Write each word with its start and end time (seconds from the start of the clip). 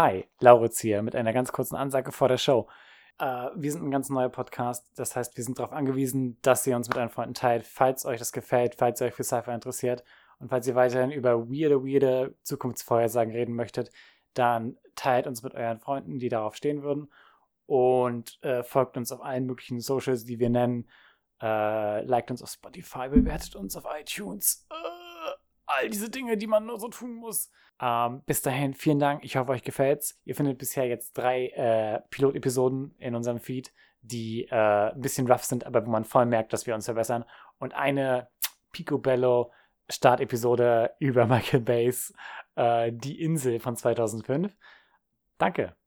Hi, 0.00 0.28
Lauritz 0.38 0.78
hier 0.78 1.02
mit 1.02 1.16
einer 1.16 1.32
ganz 1.32 1.50
kurzen 1.50 1.74
Ansage 1.74 2.12
vor 2.12 2.28
der 2.28 2.38
Show. 2.38 2.68
Äh, 3.18 3.48
wir 3.56 3.72
sind 3.72 3.82
ein 3.82 3.90
ganz 3.90 4.08
neuer 4.10 4.28
Podcast, 4.28 4.86
das 4.94 5.16
heißt, 5.16 5.36
wir 5.36 5.42
sind 5.42 5.58
darauf 5.58 5.72
angewiesen, 5.72 6.38
dass 6.40 6.64
ihr 6.68 6.76
uns 6.76 6.88
mit 6.88 6.96
euren 6.96 7.08
Freunden 7.08 7.34
teilt, 7.34 7.66
falls 7.66 8.06
euch 8.06 8.20
das 8.20 8.30
gefällt, 8.30 8.76
falls 8.76 9.00
ihr 9.00 9.08
euch 9.08 9.14
für 9.14 9.24
Sci-Fi 9.24 9.50
interessiert 9.50 10.04
und 10.38 10.50
falls 10.50 10.68
ihr 10.68 10.76
weiterhin 10.76 11.10
über 11.10 11.48
weirde, 11.48 11.84
weirde 11.84 12.36
Zukunftsvorhersagen 12.44 13.32
reden 13.32 13.56
möchtet, 13.56 13.90
dann 14.34 14.76
teilt 14.94 15.26
uns 15.26 15.42
mit 15.42 15.54
euren 15.54 15.80
Freunden, 15.80 16.20
die 16.20 16.28
darauf 16.28 16.54
stehen 16.54 16.84
würden 16.84 17.12
und 17.66 18.38
äh, 18.44 18.62
folgt 18.62 18.96
uns 18.96 19.10
auf 19.10 19.20
allen 19.20 19.46
möglichen 19.46 19.80
Socials, 19.80 20.24
die 20.24 20.38
wir 20.38 20.48
nennen. 20.48 20.88
Äh, 21.42 22.04
liked 22.04 22.30
uns 22.30 22.40
auf 22.40 22.50
Spotify, 22.50 23.08
bewertet 23.08 23.56
uns 23.56 23.76
auf 23.76 23.84
iTunes. 23.98 24.64
All 25.66 25.90
diese 25.90 26.08
Dinge, 26.08 26.36
die 26.36 26.46
man 26.46 26.66
nur 26.66 26.78
so 26.78 26.86
tun 26.86 27.14
muss. 27.14 27.50
Ähm, 27.80 28.22
bis 28.26 28.42
dahin, 28.42 28.74
vielen 28.74 28.98
Dank. 28.98 29.24
Ich 29.24 29.36
hoffe, 29.36 29.52
euch 29.52 29.62
gefällt's. 29.62 30.20
Ihr 30.24 30.34
findet 30.34 30.58
bisher 30.58 30.86
jetzt 30.86 31.12
drei 31.12 31.48
äh, 31.48 32.00
Pilotepisoden 32.10 32.94
in 32.98 33.14
unserem 33.14 33.38
Feed, 33.38 33.72
die 34.02 34.44
äh, 34.44 34.92
ein 34.92 35.00
bisschen 35.00 35.30
rough 35.30 35.44
sind, 35.44 35.64
aber 35.64 35.86
wo 35.86 35.90
man 35.90 36.04
voll 36.04 36.26
merkt, 36.26 36.52
dass 36.52 36.66
wir 36.66 36.74
uns 36.74 36.86
verbessern. 36.86 37.24
Und 37.58 37.74
eine 37.74 38.28
Picobello 38.72 39.52
Startepisode 39.88 40.94
über 40.98 41.26
Michael 41.28 41.60
Bays 41.60 42.12
äh, 42.56 42.92
Die 42.92 43.20
Insel 43.20 43.60
von 43.60 43.76
2005. 43.76 44.56
Danke. 45.38 45.77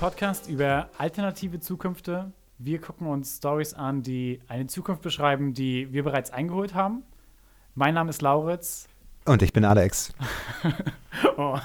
Podcast 0.00 0.48
über 0.48 0.88
alternative 0.96 1.60
Zukünfte. 1.60 2.32
Wir 2.56 2.80
gucken 2.80 3.06
uns 3.06 3.36
Stories 3.36 3.74
an, 3.74 4.02
die 4.02 4.40
eine 4.48 4.66
Zukunft 4.66 5.02
beschreiben, 5.02 5.52
die 5.52 5.92
wir 5.92 6.04
bereits 6.04 6.30
eingeholt 6.30 6.72
haben. 6.72 7.02
Mein 7.74 7.92
Name 7.92 8.08
ist 8.08 8.22
Lauritz. 8.22 8.88
Und 9.26 9.42
ich 9.42 9.52
bin 9.52 9.64
Alex. 9.64 10.12
Oh. 11.36 11.58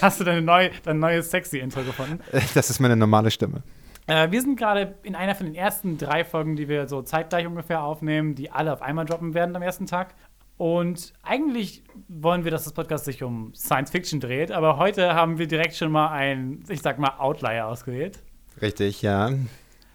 Hast 0.00 0.20
du 0.20 0.24
deine 0.24 0.42
neue, 0.42 0.70
dein 0.84 0.98
neues 1.00 1.30
sexy 1.30 1.58
Intro 1.58 1.82
gefunden? 1.82 2.20
Das 2.54 2.70
ist 2.70 2.80
meine 2.80 2.96
normale 2.96 3.30
Stimme. 3.30 3.62
Äh, 4.06 4.30
wir 4.30 4.40
sind 4.40 4.56
gerade 4.56 4.94
in 5.02 5.14
einer 5.14 5.34
von 5.34 5.46
den 5.46 5.54
ersten 5.54 5.98
drei 5.98 6.24
Folgen, 6.24 6.56
die 6.56 6.68
wir 6.68 6.88
so 6.88 7.02
zeitgleich 7.02 7.46
ungefähr 7.46 7.82
aufnehmen, 7.82 8.34
die 8.34 8.50
alle 8.50 8.72
auf 8.72 8.80
einmal 8.80 9.04
droppen 9.04 9.34
werden 9.34 9.54
am 9.54 9.62
ersten 9.62 9.86
Tag. 9.86 10.14
Und 10.60 11.14
eigentlich 11.22 11.82
wollen 12.08 12.44
wir, 12.44 12.50
dass 12.50 12.64
das 12.64 12.74
Podcast 12.74 13.06
sich 13.06 13.22
um 13.22 13.54
Science 13.54 13.92
Fiction 13.92 14.20
dreht, 14.20 14.52
aber 14.52 14.76
heute 14.76 15.14
haben 15.14 15.38
wir 15.38 15.46
direkt 15.46 15.74
schon 15.74 15.90
mal 15.90 16.10
einen, 16.10 16.62
ich 16.68 16.82
sag 16.82 16.98
mal, 16.98 17.14
Outlier 17.16 17.66
ausgewählt. 17.66 18.22
Richtig, 18.60 19.00
ja. 19.00 19.32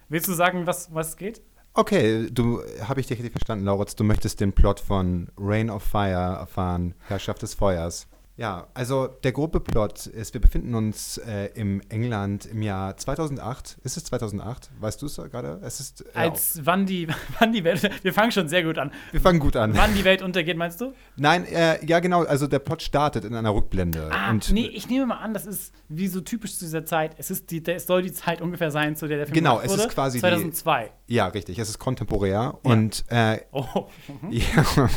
Willst 0.09 0.27
du 0.27 0.33
sagen, 0.33 0.66
was, 0.66 0.91
was 0.91 1.17
geht? 1.17 1.43
Okay, 1.75 2.31
du 2.31 2.63
habe 2.81 2.99
ich 2.99 3.05
dich 3.05 3.19
richtig 3.19 3.33
verstanden, 3.33 3.63
Lauritz. 3.63 3.95
Du 3.95 4.03
möchtest 4.03 4.41
den 4.41 4.53
Plot 4.53 4.80
von 4.80 5.30
Rain 5.38 5.69
of 5.69 5.83
Fire 5.83 6.39
erfahren, 6.39 6.95
Herrschaft 7.08 7.43
des 7.43 7.53
Feuers. 7.53 8.08
Ja, 8.38 8.67
also 8.73 9.08
der 9.08 9.31
grobe 9.31 9.61
Plot 9.61 10.08
ist, 10.08 10.33
wir 10.33 10.41
befinden 10.41 10.75
uns 10.75 11.17
äh, 11.19 11.45
im 11.55 11.81
England 11.88 12.45
im 12.45 12.61
Jahr 12.61 12.97
2008. 12.97 13.77
Ist 13.86 13.95
es 13.95 14.03
2008? 14.03 14.72
Weißt 14.81 15.02
du 15.02 15.05
es 15.05 15.16
gerade? 15.16 15.61
Es 15.64 15.80
ist 15.80 16.02
äh, 16.14 16.17
Als 16.19 16.59
wann 16.66 16.86
die, 16.86 17.08
wann 17.39 17.53
die 17.53 17.64
Welt, 17.64 17.89
wir 18.03 18.11
fangen 18.14 18.33
schon 18.33 18.50
sehr 18.50 18.64
gut 18.64 18.77
an. 18.77 18.92
wir 19.14 19.22
fangen 19.22 19.39
gut 19.39 19.55
an. 19.55 19.73
Wann 19.77 19.94
die 19.95 20.03
Welt 20.03 20.21
untergeht, 20.21 20.58
meinst 20.58 20.82
du? 20.82 20.92
Nein, 21.15 21.45
äh, 21.45 21.83
ja 21.86 22.02
genau. 22.02 22.23
Also 22.26 22.48
der 22.48 22.59
Plot 22.59 22.82
startet 22.82 23.23
in 23.23 23.33
einer 23.36 23.55
Rückblende. 23.55 24.09
Ah, 24.11 24.32
und 24.32 24.52
nee, 24.52 24.67
ich 24.67 24.89
nehme 24.89 25.05
mal 25.05 25.20
an, 25.20 25.33
das 25.33 25.45
ist 25.45 25.73
wie 25.88 26.08
so 26.09 26.20
typisch 26.20 26.58
zu 26.58 26.65
dieser 26.65 26.83
Zeit. 26.86 27.15
Es 27.17 27.32
ist 27.32 27.52
die, 27.52 27.65
es 27.65 27.88
soll 27.88 28.02
die 28.02 28.11
Zeit 28.11 28.42
ungefähr 28.42 28.70
sein, 28.70 28.98
zu 28.98 29.08
der 29.08 29.15
der 29.20 29.27
Film 29.27 29.36
Genau, 29.36 29.59
es 29.61 29.71
ist 29.71 29.80
wurde. 29.80 29.88
quasi 29.93 30.17
die- 30.17 30.21
2002. 30.21 30.92
ja, 31.08 31.27
richtig. 31.27 31.58
Es 31.58 31.70
ist 31.70 31.80
kontemporär 31.80 32.58
und 32.64 33.05
äh, 33.08 33.39
Oh, 33.54 33.88
Ja. 34.30 34.89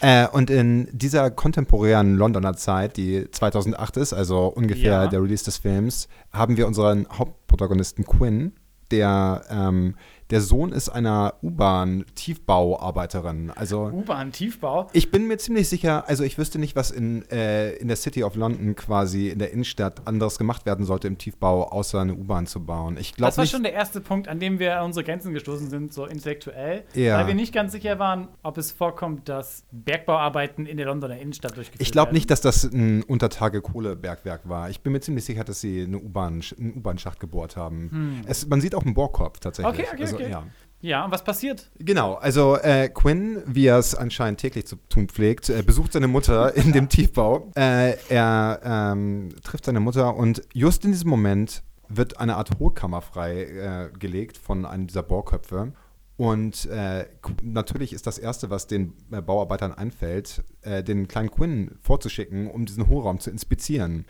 äh, 0.26 0.28
und 0.28 0.50
in 0.50 0.88
dieser 0.92 1.30
kontemporären 1.30 2.16
Londoner 2.26 2.54
Zeit, 2.56 2.96
die 2.96 3.30
2008 3.30 3.96
ist, 3.98 4.12
also 4.12 4.46
ungefähr 4.48 5.02
Ja. 5.02 5.06
der 5.06 5.22
Release 5.22 5.44
des 5.44 5.56
Films, 5.58 6.08
haben 6.32 6.56
wir 6.56 6.66
unseren 6.66 7.06
Hauptprotagonisten 7.10 8.04
Quinn, 8.04 8.52
der 8.90 9.42
ähm, 9.50 9.94
der 10.30 10.40
Sohn 10.40 10.72
ist 10.72 10.88
einer 10.88 11.34
U-Bahn-Tiefbauarbeiterin. 11.42 13.52
Also 13.54 13.86
U-Bahn-Tiefbau. 13.92 14.88
ich 14.92 15.10
bin 15.10 15.26
mir 15.26 15.38
ziemlich 15.38 15.68
sicher, 15.68 16.08
also 16.08 16.24
ich 16.24 16.38
wüsste 16.38 16.58
nicht, 16.58 16.76
was 16.76 16.90
in, 16.90 17.28
äh, 17.30 17.72
in 17.74 17.88
der 17.88 17.96
City 17.96 18.24
of 18.24 18.34
London 18.34 18.74
quasi 18.74 19.28
in 19.28 19.38
der 19.38 19.52
Innenstadt 19.52 20.06
anderes 20.06 20.38
gemacht 20.38 20.66
werden 20.66 20.84
sollte 20.84 21.08
im 21.08 21.18
Tiefbau, 21.18 21.64
außer 21.70 22.00
eine 22.00 22.14
U-Bahn 22.14 22.46
zu 22.46 22.64
bauen. 22.64 22.96
Ich 22.98 23.14
Das 23.14 23.36
war 23.36 23.44
nicht. 23.44 23.52
schon 23.52 23.62
der 23.62 23.72
erste 23.72 24.00
Punkt, 24.00 24.28
an 24.28 24.40
dem 24.40 24.58
wir 24.58 24.78
an 24.80 24.86
unsere 24.86 25.04
Grenzen 25.04 25.32
gestoßen 25.32 25.70
sind, 25.70 25.92
so 25.92 26.06
intellektuell. 26.06 26.84
Ja. 26.94 27.18
Weil 27.18 27.28
wir 27.28 27.34
nicht 27.34 27.54
ganz 27.54 27.72
sicher 27.72 27.98
waren, 27.98 28.28
ob 28.42 28.58
es 28.58 28.72
vorkommt, 28.72 29.28
dass 29.28 29.64
Bergbauarbeiten 29.70 30.66
in 30.66 30.76
der 30.76 30.86
Londoner 30.86 31.18
Innenstadt 31.18 31.56
durchgeführt 31.56 31.82
Ich 31.82 31.92
glaube 31.92 32.08
werden. 32.08 32.16
nicht, 32.16 32.30
dass 32.30 32.40
das 32.40 32.64
ein 32.64 33.02
Untertage-Kohlebergwerk 33.04 34.48
war. 34.48 34.70
Ich 34.70 34.80
bin 34.80 34.92
mir 34.92 35.00
ziemlich 35.00 35.24
sicher, 35.24 35.44
dass 35.44 35.60
sie 35.60 35.84
eine 35.84 35.98
U-Bahn, 35.98 36.42
einen 36.58 36.74
U-Bahn-Schacht 36.76 37.20
gebohrt 37.20 37.56
haben. 37.56 38.22
Es, 38.26 38.46
man 38.48 38.60
sieht 38.60 38.74
auch 38.74 38.84
einen 38.84 38.94
Bohrkopf 38.94 39.38
tatsächlich. 39.40 39.76
Hm. 39.76 39.84
Okay, 39.84 39.88
okay, 39.94 40.02
also, 40.02 40.15
okay. 40.16 40.30
Ja. 40.30 40.44
Ja, 40.82 41.04
und 41.04 41.10
was 41.10 41.24
passiert? 41.24 41.70
Genau, 41.78 42.14
also 42.14 42.56
äh, 42.58 42.88
Quinn, 42.88 43.42
wie 43.46 43.66
er 43.66 43.78
es 43.78 43.94
anscheinend 43.94 44.40
täglich 44.40 44.66
zu 44.66 44.76
tun 44.88 45.08
pflegt, 45.08 45.48
äh, 45.48 45.62
besucht 45.62 45.92
seine 45.92 46.06
Mutter 46.06 46.54
in 46.56 46.72
dem 46.72 46.88
Tiefbau. 46.88 47.50
Äh, 47.56 47.96
er 48.08 48.60
ähm, 48.62 49.30
trifft 49.42 49.64
seine 49.64 49.80
Mutter 49.80 50.14
und 50.14 50.42
just 50.52 50.84
in 50.84 50.92
diesem 50.92 51.10
Moment 51.10 51.62
wird 51.88 52.20
eine 52.20 52.36
Art 52.36 52.58
Hohlkammer 52.58 53.00
freigelegt 53.00 53.94
äh, 53.94 53.98
gelegt 53.98 54.38
von 54.38 54.66
einem 54.66 54.86
dieser 54.86 55.02
Bohrköpfe. 55.02 55.72
Und 56.18 56.66
äh, 56.66 57.06
natürlich 57.42 57.92
ist 57.92 58.06
das 58.06 58.18
Erste, 58.18 58.48
was 58.48 58.66
den 58.66 58.94
äh, 59.10 59.20
Bauarbeitern 59.20 59.74
einfällt, 59.74 60.44
den 60.64 61.08
kleinen 61.08 61.30
Quinn 61.30 61.72
vorzuschicken, 61.80 62.50
um 62.50 62.64
diesen 62.64 62.88
Hohlraum 62.88 63.20
zu 63.20 63.30
inspizieren. 63.30 64.06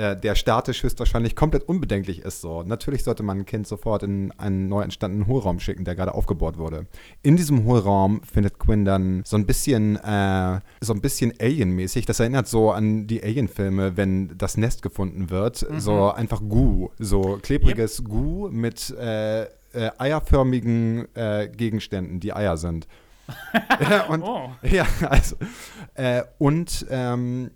Äh, 0.00 0.16
der 0.16 0.34
statisch 0.34 0.82
höchstwahrscheinlich 0.82 1.36
komplett 1.36 1.68
unbedenklich 1.68 2.20
ist. 2.20 2.40
So. 2.40 2.62
Natürlich 2.62 3.04
sollte 3.04 3.22
man 3.22 3.40
ein 3.40 3.44
Kind 3.44 3.66
sofort 3.66 4.02
in 4.02 4.32
einen 4.38 4.66
neu 4.66 4.80
entstandenen 4.80 5.26
Hohlraum 5.26 5.60
schicken, 5.60 5.84
der 5.84 5.94
gerade 5.94 6.14
aufgebohrt 6.14 6.56
wurde. 6.56 6.86
In 7.20 7.36
diesem 7.36 7.64
Hohlraum 7.64 8.22
findet 8.22 8.58
Quinn 8.58 8.86
dann 8.86 9.22
so 9.26 9.36
ein 9.36 9.44
bisschen, 9.44 9.96
äh, 9.96 10.60
so 10.80 10.94
ein 10.94 11.02
bisschen 11.02 11.34
Alien-mäßig. 11.38 12.06
Das 12.06 12.18
erinnert 12.18 12.48
so 12.48 12.70
an 12.70 13.08
die 13.08 13.22
Alien-Filme, 13.22 13.98
wenn 13.98 14.38
das 14.38 14.56
Nest 14.56 14.80
gefunden 14.80 15.28
wird. 15.28 15.66
So 15.76 16.10
einfach 16.10 16.40
Gu, 16.48 16.88
so 16.98 17.38
klebriges 17.42 18.02
Gu 18.02 18.48
mit 18.48 18.88
äh, 18.98 19.42
äh, 19.42 19.48
eierförmigen 19.98 21.14
äh, 21.14 21.50
Gegenständen, 21.54 22.20
die 22.20 22.32
Eier 22.32 22.56
sind. 22.56 22.88
Ja, 23.82 24.04
und, 24.08 24.22
Oh. 24.22 24.50
ja, 24.62 24.86
also. 25.06 25.36
Und 26.38 26.86
ähm, 26.88 27.50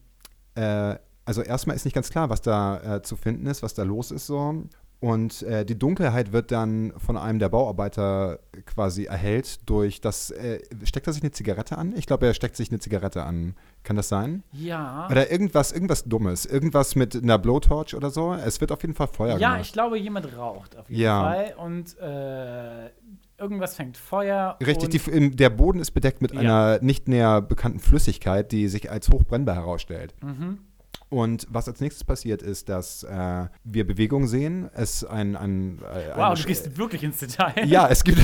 äh, 0.57 0.97
also 1.25 1.43
erstmal 1.43 1.77
ist 1.77 1.85
nicht 1.85 1.95
ganz 1.95 2.11
klar, 2.11 2.31
was 2.31 2.43
da 2.43 2.97
äh, 2.97 3.03
zu 3.03 3.17
finden 3.17 3.47
ist, 3.47 3.63
was 3.63 3.75
da 3.75 3.83
los 3.83 4.11
ist 4.11 4.27
so. 4.27 4.65
Und 5.01 5.43
äh, 5.43 5.67
die 5.67 5.79
Dunkelheit 5.79 6.33
wird 6.33 6.51
dann 6.51 6.95
von 6.97 7.19
einem 7.19 7.39
der 7.39 7.51
Bauarbeiter 7.51 8.39
quasi 8.65 9.05
erhellt 9.05 9.69
durch 9.69 10.01
das. 10.01 10.31
Äh, 10.31 10.61
steckt 10.85 11.07
er 11.07 11.13
sich 11.13 11.23
eine 11.23 11.31
Zigarette 11.33 11.77
an? 11.77 11.93
Ich 11.95 12.07
glaube, 12.07 12.27
er 12.27 12.33
steckt 12.33 12.57
sich 12.57 12.71
eine 12.71 12.79
Zigarette 12.79 13.23
an. 13.25 13.55
Kann 13.83 13.97
das 13.97 14.09
sein? 14.09 14.45
Ja. 14.53 15.07
Oder 15.11 15.31
irgendwas, 15.31 15.73
irgendwas 15.73 16.05
Dummes. 16.05 16.47
Irgendwas 16.47 16.95
mit 16.97 17.23
einer 17.23 17.39
Blowtorch 17.39 17.95
oder 17.95 18.09
so. 18.11 18.33
Es 18.33 18.63
wird 18.63 18.73
auf 18.73 18.81
jeden 18.81 18.95
Fall 18.95 19.09
Feuer 19.09 19.37
Ja, 19.39 19.51
gemacht. 19.51 19.67
ich 19.67 19.73
glaube, 19.75 19.99
jemand 19.99 20.35
raucht 20.39 20.75
auf 20.75 20.89
jeden 20.89 21.03
Ja. 21.03 21.21
Fall. 21.23 21.55
Und 21.59 21.99
äh, 21.99 22.87
irgendwas 23.37 23.77
fängt 23.77 23.99
Feuer. 23.99 24.57
Richtig, 24.65 25.07
und 25.07 25.23
die, 25.33 25.37
der 25.37 25.51
Boden 25.51 25.81
ist 25.81 25.91
bedeckt 25.91 26.23
mit 26.23 26.33
Ja. 26.33 26.41
einer 26.41 26.79
nicht 26.83 27.09
näher 27.09 27.43
bekannten 27.43 27.81
Flüssigkeit, 27.81 28.53
die 28.53 28.69
sich 28.69 28.91
als 28.91 29.11
hochbrennbar 29.11 29.57
herausstellt. 29.57 30.15
Mhm. 30.23 30.61
Und 31.11 31.47
was 31.51 31.69
als 31.69 31.81
nächstes 31.81 32.03
passiert 32.05 32.43
ist, 32.43 32.69
dass 32.69 33.05
äh, 33.05 33.47
wir 33.63 33.87
Bewegung 33.87 34.27
sehen. 34.27 34.69
Es 34.75 35.05
ein, 35.05 35.37
ein 35.37 35.79
äh, 35.79 36.11
Wow, 36.17 36.25
eine 36.31 36.35
du 36.37 36.45
gehst 36.45 36.77
wirklich 36.77 37.05
ins 37.05 37.19
Detail. 37.19 37.53
Ja, 37.67 37.87
es 37.89 38.03
gibt. 38.03 38.19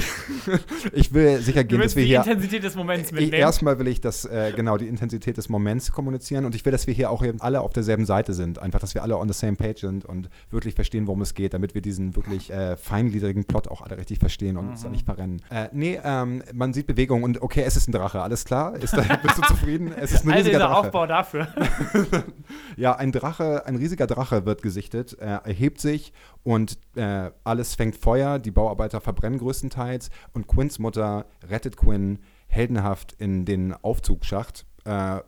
ich 0.92 1.12
will 1.14 1.38
sicher 1.40 1.62
gehen, 1.64 1.80
dass 1.80 1.94
wir 1.94 2.02
die 2.02 2.08
hier. 2.08 2.18
Intensität 2.20 2.64
des 2.64 2.74
Moments 2.74 3.10
Eh, 3.12 3.14
mitnehmen. 3.14 3.34
Erstmal 3.34 3.78
will 3.78 3.86
ich 3.88 4.00
das, 4.00 4.24
äh, 4.24 4.52
genau, 4.56 4.76
die 4.76 4.88
Intensität 4.88 5.36
des 5.36 5.48
Moments 5.48 5.92
kommunizieren 5.92 6.44
und 6.44 6.54
ich 6.54 6.64
will, 6.64 6.72
dass 6.72 6.86
wir 6.86 6.94
hier 6.94 7.10
auch 7.10 7.22
eben 7.22 7.40
alle 7.40 7.60
auf 7.60 7.72
derselben 7.72 8.06
Seite 8.06 8.32
sind. 8.34 8.58
Einfach, 8.58 8.80
dass 8.80 8.94
wir 8.94 9.02
alle 9.02 9.16
on 9.18 9.28
the 9.28 9.34
same 9.34 9.56
page 9.56 9.80
sind 9.80 10.04
und 10.04 10.28
wirklich 10.50 10.74
verstehen, 10.74 11.06
worum 11.06 11.20
es 11.22 11.34
geht, 11.34 11.54
damit 11.54 11.74
wir 11.74 11.82
diesen 11.82 12.16
wirklich 12.16 12.50
äh, 12.50 12.76
feingliedrigen 12.76 13.44
Plot 13.44 13.68
auch 13.68 13.82
alle 13.82 13.98
richtig 13.98 14.18
verstehen 14.18 14.56
und 14.56 14.68
uns 14.68 14.82
da 14.82 14.88
Mhm. 14.88 14.92
nicht 14.92 15.04
verrennen. 15.06 15.42
Äh, 15.50 15.68
nee, 15.72 16.00
ähm, 16.02 16.42
man 16.52 16.72
sieht 16.72 16.86
Bewegung 16.86 17.22
und 17.22 17.40
okay, 17.42 17.62
es 17.64 17.76
ist 17.76 17.88
ein 17.88 17.92
Drache, 17.92 18.20
alles 18.20 18.44
klar? 18.44 18.74
Ist 18.76 18.96
da, 18.96 19.02
bist 19.22 19.38
du 19.38 19.42
zufrieden? 19.42 19.92
Es 19.96 20.10
ist 20.12 20.24
ein 20.24 20.30
also 20.32 20.38
riesiger 20.48 20.58
dieser 20.58 20.68
Drache. 20.68 20.76
Aufbau 20.86 21.06
dafür. 21.06 21.48
Ja, 22.76 22.96
ein 22.96 23.12
Drache, 23.12 23.66
ein 23.66 23.76
riesiger 23.76 24.06
Drache 24.06 24.46
wird 24.46 24.62
gesichtet, 24.62 25.16
er 25.18 25.38
erhebt 25.44 25.80
sich 25.80 26.12
und 26.42 26.78
äh, 26.96 27.30
alles 27.44 27.74
fängt 27.74 27.96
Feuer. 27.96 28.38
Die 28.38 28.50
Bauarbeiter 28.50 29.00
verbrennen 29.00 29.38
größtenteils 29.38 30.10
und 30.32 30.46
Quinns 30.46 30.78
Mutter 30.78 31.26
rettet 31.48 31.76
Quinn 31.76 32.18
heldenhaft 32.48 33.14
in 33.18 33.44
den 33.44 33.72
Aufzugsschacht, 33.72 34.66
äh, 34.84 35.20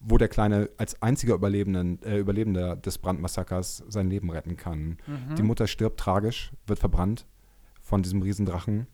wo 0.00 0.16
der 0.18 0.28
Kleine 0.28 0.70
als 0.78 1.00
einziger 1.02 1.34
Überlebenden, 1.34 2.02
äh, 2.02 2.18
Überlebender 2.18 2.76
des 2.76 2.98
Brandmassakers 2.98 3.84
sein 3.88 4.08
Leben 4.08 4.30
retten 4.30 4.56
kann. 4.56 4.98
Mhm. 5.06 5.34
Die 5.36 5.42
Mutter 5.42 5.66
stirbt 5.66 6.00
tragisch, 6.00 6.52
wird 6.66 6.78
verbrannt 6.78 7.26
von 7.82 8.02
diesem 8.02 8.22
Riesendrachen. 8.22 8.86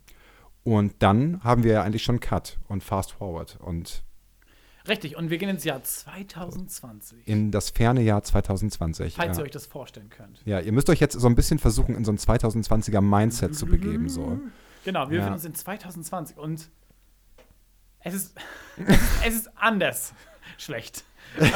Und 0.64 0.94
dann 0.98 1.44
haben 1.44 1.62
wir 1.62 1.75
ja 1.75 1.82
eigentlich 1.82 2.02
schon 2.02 2.19
Cut 2.19 2.58
und 2.66 2.82
Fast 2.82 3.12
Forward 3.12 3.58
und 3.60 4.04
Richtig, 4.88 5.17
und 5.17 5.31
wir 5.31 5.38
gehen 5.38 5.49
ins 5.49 5.65
Jahr 5.65 5.83
2020. 5.83 7.27
in 7.27 7.50
das 7.50 7.71
ferne 7.71 8.03
Jahr 8.03 8.23
2020. 8.23 9.15
falls 9.15 9.37
ja. 9.37 9.43
ihr 9.43 9.47
euch 9.47 9.50
das 9.53 9.67
vorstellen 9.67 10.11
könnt. 10.11 10.41
ja, 10.44 10.61
ihr 10.61 10.73
müsst 10.73 10.88
euch 10.91 11.00
jetzt 11.00 11.19
so 11.19 11.27
ein 11.27 11.35
bisschen 11.35 11.59
versuchen, 11.59 11.94
in 11.94 12.05
so 12.05 12.12
ein 12.12 12.19
2020er 12.19 13.00
Mindset 13.00 13.55
zu 13.55 13.67
begeben. 13.67 14.09
So. 14.09 14.38
Genau, 14.85 15.11
wir 15.11 15.17
Ja. 15.19 15.23
befinden 15.23 15.35
uns 15.35 15.44
in 15.44 15.55
2020 15.55 16.37
und 16.38 16.69
es 18.00 18.15
ist, 18.15 18.37
es 19.25 19.35
ist, 19.35 19.50
anders 19.56 20.12
schlecht. 20.59 21.05
ähm, 21.41 21.50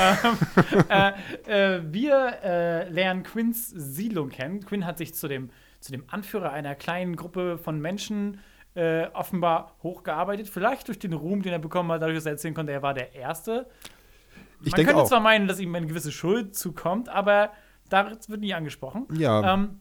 äh, 0.88 1.76
äh, 1.76 1.83
wir 1.93 2.38
äh, 2.43 2.88
lernen 2.91 3.23
Quinns 3.23 3.69
Siedlung 3.69 4.31
kennen. 4.31 4.65
Quinn 4.65 4.85
hat 4.85 4.99
sich 4.99 5.15
zu 5.15 5.29
dem, 5.29 5.50
zu 5.79 5.93
dem 5.93 6.05
Anführer 6.09 6.50
einer 6.53 6.75
kleinen 6.75 7.15
Gruppe 7.15 7.56
von 7.56 7.81
Menschen 7.81 8.41
äh, 8.75 9.06
offenbar 9.12 9.76
hochgearbeitet. 9.82 10.49
Vielleicht 10.49 10.88
durch 10.88 10.99
den 10.99 11.12
Ruhm, 11.12 11.43
den 11.43 11.52
er 11.52 11.58
bekommen 11.58 11.90
hat, 11.93 12.02
dadurch, 12.02 12.19
dass 12.19 12.26
er 12.26 12.32
erzählen 12.32 12.55
konnte, 12.55 12.72
er 12.72 12.82
war 12.82 12.94
der 12.94 13.14
Erste. 13.14 13.67
Ich 14.62 14.72
Man 14.72 14.84
könnte 14.84 15.02
auch. 15.02 15.08
zwar 15.08 15.20
meinen, 15.20 15.49
dass 15.49 15.58
ihm 15.58 15.75
eine 15.75 15.87
gewisse 15.87 16.12
Schuld 16.12 16.55
zukommt, 16.55 17.08
aber 17.08 17.50
das 17.88 18.28
wird 18.28 18.40
nie 18.40 18.55
angesprochen. 18.55 19.06
Ja, 19.12 19.55
Ähm, 19.55 19.81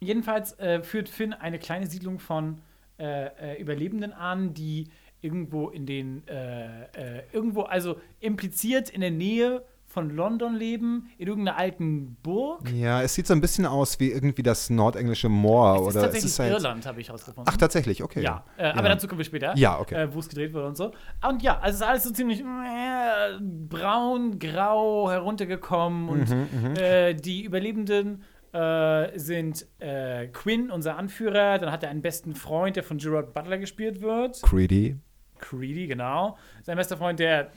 jedenfalls 0.00 0.58
äh, 0.58 0.82
führt 0.82 1.08
Finn 1.08 1.32
eine 1.32 1.58
kleine 1.58 1.86
Siedlung 1.86 2.18
von 2.18 2.60
äh, 2.98 3.54
äh, 3.54 3.60
Überlebenden 3.60 4.12
an, 4.12 4.54
die 4.54 4.88
irgendwo 5.20 5.70
in 5.70 5.86
den, 5.86 6.28
äh, 6.28 7.22
irgendwo, 7.32 7.62
also 7.62 7.98
impliziert 8.20 8.90
in 8.90 9.00
der 9.00 9.10
Nähe 9.10 9.64
von 9.94 10.10
London 10.10 10.54
leben, 10.56 11.08
in 11.18 11.28
irgendeiner 11.28 11.56
alten 11.56 12.16
Burg. 12.22 12.68
ja, 12.70 13.00
es 13.00 13.14
sieht 13.14 13.26
so 13.28 13.32
ein 13.32 13.40
bisschen 13.40 13.64
aus 13.64 14.00
wie 14.00 14.10
irgendwie 14.10 14.42
das 14.42 14.68
nordenglische 14.68 15.28
Moor. 15.28 15.74
Es 15.74 15.80
ist 15.80 15.86
oder 15.86 16.00
tatsächlich 16.02 16.24
es 16.24 16.30
ist 16.32 16.38
halt, 16.40 16.52
Irland, 16.52 16.84
habe 16.86 17.00
ich 17.00 17.08
herausgefunden. 17.08 17.44
Ach, 17.50 17.56
tatsächlich, 17.56 18.02
okay. 18.02 18.22
Ja, 18.22 18.44
äh, 18.56 18.70
aber 18.70 18.88
dazu 18.88 19.06
kommen 19.06 19.18
wir 19.18 19.24
später. 19.24 19.56
Ja, 19.56 19.78
okay. 19.78 19.94
Äh, 19.94 20.12
wo 20.12 20.18
es 20.18 20.28
gedreht 20.28 20.52
wurde 20.52 20.66
und 20.66 20.76
so. 20.76 20.92
Und 21.26 21.42
ja, 21.42 21.58
also 21.60 21.76
es 21.76 21.80
ist 21.80 21.86
alles 21.86 22.02
so 22.02 22.10
ziemlich 22.10 22.40
äh, 22.40 23.38
braun, 23.40 24.38
grau 24.38 25.10
heruntergekommen 25.10 26.08
und 26.08 26.28
Mhm, 26.28 26.74
äh, 26.76 27.14
die 27.14 27.44
Überlebenden 27.44 28.24
äh, 28.52 29.16
sind 29.18 29.66
äh, 29.78 30.26
Quinn, 30.28 30.70
unser 30.70 30.96
Anführer. 30.96 31.58
Dann 31.58 31.70
hat 31.70 31.82
er 31.84 31.90
einen 31.90 32.02
besten 32.02 32.34
Freund, 32.34 32.76
der 32.76 32.82
von 32.82 32.98
Gerard 32.98 33.32
Butler 33.32 33.58
gespielt 33.58 34.00
wird. 34.00 34.42
Creedy. 34.42 34.96
Creedy, 35.38 35.86
genau. 35.86 36.36
Sein 36.62 36.76
bester 36.76 36.96
Freund, 36.96 37.18
der 37.20 37.50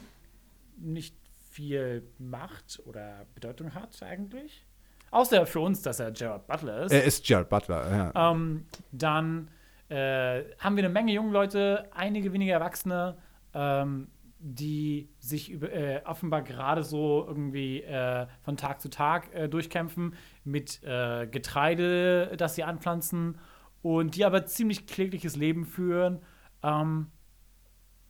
nicht 0.79 1.15
viel 1.57 2.03
Macht 2.19 2.79
oder 2.85 3.25
Bedeutung 3.33 3.73
hat 3.73 4.03
eigentlich. 4.03 4.63
Außer 5.09 5.47
für 5.47 5.59
uns, 5.59 5.81
dass 5.81 5.99
er 5.99 6.11
Gerard 6.11 6.45
Butler 6.45 6.83
ist. 6.83 6.91
Er 6.91 7.03
ist 7.03 7.27
Jared 7.27 7.49
Butler, 7.49 8.13
ja. 8.13 8.31
Ähm, 8.31 8.67
dann 8.91 9.49
äh, 9.89 10.43
haben 10.59 10.75
wir 10.75 10.83
eine 10.83 10.89
Menge 10.93 11.13
junge 11.13 11.31
Leute, 11.31 11.89
einige 11.95 12.31
wenige 12.31 12.51
Erwachsene, 12.51 13.17
ähm, 13.55 14.09
die 14.37 15.09
sich 15.17 15.49
über, 15.49 15.71
äh, 15.73 16.03
offenbar 16.05 16.43
gerade 16.43 16.83
so 16.83 17.25
irgendwie 17.27 17.81
äh, 17.81 18.27
von 18.43 18.55
Tag 18.55 18.79
zu 18.79 18.91
Tag 18.91 19.33
äh, 19.33 19.49
durchkämpfen 19.49 20.13
mit 20.43 20.83
äh, 20.83 21.25
Getreide, 21.25 22.37
das 22.37 22.53
sie 22.53 22.63
anpflanzen 22.63 23.39
und 23.81 24.15
die 24.15 24.25
aber 24.25 24.45
ziemlich 24.45 24.85
klägliches 24.85 25.35
Leben 25.35 25.65
führen, 25.65 26.21
ähm, 26.61 27.07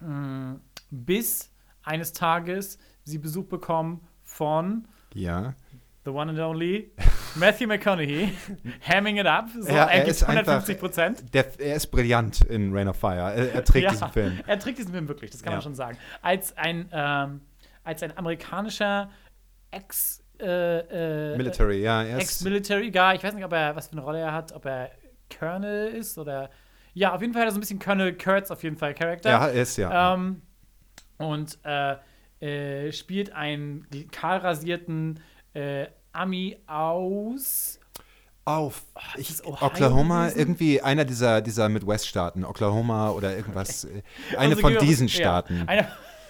mh, 0.01 0.59
bis 0.91 1.53
eines 1.81 2.11
Tages 2.11 2.77
sie 3.07 3.17
Besuch 3.17 3.45
bekommen 3.45 4.01
von 4.23 4.87
ja. 5.13 5.53
the 6.05 6.11
one 6.11 6.29
and 6.29 6.39
only 6.39 6.91
Matthew 7.35 7.67
McConaughey, 7.67 8.29
hamming 8.81 9.17
it 9.17 9.25
up. 9.27 9.49
So, 9.59 9.69
Ja, 9.69 9.85
er 9.85 9.89
er 9.91 9.97
gibt 9.99 10.09
ist 10.11 10.23
einfach- 10.23 10.35
150 10.63 10.79
Prozent. 10.79 11.23
Er 11.33 11.75
ist 11.75 11.87
brillant 11.87 12.41
in 12.45 12.73
Rain 12.75 12.87
of 12.87 12.97
Fire. 12.97 13.33
Er, 13.33 13.53
er 13.53 13.63
trägt 13.63 13.91
diesen 13.91 14.09
Film. 14.09 14.39
er 14.47 14.59
trägt 14.59 14.77
diesen 14.79 14.91
Film 14.91 15.07
wirklich, 15.07 15.31
das 15.31 15.41
kann 15.43 15.51
Ja. 15.51 15.57
man 15.57 15.63
schon 15.63 15.75
sagen. 15.75 15.97
Als 16.21 16.55
ein, 16.57 16.89
ähm, 16.91 17.41
als 17.83 18.01
ein 18.03 18.17
amerikanischer 18.17 19.09
Ex- 19.71 20.23
äh, 20.39 21.33
äh, 21.33 21.37
Military, 21.37 21.81
ja. 21.81 22.03
Ex-Military 22.03 22.91
Guy, 22.91 23.15
ich 23.15 23.23
weiß 23.23 23.33
nicht, 23.33 23.43
ob 23.45 23.53
er, 23.53 23.75
was 23.75 23.87
für 23.87 23.93
eine 23.93 24.01
Rolle 24.01 24.19
er 24.19 24.33
hat, 24.33 24.51
ob 24.53 24.65
er 24.65 24.91
Colonel 25.37 25.87
ist 25.89 26.17
oder. 26.17 26.49
Ja, 26.93 27.13
auf 27.13 27.21
jeden 27.21 27.33
Fall 27.33 27.41
hat 27.43 27.49
er 27.49 27.51
so 27.51 27.57
ein 27.57 27.61
bisschen 27.61 27.79
Colonel 27.79 28.17
Kurtz 28.17 28.49
auf 28.49 28.63
jeden 28.63 28.77
Fall 28.77 28.93
Charakter. 28.93 29.29
ja, 29.29 29.47
er 29.47 29.61
ist 29.61 29.77
ja. 29.77 30.13
Ähm, 30.15 30.41
und 31.17 31.57
äh, 31.63 31.95
äh, 32.39 32.91
spielt 32.91 33.31
einen 33.33 33.87
kahlrasierten 34.11 35.19
äh, 35.53 35.87
Ami 36.11 36.57
aus. 36.67 37.79
Auf 38.45 38.83
ist 39.17 39.41
ich, 39.41 39.45
Oklahoma, 39.45 40.25
gewesen? 40.25 40.39
irgendwie 40.39 40.81
einer 40.81 41.03
dieser, 41.03 41.41
dieser 41.41 41.67
Midwest-Staaten, 41.67 42.45
Oklahoma 42.45 43.09
oder 43.09 43.35
irgendwas. 43.35 43.83
äh, 43.83 44.01
Eine 44.37 44.55
Also 44.55 44.61
von 44.61 44.77
diesen 44.77 45.07
ja, 45.07 45.13
Staaten. 45.13 45.63
Eine, 45.67 45.87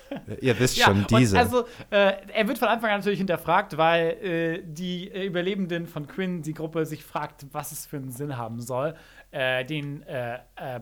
Ihr 0.41 0.59
wisst 0.59 0.77
ja, 0.77 0.85
schon, 0.85 1.05
diese. 1.07 1.37
Also, 1.37 1.65
äh, 1.89 2.13
er 2.33 2.47
wird 2.47 2.57
von 2.57 2.67
Anfang 2.67 2.91
an 2.91 2.99
natürlich 2.99 3.19
hinterfragt, 3.19 3.77
weil 3.77 4.09
äh, 4.23 4.63
die 4.63 5.09
äh, 5.09 5.25
Überlebenden 5.25 5.87
von 5.87 6.07
Quinn, 6.07 6.41
die 6.41 6.53
Gruppe, 6.53 6.85
sich 6.85 7.03
fragt, 7.03 7.45
was 7.51 7.71
es 7.71 7.85
für 7.85 7.97
einen 7.97 8.11
Sinn 8.11 8.37
haben 8.37 8.61
soll, 8.61 8.95
äh, 9.31 9.65
den 9.65 10.03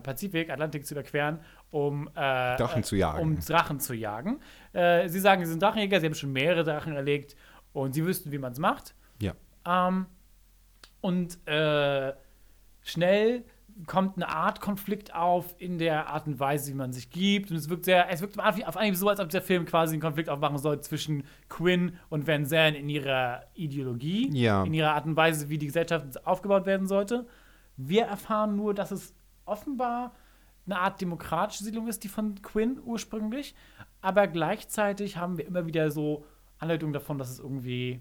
Pazifik, 0.02 0.50
Atlantik 0.50 0.86
zu 0.86 0.94
überqueren, 0.94 1.40
um 1.70 2.08
Drachen 2.14 2.82
zu 2.82 2.96
jagen. 2.96 3.20
Um 3.20 3.40
Drachen 3.40 3.80
zu 3.80 3.94
jagen. 3.94 4.40
Äh, 4.76 5.08
sie 5.08 5.20
sagen, 5.20 5.44
sie 5.44 5.50
sind 5.50 5.62
Drachenjäger, 5.62 6.00
sie 6.00 6.06
haben 6.06 6.14
schon 6.14 6.32
mehrere 6.32 6.64
Drachen 6.64 6.94
erlegt 6.94 7.34
und 7.72 7.94
sie 7.94 8.04
wüssten, 8.04 8.30
wie 8.32 8.38
man 8.38 8.52
es 8.52 8.58
macht. 8.58 8.94
ja. 9.20 9.32
Ähm, 9.66 10.06
und 11.00 11.38
äh, 11.46 12.12
schnell 12.82 13.44
kommt 13.86 14.16
eine 14.16 14.28
Art 14.28 14.60
Konflikt 14.60 15.14
auf 15.14 15.54
in 15.58 15.78
der 15.78 16.08
Art 16.08 16.26
und 16.26 16.40
Weise, 16.40 16.70
wie 16.72 16.76
man 16.76 16.92
sich 16.92 17.10
gibt. 17.10 17.50
Und 17.50 17.56
es 17.58 17.68
wirkt 17.68 17.84
sehr, 17.84 18.08
es 18.10 18.20
wirkt 18.22 18.38
auf 18.38 18.76
Anhieb 18.76 18.96
so, 18.96 19.08
als 19.08 19.20
ob 19.20 19.28
der 19.28 19.42
Film 19.42 19.66
quasi 19.66 19.94
einen 19.94 20.00
Konflikt 20.02 20.28
aufmachen 20.30 20.58
soll 20.58 20.80
zwischen 20.80 21.24
Quinn 21.48 21.96
und 22.08 22.26
Van 22.26 22.46
Zandt 22.46 22.76
in 22.76 22.88
ihrer 22.88 23.42
Ideologie, 23.54 24.30
Ja. 24.32 24.64
in 24.64 24.72
ihrer 24.72 24.94
Art 24.94 25.04
und 25.06 25.14
Weise, 25.16 25.48
wie 25.48 25.58
die 25.58 25.66
Gesellschaft 25.66 26.26
aufgebaut 26.26 26.64
werden 26.64 26.86
sollte. 26.86 27.26
Wir 27.76 28.04
erfahren 28.06 28.56
nur, 28.56 28.72
dass 28.72 28.90
es 28.92 29.14
offenbar 29.44 30.12
eine 30.64 30.78
Art 30.80 31.00
demokratische 31.00 31.62
Siedlung 31.64 31.86
ist, 31.86 32.02
die 32.02 32.08
von 32.08 32.40
Quinn 32.42 32.80
ursprünglich. 32.82 33.54
Aber 34.06 34.28
gleichzeitig 34.28 35.16
haben 35.16 35.36
wir 35.36 35.46
immer 35.46 35.66
wieder 35.66 35.90
so 35.90 36.24
Anleitungen 36.60 36.92
davon, 36.92 37.18
dass 37.18 37.28
es 37.28 37.40
irgendwie 37.40 38.00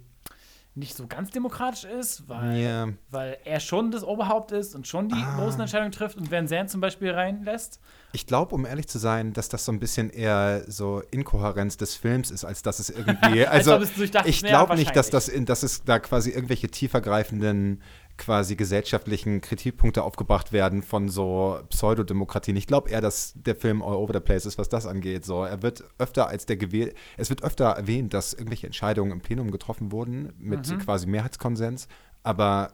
nicht 0.77 0.95
so 0.95 1.07
ganz 1.07 1.31
demokratisch 1.31 1.85
ist, 1.85 2.27
weil, 2.27 2.57
Ja. 2.59 2.87
weil 3.09 3.37
er 3.45 3.59
schon 3.61 3.91
das 3.91 4.03
Oberhaupt 4.03 4.51
ist 4.51 4.75
und 4.75 4.85
schon 4.85 5.07
die 5.07 5.15
Ah. 5.15 5.37
großen 5.39 5.59
Entscheidungen 5.61 5.93
trifft 5.93 6.17
und 6.17 6.29
Van 6.29 6.47
Zandt 6.49 6.69
zum 6.69 6.81
Beispiel 6.81 7.11
reinlässt. 7.11 7.79
Ich 8.11 8.27
glaube, 8.27 8.53
um 8.53 8.65
ehrlich 8.65 8.87
zu 8.87 8.99
sein, 8.99 9.31
dass 9.33 9.47
das 9.49 9.63
so 9.65 9.71
ein 9.71 9.79
bisschen 9.79 10.09
eher 10.09 10.63
so 10.69 11.01
Inkohärenz 11.11 11.77
des 11.77 11.95
Films 11.95 12.29
ist, 12.29 12.43
als 12.45 12.61
dass 12.61 12.79
es 12.79 12.89
irgendwie. 12.89 13.07
Als 13.47 13.67
Also, 13.69 14.01
ich 14.25 14.43
glaube 14.43 14.75
nicht, 14.75 14.93
dass, 14.95 15.09
das 15.09 15.27
in, 15.29 15.45
dass 15.45 15.63
es 15.63 15.83
da 15.85 15.97
quasi 15.99 16.31
irgendwelche 16.31 16.67
tiefergreifenden, 16.67 17.81
quasi 18.17 18.55
gesellschaftlichen 18.55 19.41
Kritikpunkte 19.41 20.03
aufgebracht 20.03 20.53
werden 20.53 20.83
von 20.83 21.09
so 21.09 21.59
Pseudodemokratien. 21.69 22.55
Ich 22.55 22.67
glaube 22.67 22.89
eher, 22.89 23.01
dass 23.01 23.33
der 23.35 23.55
Film 23.55 23.81
all 23.81 23.95
over 23.95 24.13
the 24.13 24.19
place 24.21 24.45
ist, 24.45 24.57
was 24.57 24.69
das 24.69 24.85
angeht. 24.85 25.25
So, 25.25 25.43
er 25.43 25.61
wird 25.61 25.83
öfter 25.97 26.27
als 26.29 26.45
der 26.45 26.57
gewählt, 26.57 26.95
es 27.17 27.29
wird 27.29 27.43
öfter 27.43 27.65
erwähnt, 27.65 28.13
dass 28.13 28.33
irgendwelche 28.33 28.67
Entscheidungen 28.67 29.11
im 29.11 29.21
Plenum 29.21 29.51
getroffen 29.51 29.91
wurden 29.91 30.33
mit 30.37 30.69
Mhm. 30.69 30.79
quasi 30.79 31.07
Mehrheitskonsens, 31.07 31.87
aber 32.23 32.71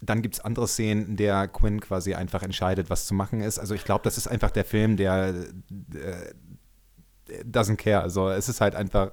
dann 0.00 0.22
gibt 0.22 0.34
es 0.34 0.40
andere 0.40 0.68
Szenen, 0.68 1.06
in 1.06 1.16
der 1.16 1.48
Quinn 1.48 1.80
quasi 1.80 2.14
einfach 2.14 2.42
entscheidet, 2.42 2.90
was 2.90 3.06
zu 3.06 3.14
machen 3.14 3.40
ist. 3.40 3.58
Also 3.58 3.74
ich 3.74 3.84
glaube, 3.84 4.02
das 4.04 4.18
ist 4.18 4.26
einfach 4.28 4.50
der 4.50 4.64
Film, 4.64 4.96
der 4.96 5.34
äh, 5.94 6.34
doesn't 7.44 7.76
care. 7.76 8.02
Also 8.02 8.28
es 8.28 8.48
ist 8.48 8.60
halt 8.60 8.74
einfach, 8.74 9.12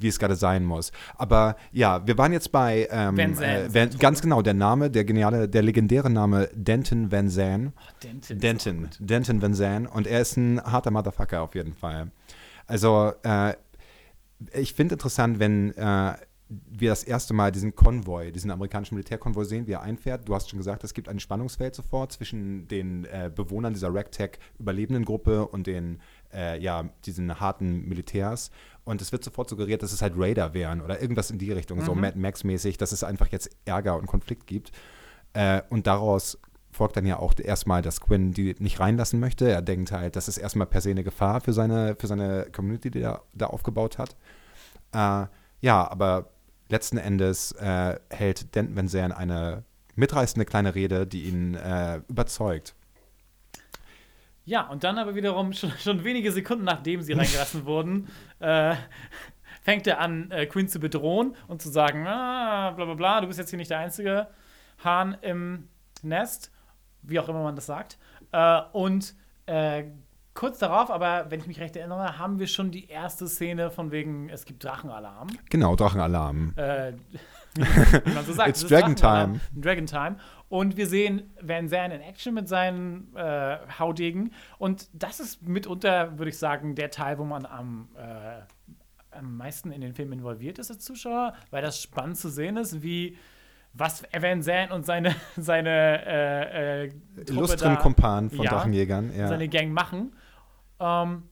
wie 0.00 0.08
es 0.08 0.18
gerade 0.18 0.36
sein 0.36 0.64
muss. 0.64 0.92
Aber 1.16 1.56
ja, 1.72 2.06
wir 2.06 2.18
waren 2.18 2.32
jetzt 2.32 2.52
bei 2.52 2.88
ähm, 2.90 3.16
Van 3.16 3.34
Zandt. 3.34 3.42
äh, 3.42 3.74
Van, 3.74 3.98
ganz 3.98 4.22
genau 4.22 4.42
der 4.42 4.54
Name, 4.54 4.90
der 4.90 5.04
geniale, 5.04 5.48
der 5.48 5.62
legendäre 5.62 6.10
Name 6.10 6.48
Denton 6.54 7.10
Van 7.12 7.28
Zandt. 7.28 7.72
Oh, 7.76 7.92
Denton. 8.02 8.38
Denton, 8.38 8.88
Denton 8.98 9.42
Van 9.42 9.54
Zandt. 9.54 9.90
Und 9.94 10.06
er 10.06 10.20
ist 10.20 10.36
ein 10.36 10.62
harter 10.62 10.90
Motherfucker 10.90 11.42
auf 11.42 11.54
jeden 11.54 11.74
Fall. 11.74 12.10
Also 12.66 13.12
äh, 13.22 13.54
ich 14.54 14.74
finde 14.74 14.94
interessant, 14.94 15.38
wenn 15.38 15.76
äh, 15.76 16.14
wir 16.48 16.90
das 16.90 17.04
erste 17.04 17.32
Mal 17.32 17.52
diesen 17.52 17.76
Konvoi, 17.76 18.32
diesen 18.32 18.50
amerikanischen 18.50 18.96
Militärkonvoi 18.96 19.44
sehen, 19.44 19.66
wie 19.66 19.72
er 19.72 19.82
einfährt. 19.82 20.28
Du 20.28 20.34
hast 20.34 20.50
schon 20.50 20.58
gesagt, 20.58 20.82
es 20.82 20.94
gibt 20.94 21.08
ein 21.08 21.20
Spannungsfeld 21.20 21.74
sofort 21.74 22.12
zwischen 22.12 22.66
den 22.66 23.04
äh, 23.04 23.30
Bewohnern 23.34 23.72
dieser 23.72 23.94
Ragtag-Überlebendengruppe 23.94 25.46
und 25.46 25.66
den 25.66 26.00
äh, 26.32 26.58
ja, 26.60 26.88
diesen 27.04 27.40
harten 27.40 27.88
Militärs. 27.88 28.50
Und 28.84 29.02
es 29.02 29.12
wird 29.12 29.22
sofort 29.22 29.48
suggeriert, 29.48 29.82
dass 29.82 29.92
es 29.92 30.02
halt 30.02 30.14
Raider 30.16 30.54
wären 30.54 30.80
oder 30.80 31.00
irgendwas 31.00 31.30
in 31.30 31.38
die 31.38 31.52
Richtung, 31.52 31.80
so 31.82 31.94
Mhm. 31.94 32.00
Mad 32.00 32.18
Max-mäßig, 32.18 32.76
dass 32.78 32.92
es 32.92 33.04
einfach 33.04 33.28
jetzt 33.28 33.50
Ärger 33.64 33.96
und 33.96 34.06
Konflikt 34.06 34.46
gibt. 34.46 34.72
Äh, 35.32 35.62
und 35.70 35.86
daraus 35.86 36.38
folgt 36.72 36.96
dann 36.96 37.06
ja 37.06 37.18
auch 37.18 37.34
erstmal, 37.38 37.82
dass 37.82 38.00
Quinn 38.00 38.32
die 38.32 38.54
nicht 38.58 38.80
reinlassen 38.80 39.20
möchte. 39.20 39.50
Er 39.50 39.62
denkt 39.62 39.92
halt, 39.92 40.16
das 40.16 40.28
ist 40.28 40.38
erstmal 40.38 40.66
per 40.66 40.80
se 40.80 40.90
eine 40.90 41.04
Gefahr 41.04 41.40
für 41.40 41.52
seine, 41.52 41.96
für 41.98 42.06
seine 42.06 42.46
Community, 42.52 42.90
die 42.90 43.02
er 43.02 43.22
da 43.34 43.46
aufgebaut 43.46 43.98
hat. 43.98 44.16
Äh, 44.92 45.26
ja, 45.60 45.90
aber 45.90 46.30
letzten 46.68 46.96
Endes 46.96 47.52
äh, 47.52 47.98
hält 48.10 48.54
Denton 48.54 48.76
Van 48.76 48.88
Zandt 48.88 49.16
eine 49.16 49.64
mitreißende 49.96 50.46
kleine 50.46 50.74
Rede, 50.74 51.06
die 51.06 51.24
ihn 51.24 51.54
äh, 51.54 52.00
überzeugt. 52.08 52.74
Ja, 54.44 54.66
und 54.68 54.84
dann 54.84 54.98
aber 54.98 55.14
wiederum 55.14 55.52
schon, 55.52 55.70
schon 55.78 56.04
wenige 56.04 56.32
Sekunden 56.32 56.64
nachdem 56.64 57.02
sie 57.02 57.12
reingelassen 57.12 57.64
wurden, 57.66 58.08
äh, 58.40 58.74
fängt 59.62 59.86
er 59.86 60.00
an, 60.00 60.30
äh, 60.30 60.46
Quinn 60.46 60.68
zu 60.68 60.80
bedrohen 60.80 61.36
und 61.48 61.62
zu 61.62 61.68
sagen, 61.68 62.06
ah, 62.06 62.70
bla 62.70 62.84
bla 62.84 62.94
bla, 62.94 63.20
du 63.20 63.26
bist 63.26 63.38
jetzt 63.38 63.50
hier 63.50 63.58
nicht 63.58 63.70
der 63.70 63.78
einzige 63.78 64.28
Hahn 64.82 65.16
im 65.20 65.68
Nest, 66.02 66.50
wie 67.02 67.20
auch 67.20 67.28
immer 67.28 67.42
man 67.42 67.56
das 67.56 67.66
sagt. 67.66 67.98
Äh, 68.32 68.60
und 68.72 69.14
äh, 69.46 69.84
kurz 70.34 70.58
darauf, 70.58 70.90
aber 70.90 71.26
wenn 71.30 71.40
ich 71.40 71.46
mich 71.46 71.60
recht 71.60 71.76
erinnere, 71.76 72.18
haben 72.18 72.38
wir 72.38 72.46
schon 72.46 72.70
die 72.70 72.88
erste 72.88 73.28
Szene 73.28 73.70
von 73.70 73.90
wegen, 73.90 74.30
es 74.30 74.44
gibt 74.44 74.64
Drachenalarm. 74.64 75.28
Genau, 75.50 75.76
Drachenalarm. 75.76 76.54
Äh, 76.56 76.92
wie 77.54 78.14
man 78.14 78.24
so 78.24 78.32
sagt. 78.32 78.48
It's 78.48 78.58
es 78.58 78.64
ist 78.64 78.70
Dragon 78.70 78.94
Drachenalarm. 78.94 79.40
Dragon 79.54 79.86
Time. 79.86 80.16
Und 80.50 80.76
wir 80.76 80.86
sehen 80.88 81.30
Van 81.40 81.68
Zandt 81.68 81.94
in 81.94 82.00
Action 82.00 82.34
mit 82.34 82.48
seinen 82.48 83.14
äh, 83.16 83.56
Haudegen. 83.78 84.32
Und 84.58 84.88
das 84.92 85.20
ist 85.20 85.46
mitunter, 85.46 86.18
würde 86.18 86.28
ich 86.30 86.38
sagen, 86.38 86.74
der 86.74 86.90
Teil, 86.90 87.18
wo 87.18 87.24
man 87.24 87.46
am, 87.46 87.88
äh, 87.96 89.16
am 89.16 89.36
meisten 89.36 89.70
in 89.70 89.80
den 89.80 89.94
Film 89.94 90.12
involviert 90.12 90.58
ist 90.58 90.70
als 90.72 90.84
Zuschauer, 90.84 91.34
weil 91.50 91.62
das 91.62 91.80
spannend 91.80 92.18
zu 92.18 92.28
sehen 92.28 92.56
ist, 92.56 92.82
wie 92.82 93.16
was 93.74 94.02
Van 94.12 94.42
Zandt 94.42 94.72
und 94.72 94.84
seine, 94.84 95.14
seine 95.36 96.04
äh, 96.04 96.84
äh, 96.86 96.92
Illustren 97.28 97.74
da- 97.76 97.80
Kumpan 97.80 98.28
von 98.28 98.44
Ja. 98.44 98.50
Drachenjägern. 98.50 99.16
Ja. 99.16 99.28
seine 99.28 99.48
Gang 99.48 99.72
machen. 99.72 100.16
Ähm, 100.80 101.22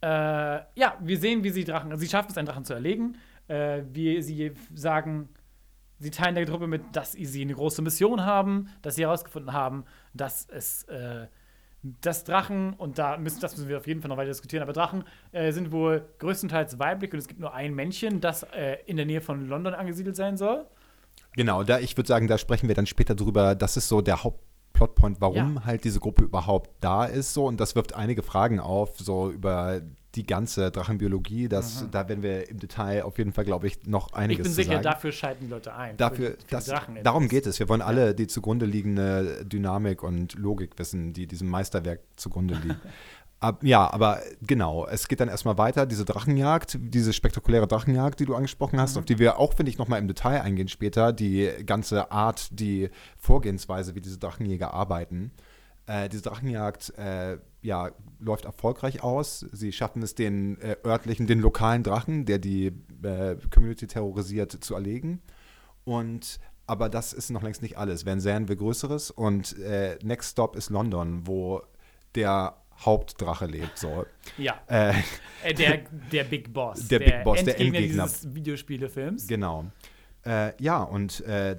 äh, 0.00 0.06
ja, 0.08 0.96
wir 1.00 1.18
sehen, 1.18 1.44
wie 1.44 1.50
sie 1.50 1.64
Drachen, 1.64 1.94
sie 1.98 2.08
schaffen 2.08 2.30
es, 2.30 2.38
einen 2.38 2.46
Drachen 2.46 2.64
zu 2.64 2.72
erlegen. 2.72 3.16
Äh, 3.48 3.82
wie 3.92 4.22
sie 4.22 4.52
sagen, 4.74 5.28
sie 5.98 6.10
teilen 6.10 6.34
der 6.34 6.46
Truppe 6.46 6.66
mit, 6.66 6.82
dass 6.92 7.12
sie 7.12 7.42
eine 7.42 7.54
große 7.54 7.82
Mission 7.82 8.24
haben, 8.24 8.68
dass 8.82 8.96
sie 8.96 9.02
herausgefunden 9.02 9.52
haben, 9.52 9.84
dass 10.14 10.46
es 10.48 10.84
äh, 10.84 11.26
dass 12.00 12.24
Drachen, 12.24 12.72
und 12.74 12.98
da 12.98 13.16
müssen, 13.16 13.40
das 13.40 13.56
müssen 13.56 13.68
wir 13.68 13.76
auf 13.78 13.86
jeden 13.86 14.00
Fall 14.00 14.08
noch 14.08 14.16
weiter 14.16 14.30
diskutieren, 14.30 14.62
aber 14.62 14.72
Drachen 14.72 15.04
äh, 15.32 15.52
sind 15.52 15.72
wohl 15.72 16.08
größtenteils 16.18 16.78
weiblich 16.78 17.12
und 17.12 17.18
es 17.18 17.28
gibt 17.28 17.40
nur 17.40 17.54
ein 17.54 17.74
Männchen, 17.74 18.20
das 18.20 18.42
äh, 18.42 18.78
in 18.86 18.96
der 18.96 19.06
Nähe 19.06 19.20
von 19.20 19.46
London 19.48 19.74
angesiedelt 19.74 20.16
sein 20.16 20.36
soll. 20.36 20.66
Genau, 21.34 21.62
da, 21.64 21.78
ich 21.78 21.96
würde 21.96 22.08
sagen, 22.08 22.28
da 22.28 22.38
sprechen 22.38 22.68
wir 22.68 22.74
dann 22.74 22.86
später 22.86 23.14
drüber. 23.14 23.54
Das 23.54 23.76
ist 23.76 23.88
so 23.88 24.00
der 24.00 24.24
Hauptplotpoint, 24.80 25.20
warum 25.20 25.56
Ja. 25.56 25.64
halt 25.64 25.84
diese 25.84 26.00
Gruppe 26.00 26.24
überhaupt 26.24 26.70
da 26.80 27.04
ist. 27.04 27.34
So, 27.34 27.46
und 27.46 27.58
das 27.60 27.74
wirft 27.74 27.94
einige 27.94 28.22
Fragen 28.22 28.60
auf, 28.60 28.98
so 28.98 29.30
über 29.30 29.80
die 30.14 30.24
ganze 30.26 30.70
Drachenbiologie. 30.70 31.46
Das, 31.48 31.84
Da 31.90 32.08
werden 32.08 32.22
wir 32.22 32.48
im 32.48 32.58
Detail 32.58 33.02
auf 33.04 33.18
jeden 33.18 33.32
Fall, 33.34 33.44
glaube 33.44 33.66
ich, 33.66 33.84
noch 33.86 34.08
Ich 34.08 34.14
einiges 34.14 34.44
bin 34.44 34.50
zu 34.52 34.56
sicher, 34.56 34.70
sagen. 34.72 34.82
dafür 34.84 35.12
schalten 35.12 35.44
die 35.44 35.50
Leute 35.50 35.74
ein. 35.74 35.96
Dafür, 35.98 36.30
Für- 36.30 36.36
für 36.38 36.46
das, 36.50 36.72
darum 37.02 37.28
geht 37.28 37.46
es. 37.46 37.58
Wir 37.58 37.68
wollen 37.68 37.82
alle 37.82 38.14
die 38.14 38.26
zugrunde 38.26 38.64
liegende 38.64 39.44
Dynamik 39.44 40.02
und 40.02 40.34
Logik 40.34 40.78
wissen, 40.78 41.12
die 41.12 41.26
diesem 41.26 41.48
Meisterwerk 41.50 42.00
zugrunde 42.16 42.54
liegt. 42.54 42.80
Ab, 43.38 43.62
ja, 43.62 43.92
aber 43.92 44.22
genau, 44.40 44.86
es 44.86 45.08
geht 45.08 45.20
dann 45.20 45.28
erstmal 45.28 45.58
weiter, 45.58 45.84
diese 45.84 46.06
Drachenjagd, 46.06 46.78
diese 46.80 47.12
spektakuläre 47.12 47.66
Drachenjagd, 47.66 48.18
die 48.18 48.24
du 48.24 48.34
angesprochen 48.34 48.80
hast, 48.80 48.96
auf 48.96 49.04
die 49.04 49.18
wir 49.18 49.38
auch, 49.38 49.52
finde 49.52 49.70
ich, 49.70 49.76
nochmal 49.76 50.00
im 50.00 50.08
Detail 50.08 50.40
eingehen 50.40 50.68
später, 50.68 51.12
die 51.12 51.50
ganze 51.66 52.10
Art, 52.10 52.48
die 52.58 52.88
Vorgehensweise, 53.18 53.94
wie 53.94 54.00
diese 54.00 54.18
Drachenjäger 54.18 54.72
arbeiten. 54.72 55.32
Äh, 55.86 56.08
diese 56.08 56.22
Drachenjagd 56.22 56.94
äh, 56.96 57.36
ja, 57.60 57.90
läuft 58.20 58.46
erfolgreich 58.46 59.02
aus. 59.02 59.40
Sie 59.52 59.70
schaffen 59.72 60.02
es, 60.02 60.14
den 60.14 60.58
äh, 60.62 60.76
örtlichen, 60.84 61.26
den 61.26 61.40
lokalen 61.40 61.82
Drachen, 61.82 62.24
der 62.24 62.38
die 62.38 62.72
äh, 63.02 63.36
Community 63.52 63.86
terrorisiert, 63.86 64.52
zu 64.52 64.74
erlegen. 64.74 65.20
Und 65.84 66.40
aber 66.66 66.88
das 66.88 67.12
ist 67.12 67.30
noch 67.30 67.42
längst 67.42 67.62
nicht 67.62 67.78
alles. 67.78 68.06
Van 68.06 68.20
Zandt 68.20 68.48
will 68.48 68.56
Größeres 68.56 69.10
und 69.10 69.58
äh, 69.58 69.98
Next 70.02 70.32
Stop 70.32 70.56
ist 70.56 70.70
London, 70.70 71.26
wo 71.26 71.62
der 72.16 72.56
Hauptdrache 72.84 73.46
lebt. 73.46 73.78
So. 73.78 74.04
Ja. 74.38 74.60
Äh, 74.68 74.94
Äh, 75.42 75.54
der, 75.54 75.78
der 76.12 76.24
Big 76.24 76.52
Boss. 76.52 76.88
Der 76.88 76.98
Big 76.98 77.24
Boss, 77.24 77.42
der 77.44 77.58
Endgegner 77.60 77.78
Endgegner. 77.78 78.04
dieses 78.04 78.34
Videospielefilms. 78.34 79.26
genau. 79.26 79.66
Äh, 80.24 80.52
ja, 80.60 80.82
und 80.82 81.20
äh, 81.20 81.56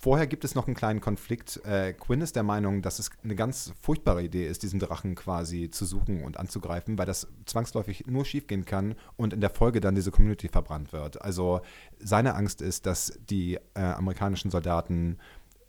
vorher 0.00 0.26
gibt 0.28 0.44
es 0.44 0.54
noch 0.54 0.66
einen 0.68 0.76
kleinen 0.76 1.00
Konflikt. 1.00 1.60
Äh, 1.64 1.92
Quinn 1.94 2.20
ist 2.20 2.36
der 2.36 2.44
Meinung, 2.44 2.82
dass 2.82 3.00
es 3.00 3.10
eine 3.24 3.34
ganz 3.34 3.72
furchtbare 3.80 4.22
Idee 4.22 4.46
ist, 4.46 4.62
diesen 4.62 4.78
Drachen 4.78 5.16
quasi 5.16 5.70
zu 5.70 5.84
suchen 5.84 6.22
und 6.22 6.38
anzugreifen, 6.38 6.98
weil 6.98 7.06
das 7.06 7.26
zwangsläufig 7.46 8.06
nur 8.06 8.24
schiefgehen 8.24 8.64
kann 8.64 8.94
und 9.16 9.32
in 9.32 9.40
der 9.40 9.50
Folge 9.50 9.80
dann 9.80 9.96
diese 9.96 10.12
Community 10.12 10.48
verbrannt 10.48 10.92
wird. 10.92 11.20
Also 11.22 11.62
seine 11.98 12.34
Angst 12.36 12.62
ist, 12.62 12.86
dass 12.86 13.18
die 13.28 13.58
äh, 13.74 13.80
amerikanischen 13.80 14.50
Soldaten 14.52 15.18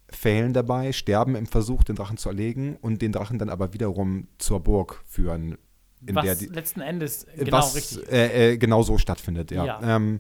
failen 0.09 0.53
dabei, 0.53 0.93
sterben 0.93 1.35
im 1.35 1.45
Versuch, 1.45 1.83
den 1.83 1.95
Drachen 1.95 2.17
zu 2.17 2.29
erlegen 2.29 2.77
und 2.81 3.01
den 3.01 3.11
Drachen 3.11 3.39
dann 3.39 3.49
aber 3.49 3.73
wiederum 3.73 4.27
zur 4.37 4.61
Burg 4.61 5.03
führen, 5.05 5.57
in 6.05 6.15
was 6.15 6.25
der 6.25 6.35
die, 6.35 6.45
letzten 6.45 6.81
Endes 6.81 7.25
genau 7.35 7.57
was 7.57 7.75
richtig. 7.75 8.11
Äh, 8.11 8.53
äh, 8.53 8.57
genau 8.57 8.83
so 8.83 8.97
stattfindet, 8.97 9.51
ja. 9.51 9.65
Ja. 9.65 9.95
Ähm, 9.95 10.19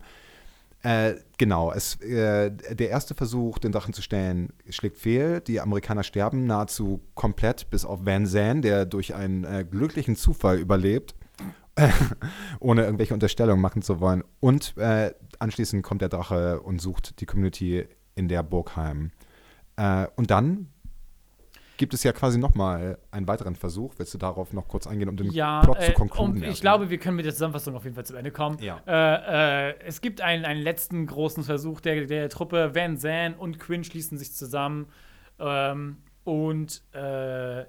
äh, 0.83 1.15
genau, 1.37 1.71
es, 1.71 1.99
äh, 2.01 2.51
der 2.51 2.89
erste 2.89 3.15
Versuch, 3.15 3.57
den 3.57 3.71
Drachen 3.71 3.93
zu 3.93 4.01
stellen, 4.01 4.53
schlägt 4.69 4.97
fehl. 4.97 5.41
Die 5.41 5.59
Amerikaner 5.59 6.03
sterben 6.03 6.45
nahezu 6.45 7.01
komplett, 7.15 7.69
bis 7.69 7.83
auf 7.83 8.05
Van 8.05 8.25
Zandt, 8.25 8.63
der 8.63 8.85
durch 8.85 9.15
einen 9.15 9.43
äh, 9.43 9.65
glücklichen 9.69 10.15
Zufall 10.15 10.59
überlebt, 10.59 11.15
ohne 12.59 12.83
irgendwelche 12.83 13.13
Unterstellungen 13.13 13.61
machen 13.61 13.81
zu 13.81 13.99
wollen. 13.99 14.23
Und 14.39 14.77
äh, 14.77 15.13
anschließend 15.39 15.83
kommt 15.83 16.01
der 16.01 16.09
Drache 16.09 16.61
und 16.61 16.79
sucht 16.79 17.19
die 17.21 17.25
Community 17.25 17.87
in 18.15 18.27
der 18.27 18.43
Burg 18.43 18.75
heim. 18.75 19.11
Äh, 19.77 20.07
und 20.15 20.29
dann 20.29 20.67
gibt 21.77 21.93
es 21.93 22.03
ja 22.03 22.11
quasi 22.11 22.39
nochmal 22.39 22.97
einen 23.11 23.27
weiteren 23.27 23.55
Versuch. 23.55 23.93
Willst 23.97 24.13
du 24.13 24.17
darauf 24.17 24.51
noch 24.51 24.67
kurz 24.67 24.87
eingehen, 24.87 25.09
um 25.09 25.15
den 25.15 25.31
Ja, 25.31 25.61
Plot 25.61 25.77
äh, 25.79 25.85
zu 25.87 25.93
konkluden? 25.93 26.43
ich 26.43 26.59
glaube, 26.59 26.89
wir 26.89 26.97
können 26.97 27.15
mit 27.15 27.25
der 27.25 27.33
Zusammenfassung 27.33 27.75
auf 27.75 27.83
jeden 27.83 27.95
Fall 27.95 28.05
zum 28.05 28.17
Ende 28.17 28.31
kommen. 28.31 28.57
Ja. 28.59 28.81
Äh, 28.85 29.69
äh, 29.69 29.79
es 29.85 30.01
gibt 30.01 30.21
einen, 30.21 30.43
einen 30.43 30.61
letzten 30.61 31.05
großen 31.05 31.43
Versuch 31.43 31.79
der, 31.79 32.05
der 32.05 32.29
Truppe. 32.29 32.73
Van 32.73 32.97
Zandt 32.97 33.39
und 33.39 33.59
Quinn 33.59 33.83
schließen 33.83 34.17
sich 34.17 34.33
zusammen 34.33 34.87
ähm, 35.39 35.97
und 36.23 36.83
äh, 36.93 37.65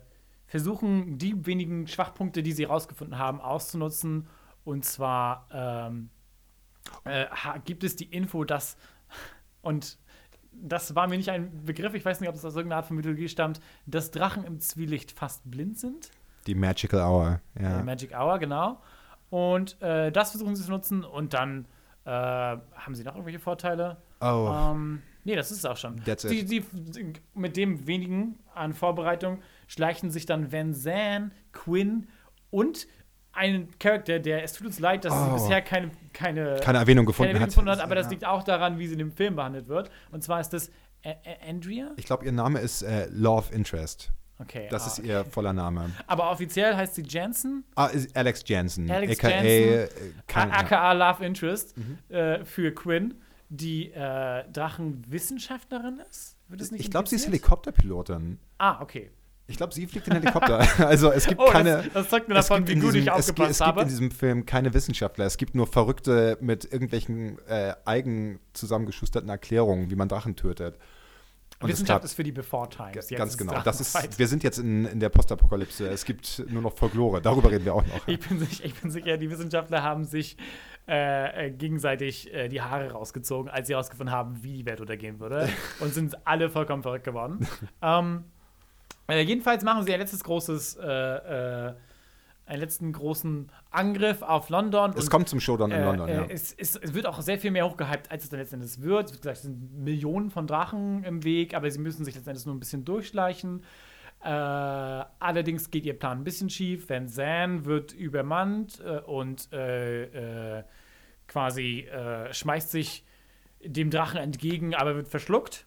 versuchen, 0.47 1.19
die 1.19 1.47
wenigen 1.47 1.87
Schwachpunkte, 1.87 2.43
die 2.43 2.53
sie 2.53 2.65
herausgefunden 2.65 3.19
haben, 3.19 3.41
auszunutzen. 3.41 4.27
Und 4.65 4.85
zwar 4.85 5.47
ähm, 5.53 6.09
äh, 7.05 7.27
gibt 7.65 7.85
es 7.85 7.97
die 7.97 8.07
Info, 8.07 8.45
dass 8.45 8.77
und 9.61 9.99
das 10.53 10.95
war 10.95 11.07
mir 11.09 11.17
nicht 11.17 11.31
ein 11.31 11.65
Begriff, 11.65 11.95
ich 11.95 12.05
weiß 12.05 12.21
nicht, 12.21 12.29
ob 12.29 12.35
das 12.35 12.45
aus 12.45 12.55
irgendeiner 12.57 12.79
Art 12.79 12.87
von 12.87 12.97
Mythologie 12.97 13.29
stammt, 13.29 13.61
dass 13.87 14.11
Drachen 14.11 14.45
im 14.45 14.61
Zwielicht 14.61 15.13
fast 15.13 15.49
blind 15.51 15.79
sind. 15.79 16.11
Die 16.47 16.55
Magical 16.55 17.01
Hour, 17.01 17.41
ja. 17.61 17.81
Äh, 17.81 17.83
Magic 17.83 18.13
Hour, 18.13 18.39
genau. 18.39 18.81
Und 19.31 19.81
äh, 19.83 20.11
das 20.11 20.31
versuchen 20.31 20.57
sie 20.57 20.65
zu 20.65 20.71
nutzen 20.71 21.05
und 21.05 21.35
dann 21.35 21.67
äh, 22.05 22.11
haben 22.11 22.95
sie 22.95 23.05
noch 23.05 23.13
irgendwelche 23.15 23.39
Vorteile? 23.39 23.99
Oh, 24.21 24.51
Ähm, 24.53 25.03
nee, 25.25 25.37
das 25.37 25.51
ist 25.51 25.59
es 25.59 25.65
auch 25.67 25.77
schon. 25.77 26.03
That's 26.05 26.23
Die, 26.27 26.41
it. 26.41 26.51
die, 26.51 27.13
mit 27.35 27.57
dem 27.57 27.87
wenigen 27.87 28.39
an 28.55 28.73
Vorbereitung 28.73 29.41
schleichen 29.67 30.11
sich 30.11 30.25
dann 30.27 30.51
Van 30.51 30.75
Zandt, 30.75 31.33
Quinn 31.53 32.09
und 32.51 32.87
ein 33.33 33.69
Charakter, 33.79 34.19
der, 34.19 34.43
es 34.43 34.53
tut 34.55 34.67
uns 34.67 34.79
leid, 34.81 35.05
dass 35.05 35.13
Oh. 35.13 35.25
sie 35.27 35.33
bisher 35.43 35.63
keine, 35.63 35.91
keine, 36.13 36.57
keine 36.61 36.79
Erwähnung 36.79 37.05
keine 37.05 37.07
gefunden 37.07 37.29
Erwähnung 37.31 37.43
hat. 37.43 37.49
gefunden 37.51 37.71
hat, 37.71 37.81
aber 37.81 37.95
das 37.95 38.11
liegt 38.11 38.25
auch 38.25 38.43
daran, 38.43 38.79
wie 38.79 38.87
sie 38.87 38.95
in 38.95 38.99
dem 38.99 39.13
Film 39.13 39.37
behandelt 39.37 39.69
wird. 39.69 39.91
Und 40.11 40.23
zwar 40.25 40.41
ist 40.41 40.51
das 40.51 40.71
A 41.05 41.11
A 41.11 41.49
Andrea? 41.49 41.93
Ich 41.97 42.05
glaube, 42.07 42.25
ihr 42.25 42.33
Name 42.33 42.59
ist 42.61 42.83
äh, 42.83 43.07
Love 43.11 43.55
Interest. 43.55 44.11
Okay. 44.41 44.69
Das 44.71 44.85
ah, 44.85 44.87
ist 44.87 44.99
okay. 45.01 45.09
ihr 45.09 45.25
voller 45.25 45.53
Name. 45.53 45.91
Aber 46.07 46.31
offiziell 46.31 46.77
heißt 46.77 46.95
sie 46.97 47.03
Jansen. 47.03 47.65
Ah, 47.75 47.87
ist 47.87 48.17
Alex 48.17 48.43
Jansen. 48.47 48.89
Alex 48.91 49.19
aka, 49.19 49.29
Jansen. 49.31 49.49
äh, 49.49 49.83
ja. 50.33 50.51
aka 50.51 50.93
Love 50.93 51.25
Interest 51.25 51.77
Mhm. 51.77 51.99
äh, 52.15 52.45
für 52.45 52.73
Quinn, 52.73 53.15
die 53.49 53.91
äh, 53.93 54.45
Drachenwissenschaftlerin 54.53 56.01
ist. 56.11 56.37
Wird 56.49 56.61
das 56.61 56.71
nicht 56.71 56.81
Ich 56.85 56.91
glaube, 56.91 57.09
sie 57.09 57.17
ist? 57.17 57.27
Helikopterpilotin. 57.27 58.39
Ah, 58.59 58.81
okay. 58.81 59.11
Ich 59.51 59.57
glaube, 59.57 59.73
sie 59.75 59.87
fliegt 59.87 60.07
in 60.09 60.13
Helikopter. 60.15 60.59
also 60.87 61.11
es 61.11 61.27
gibt 61.27 61.41
Oh, 61.41 61.47
keine. 61.51 61.77
das, 61.85 61.93
das 61.95 62.09
zeigt 62.11 62.29
mir 62.29 62.37
es 62.37 62.47
davon, 62.47 62.67
wie 62.69 62.75
gut 62.75 62.93
diesem, 62.95 63.01
ich 63.01 63.09
es, 63.09 63.27
gibt- 63.27 63.41
aufgepasst 63.41 63.51
es 63.51 63.59
gibt 63.59 63.67
habe. 63.67 63.81
in 63.83 63.89
diesem 63.89 64.11
Film 64.11 64.47
keine 64.47 64.75
Wissenschaftler. 64.75 65.25
Es 65.25 65.39
gibt 65.39 65.55
nur 65.55 65.67
Verrückte 65.67 66.37
mit 66.41 66.71
irgendwelchen 66.71 67.39
äh, 67.49 67.73
eigen 67.87 68.41
zusammengeschusterten 68.53 69.29
Erklärungen, 69.31 69.91
wie 69.91 69.97
man 69.97 70.09
Drachen 70.09 70.37
tötet. 70.37 70.79
Und 71.61 71.71
es 71.71 71.77
Wissenschaft 71.77 72.05
ist 72.05 72.13
für 72.15 72.23
die 72.23 72.31
Before 72.31 72.69
Times. 72.69 73.09
Ganz 73.09 73.37
genau. 73.37 73.61
Das 73.63 73.81
ist, 73.81 74.19
wir 74.19 74.29
sind 74.29 74.45
jetzt 74.45 74.59
in, 74.59 74.85
in 74.85 75.01
der 75.01 75.09
Postapokalypse. 75.09 75.89
Es 75.89 76.05
gibt 76.05 76.45
nur 76.49 76.63
noch 76.63 76.77
Folklore. 76.77 77.21
Darüber 77.21 77.51
reden 77.51 77.65
wir 77.65 77.75
auch 77.75 77.85
noch. 77.87 78.07
Ich 78.07 78.21
bin, 78.21 78.39
sich, 78.39 78.63
ich 78.63 78.75
bin 78.75 78.91
sicher, 78.93 79.17
die 79.17 79.29
Wissenschaftler 79.29 79.83
haben 79.83 80.05
sich 80.05 80.37
äh, 80.87 81.47
äh, 81.47 81.51
gegenseitig 81.51 82.33
äh, 82.33 82.49
die 82.49 82.61
Haare 82.63 82.93
rausgezogen, 82.93 83.51
als 83.51 83.67
sie 83.67 83.73
herausgefunden 83.73 84.15
haben, 84.15 84.43
wie 84.43 84.53
die 84.53 84.67
Welt 84.67 84.81
untergehen 84.81 85.19
würde. 85.19 85.49
und 85.81 85.93
sind 85.93 86.17
alle 86.27 86.49
vollkommen 86.49 86.83
verrückt 86.83 87.05
geworden. 87.05 87.45
ähm, 87.83 88.25
äh, 89.09 89.21
jedenfalls 89.21 89.65
machen 89.65 89.85
sie 89.85 89.93
ein 89.93 90.01
letztes 90.01 90.23
großes, 90.25 90.77
äh, 90.77 90.87
äh, 90.87 91.75
einen 92.47 92.61
letzten 92.61 92.93
großen 92.93 93.51
Angriff 93.71 94.23
auf 94.23 94.49
London. 94.49 94.93
Es 94.97 95.05
und, 95.05 95.11
kommt 95.11 95.29
zum 95.29 95.41
Showdown 95.41 95.71
in 95.71 95.81
äh, 95.81 95.85
London, 95.85 96.09
äh, 96.09 96.15
ja. 96.15 96.25
es, 96.29 96.55
es, 96.55 96.77
es 96.77 96.95
wird 96.95 97.07
auch 97.07 97.21
sehr 97.21 97.39
viel 97.39 97.51
mehr 97.51 97.69
hochgehypt, 97.69 98.11
als 98.11 98.25
es 98.25 98.31
dann 98.31 98.41
letztendlich 98.41 98.81
wird. 98.81 99.07
Es 99.07 99.13
wird 99.13 99.23
gesagt, 99.23 99.37
es 99.39 99.43
sind 99.43 99.79
Millionen 99.79 100.31
von 100.31 100.47
Drachen 100.47 101.05
im 101.05 101.25
Weg, 101.25 101.55
aber 101.55 101.71
sie 101.71 101.79
müssen 101.79 102.05
sich 102.05 102.15
letztendlich 102.15 102.47
nur 102.47 102.55
ein 102.55 102.61
bisschen 102.61 102.85
durchschleichen. 102.85 103.63
Äh, 104.21 104.29
allerdings 104.29 105.71
geht 105.71 105.87
ihr 105.87 105.97
Plan 105.99 106.19
ein 106.19 106.25
bisschen 106.25 106.51
schief. 106.51 106.89
Van 106.89 107.09
Zandt 107.09 107.67
wird 107.67 107.93
übermannt 107.93 108.83
äh, 108.85 109.01
und 109.01 109.53
äh, 109.53 110.59
äh, 110.59 110.65
quasi 111.29 111.83
äh, 111.83 112.33
schmeißt 112.33 112.71
sich 112.71 113.05
dem 113.63 113.91
Drachen 113.91 114.19
entgegen, 114.19 114.75
aber 114.75 114.97
wird 114.97 115.09
verschluckt. 115.09 115.67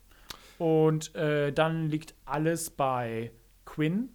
Und 0.62 1.16
äh, 1.16 1.52
dann 1.52 1.90
liegt 1.90 2.14
alles 2.24 2.70
bei 2.70 3.32
Quinn, 3.66 4.10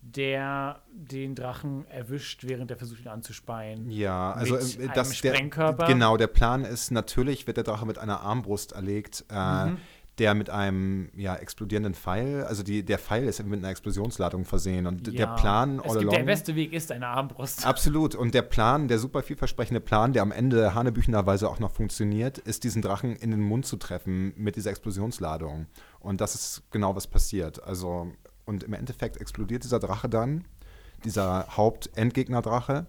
der 0.00 0.80
den 0.92 1.34
Drachen 1.34 1.88
erwischt, 1.88 2.44
während 2.46 2.70
er 2.70 2.76
versucht, 2.76 3.00
ihn 3.00 3.08
anzuspeien. 3.08 3.90
Ja, 3.90 4.30
also 4.32 4.54
mit 4.54 4.78
äh, 4.78 4.82
einem 4.84 4.92
das, 4.94 5.20
der, 5.20 5.34
Sprengkörper. 5.34 5.86
genau, 5.88 6.16
der 6.16 6.28
Plan 6.28 6.64
ist, 6.64 6.92
natürlich 6.92 7.48
wird 7.48 7.56
der 7.56 7.64
Drache 7.64 7.84
mit 7.84 7.98
einer 7.98 8.20
Armbrust 8.20 8.70
erlegt, 8.72 9.24
äh, 9.28 9.70
Mhm. 9.70 9.78
Der 10.18 10.34
mit 10.34 10.50
einem 10.50 11.10
ja, 11.16 11.36
explodierenden 11.36 11.94
Pfeil, 11.94 12.44
also 12.44 12.62
die, 12.62 12.82
der 12.84 12.98
Pfeil 12.98 13.24
ist 13.24 13.44
mit 13.44 13.58
einer 13.60 13.68
Explosionsladung 13.68 14.44
versehen 14.44 14.86
und 14.86 15.06
d- 15.06 15.10
der 15.12 15.20
Ja. 15.26 15.34
Plan 15.36 15.78
Es 15.78 15.84
all 15.92 15.98
gibt, 16.00 16.12
der 16.12 16.18
along, 16.18 16.26
beste 16.26 16.54
Weg 16.56 16.72
ist 16.72 16.90
eine 16.92 17.06
Armbrust. 17.06 17.64
Absolut. 17.64 18.14
Und 18.14 18.34
der 18.34 18.42
Plan, 18.42 18.88
der 18.88 18.98
super 18.98 19.22
vielversprechende 19.22 19.80
Plan, 19.80 20.12
der 20.12 20.22
am 20.22 20.32
Ende 20.32 20.74
hanebüchenerweise 20.74 21.48
auch 21.48 21.58
noch 21.60 21.70
funktioniert, 21.72 22.38
ist, 22.38 22.64
diesen 22.64 22.82
Drachen 22.82 23.14
in 23.16 23.30
den 23.30 23.40
Mund 23.42 23.66
zu 23.66 23.76
treffen 23.76 24.32
mit 24.36 24.56
dieser 24.56 24.70
Explosionsladung. 24.70 25.66
Und 26.00 26.20
das 26.20 26.34
ist 26.34 26.62
genau 26.70 26.96
was 26.96 27.06
passiert. 27.06 27.62
Also, 27.62 28.08
und 28.44 28.64
im 28.64 28.72
Endeffekt 28.72 29.20
explodiert 29.20 29.62
dieser 29.64 29.78
Drache 29.78 30.08
dann, 30.08 30.44
dieser 31.04 31.46
Haupt-Endgegner-Drache. 31.56 32.86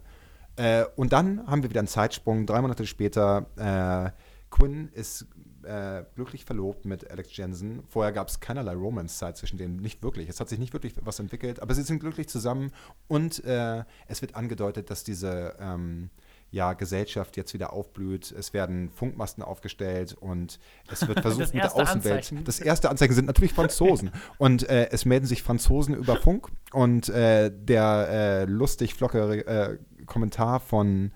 Äh, 0.56 0.84
und 0.96 1.12
dann 1.12 1.46
haben 1.46 1.62
wir 1.62 1.70
wieder 1.70 1.80
einen 1.80 1.88
Zeitsprung. 1.88 2.44
Drei 2.46 2.60
Monate 2.60 2.86
später, 2.86 3.46
äh, 3.56 4.10
Quinn 4.50 4.88
ist 4.94 5.26
äh, 5.64 6.04
glücklich 6.14 6.44
verlobt 6.44 6.84
mit 6.84 7.10
Alex 7.10 7.36
Jensen. 7.36 7.82
Vorher 7.88 8.12
gab 8.12 8.28
es 8.28 8.40
keinerlei 8.40 8.74
Romance-Zeit 8.74 9.36
zwischen 9.36 9.58
denen, 9.58 9.76
nicht 9.76 10.02
wirklich. 10.02 10.28
Es 10.28 10.40
hat 10.40 10.48
sich 10.48 10.58
nicht 10.58 10.72
wirklich 10.72 10.94
was 11.02 11.18
entwickelt, 11.18 11.60
aber 11.60 11.74
sie 11.74 11.82
sind 11.82 12.00
glücklich 12.00 12.28
zusammen 12.28 12.72
und 13.08 13.44
äh, 13.44 13.84
es 14.08 14.22
wird 14.22 14.34
angedeutet, 14.34 14.90
dass 14.90 15.04
diese 15.04 15.56
ähm, 15.60 16.10
ja, 16.50 16.72
Gesellschaft 16.72 17.36
jetzt 17.36 17.54
wieder 17.54 17.72
aufblüht. 17.72 18.32
Es 18.32 18.52
werden 18.52 18.90
Funkmasten 18.90 19.42
aufgestellt 19.42 20.16
und 20.18 20.58
es 20.90 21.06
wird 21.06 21.20
versucht, 21.22 21.54
mit 21.54 21.62
der 21.62 21.74
Außenwelt. 21.74 22.16
Anzeichen. 22.16 22.44
Das 22.44 22.60
erste 22.60 22.90
Anzeichen 22.90 23.14
sind 23.14 23.26
natürlich 23.26 23.52
Franzosen. 23.52 24.10
und 24.38 24.68
äh, 24.68 24.88
es 24.90 25.04
melden 25.04 25.26
sich 25.26 25.42
Franzosen 25.42 25.94
über 25.94 26.16
Funk 26.16 26.48
und 26.72 27.08
äh, 27.08 27.50
der 27.54 28.08
äh, 28.10 28.44
lustig 28.44 28.94
flockere 28.94 29.46
äh, 29.46 29.78
Kommentar 30.06 30.60
von 30.60 31.12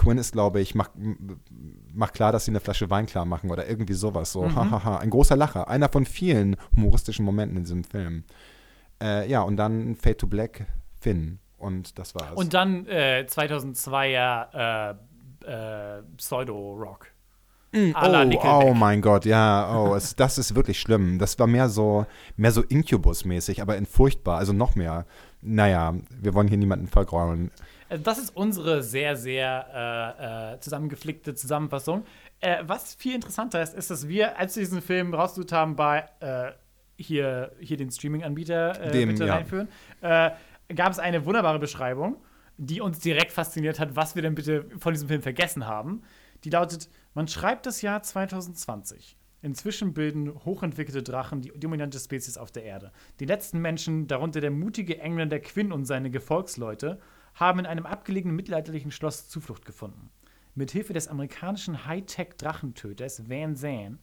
Quinn 0.00 0.16
ist, 0.16 0.32
glaube 0.32 0.60
ich, 0.60 0.74
macht 0.74 0.92
mach 1.92 2.12
klar, 2.12 2.32
dass 2.32 2.46
sie 2.46 2.52
eine 2.52 2.60
Flasche 2.60 2.88
Wein 2.88 3.04
klar 3.04 3.26
machen 3.26 3.50
oder 3.50 3.68
irgendwie 3.68 3.92
sowas. 3.92 4.32
So, 4.32 4.44
Mhm. 4.44 4.54
hahaha. 4.56 4.96
Ein 4.96 5.10
großer 5.10 5.36
Lacher. 5.36 5.68
Einer 5.68 5.90
von 5.90 6.06
vielen 6.06 6.56
humoristischen 6.74 7.24
Momenten 7.24 7.58
in 7.58 7.64
diesem 7.64 7.84
Film. 7.84 8.24
Äh, 9.02 9.28
ja, 9.30 9.42
und 9.42 9.56
dann 9.56 9.96
Fade 9.96 10.16
to 10.16 10.26
Black, 10.26 10.66
Finn. 11.00 11.38
Und 11.58 11.98
das 11.98 12.14
war's. 12.14 12.32
Und 12.34 12.54
dann 12.54 12.86
äh, 12.86 13.26
2002er 13.28 14.94
äh, 15.44 15.98
äh, 15.98 16.02
Pseudo-Rock. 16.16 17.08
la 17.72 18.24
oh, 18.24 18.70
oh 18.70 18.74
mein 18.74 19.02
Gott, 19.02 19.26
ja, 19.26 19.70
oh, 19.76 19.94
es, 19.94 20.16
das 20.22 20.38
ist 20.38 20.54
wirklich 20.54 20.80
schlimm. 20.80 21.18
Das 21.18 21.38
war 21.38 21.46
mehr 21.46 21.68
so, 21.68 22.06
mehr 22.36 22.52
so 22.52 22.62
Incubus-mäßig, 22.62 23.60
aber 23.60 23.76
in 23.76 23.84
furchtbar, 23.84 24.38
also 24.38 24.54
noch 24.54 24.74
mehr. 24.76 25.04
Naja, 25.42 25.94
wir 26.20 26.32
wollen 26.34 26.48
hier 26.48 26.58
niemanden 26.58 26.86
vergraulen. 26.88 27.50
Also 27.90 28.04
das 28.04 28.18
ist 28.18 28.36
unsere 28.36 28.84
sehr, 28.84 29.16
sehr 29.16 29.66
äh, 30.20 30.54
äh, 30.54 30.60
zusammengeflickte 30.60 31.34
Zusammenfassung. 31.34 32.04
Äh, 32.40 32.62
was 32.64 32.94
viel 32.94 33.16
interessanter 33.16 33.60
ist, 33.60 33.74
ist, 33.74 33.90
dass 33.90 34.06
wir, 34.06 34.38
als 34.38 34.54
wir 34.54 34.62
diesen 34.62 34.80
Film 34.80 35.12
rausgesucht 35.12 35.50
haben, 35.50 35.74
bei 35.74 36.08
äh, 36.20 36.52
hier, 36.96 37.50
hier 37.58 37.76
den 37.76 37.90
Streaming-Anbieter 37.90 38.94
äh, 38.94 39.06
bitte 39.06 39.26
ja. 39.26 39.34
reinführen, 39.34 39.68
äh, 40.02 40.30
gab 40.72 40.92
es 40.92 41.00
eine 41.00 41.26
wunderbare 41.26 41.58
Beschreibung, 41.58 42.16
die 42.58 42.80
uns 42.80 43.00
direkt 43.00 43.32
fasziniert 43.32 43.80
hat, 43.80 43.96
was 43.96 44.14
wir 44.14 44.22
denn 44.22 44.36
bitte 44.36 44.66
von 44.78 44.92
diesem 44.92 45.08
Film 45.08 45.22
vergessen 45.22 45.66
haben. 45.66 46.02
Die 46.44 46.50
lautet: 46.50 46.88
Man 47.14 47.26
schreibt 47.26 47.66
das 47.66 47.82
Jahr 47.82 48.04
2020. 48.04 49.16
Inzwischen 49.42 49.94
bilden 49.94 50.32
hochentwickelte 50.44 51.02
Drachen 51.02 51.40
die 51.40 51.50
dominante 51.58 51.98
Spezies 51.98 52.36
auf 52.38 52.52
der 52.52 52.62
Erde. 52.62 52.92
Die 53.18 53.24
letzten 53.24 53.58
Menschen, 53.58 54.06
darunter 54.06 54.40
der 54.40 54.50
mutige 54.50 55.00
Engländer 55.00 55.40
Quinn 55.40 55.72
und 55.72 55.86
seine 55.86 56.10
Gefolgsleute, 56.10 57.00
haben 57.34 57.60
in 57.60 57.66
einem 57.66 57.86
abgelegenen 57.86 58.36
mittelalterlichen 58.36 58.90
Schloss 58.90 59.28
Zuflucht 59.28 59.64
gefunden. 59.64 60.10
Mit 60.54 60.70
Hilfe 60.72 60.92
des 60.92 61.08
amerikanischen 61.08 61.86
Hightech-Drachentöters 61.86 63.28
Van 63.28 63.56
Zandt 63.56 63.98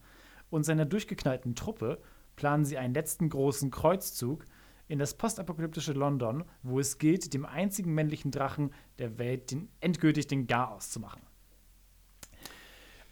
und 0.50 0.63
seiner 0.63 0.86
durchgeknallten 0.86 1.56
Truppe 1.56 2.00
planen 2.36 2.66
sie 2.66 2.78
einen 2.78 2.94
letzten 2.94 3.30
großen 3.30 3.70
Kreuzzug 3.72 4.46
in 4.88 5.00
das 5.00 5.16
postapokalyptische 5.16 5.94
London, 5.94 6.46
wo 6.63 6.80
es 6.80 6.98
gilt, 6.98 7.34
dem 7.34 7.46
einzigen 7.46 7.94
männlichen 7.94 8.32
Drachen 8.32 8.72
der 9.00 9.18
Welt 9.18 9.52
den, 9.52 9.70
endgültig 9.82 10.28
den 10.28 10.48
Garaus 10.48 10.90
zu 10.90 11.00
machen. 11.00 11.22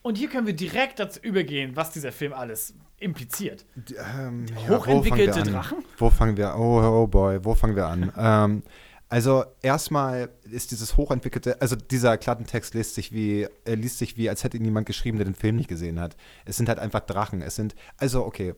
Und 0.02 0.18
hier 0.18 0.30
können 0.30 0.46
wir 0.46 0.56
direkt 0.56 1.00
dazu 1.00 1.20
übergehen, 1.20 1.76
was 1.76 1.92
dieser 1.92 2.12
Film 2.12 2.32
alles 2.32 2.76
impliziert. 3.00 3.66
Ähm, 4.16 4.46
Hochentwickelte 4.70 4.72
wo 4.72 5.02
fangen 5.02 5.18
wir 5.18 5.38
an? 5.42 5.54
Drachen? 5.54 5.78
Wo 5.98 6.10
fangen 6.10 6.38
wir 6.38 6.56
Oh, 6.56 7.04
oh 7.04 7.08
boy, 7.08 7.44
wo 7.44 7.56
fangen 7.56 7.76
wir 7.76 7.88
an? 7.88 8.14
ähm, 8.16 8.64
also 9.10 9.46
erstmal 9.62 10.30
ist 10.44 10.72
dieses 10.72 10.98
hochentwickelte, 10.98 11.62
also 11.62 11.76
dieser 11.76 12.18
Klappentext 12.18 12.74
liest 12.74 12.96
sich 12.96 13.12
wie, 13.12 13.44
äh, 13.66 13.76
liest 13.76 14.00
sich 14.00 14.18
wie, 14.18 14.30
als 14.30 14.44
hätte 14.44 14.58
ihn 14.58 14.66
jemand 14.66 14.88
geschrieben, 14.88 15.18
der 15.18 15.26
den 15.26 15.36
Film 15.36 15.58
nicht 15.58 15.70
gesehen 15.70 16.00
hat. 16.00 16.16
Es 16.46 16.58
sind 16.58 16.70
halt 16.70 16.80
einfach 16.80 17.02
Drachen. 17.02 17.42
Es 17.42 17.56
sind, 17.56 17.76
also 17.98 18.26
okay. 18.26 18.56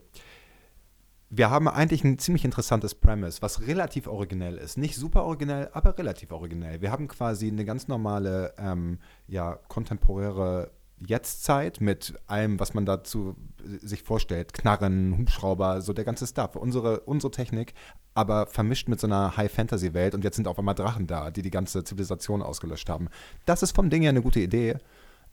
Wir 1.30 1.50
haben 1.50 1.68
eigentlich 1.68 2.06
ein 2.06 2.18
ziemlich 2.20 2.46
interessantes 2.46 2.96
Premise, 2.96 3.42
was 3.42 3.68
relativ 3.68 4.08
originell 4.08 4.56
ist. 4.58 4.78
Nicht 4.78 4.96
super 4.96 5.26
originell, 5.26 5.70
aber 5.74 5.98
relativ 5.98 6.32
originell. 6.32 6.80
Wir 6.82 6.92
haben 6.92 7.10
quasi 7.10 7.50
eine 7.50 7.66
ganz 7.66 7.90
normale, 7.90 8.54
ähm, 8.58 9.00
ja, 9.28 9.60
kontemporäre 9.68 10.72
Jetztzeit 11.06 11.80
mit 11.82 12.14
allem, 12.26 12.60
was 12.60 12.74
man 12.74 12.86
dazu 12.86 13.36
sich 13.82 14.04
vorstellt. 14.04 14.54
Knarren, 14.54 15.18
Hubschrauber, 15.18 15.82
so 15.82 15.94
der 15.94 16.06
ganze 16.06 16.26
Stuff. 16.26 16.56
Unsere, 16.56 17.02
unsere 17.02 17.32
Technik, 17.32 17.74
aber 18.14 18.48
vermischt 18.48 18.88
mit 18.88 19.00
so 19.00 19.08
einer 19.08 19.38
High-Fantasy-Welt 19.38 20.16
und 20.16 20.24
jetzt 20.24 20.38
sind 20.38 20.48
auf 20.48 20.58
einmal 20.58 20.76
Drachen 20.76 21.06
da, 21.06 21.30
die 21.30 21.42
die 21.42 21.52
ganze 21.52 21.84
Zivilisation 21.84 22.42
ausgelöscht 22.42 22.90
haben. 22.90 23.10
Das 23.46 23.62
ist 23.62 23.76
vom 23.76 23.90
Ding 23.90 24.02
her 24.02 24.10
eine 24.10 24.22
gute 24.22 24.40
Idee, 24.40 24.78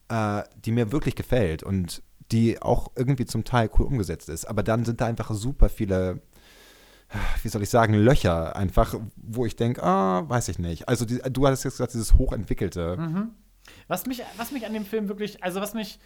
äh, 0.09 0.43
die 0.65 0.73
mir 0.73 0.93
wirklich 0.93 1.15
gefällt 1.15 1.63
und 1.63 2.03
die 2.33 2.61
auch 2.61 2.89
irgendwie 2.97 3.27
zum 3.27 3.45
Teil 3.45 3.71
cool 3.79 3.87
umgesetzt 3.87 4.29
ist. 4.29 4.45
Aber 4.47 4.63
dann 4.63 4.85
sind 4.85 5.01
da 5.01 5.07
einfach 5.07 5.31
super 5.33 5.69
viele, 5.69 6.21
wie 7.43 7.49
soll 7.49 7.63
ich 7.63 7.71
sagen, 7.71 7.95
Löcher 7.95 8.57
einfach, 8.57 8.95
wo 9.17 9.47
ich 9.47 9.57
denke, 9.57 9.83
ah, 9.83 10.29
weiß 10.29 10.49
ich 10.49 10.59
nicht. 10.59 10.89
Also 10.89 11.05
die, 11.05 11.21
du 11.31 11.47
hattest 11.47 11.65
jetzt 11.65 11.75
gesagt, 11.75 11.95
dieses 11.95 12.15
hochentwickelte. 12.15 12.97
Was 13.89 14.07
mich, 14.07 14.23
was 14.37 14.51
mich 14.53 14.67
an 14.67 14.73
dem 14.73 14.87
Film 14.87 15.09
wirklich, 15.09 15.43
also 15.43 15.61
was 15.61 15.75
mich, 15.75 15.99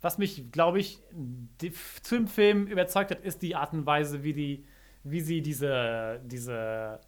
was 0.00 0.18
mich, 0.18 0.50
glaube 0.52 0.78
ich, 0.78 1.00
die, 1.12 1.72
zu 2.02 2.16
dem 2.16 2.28
Film 2.28 2.66
überzeugt 2.66 3.10
hat, 3.10 3.20
ist 3.20 3.42
die 3.42 3.56
Art 3.56 3.72
und 3.72 3.86
Weise, 3.86 4.22
wie 4.22 4.32
die, 4.32 4.64
wie 5.02 5.20
sie 5.20 5.42
diese, 5.42 6.20
diese 6.24 7.00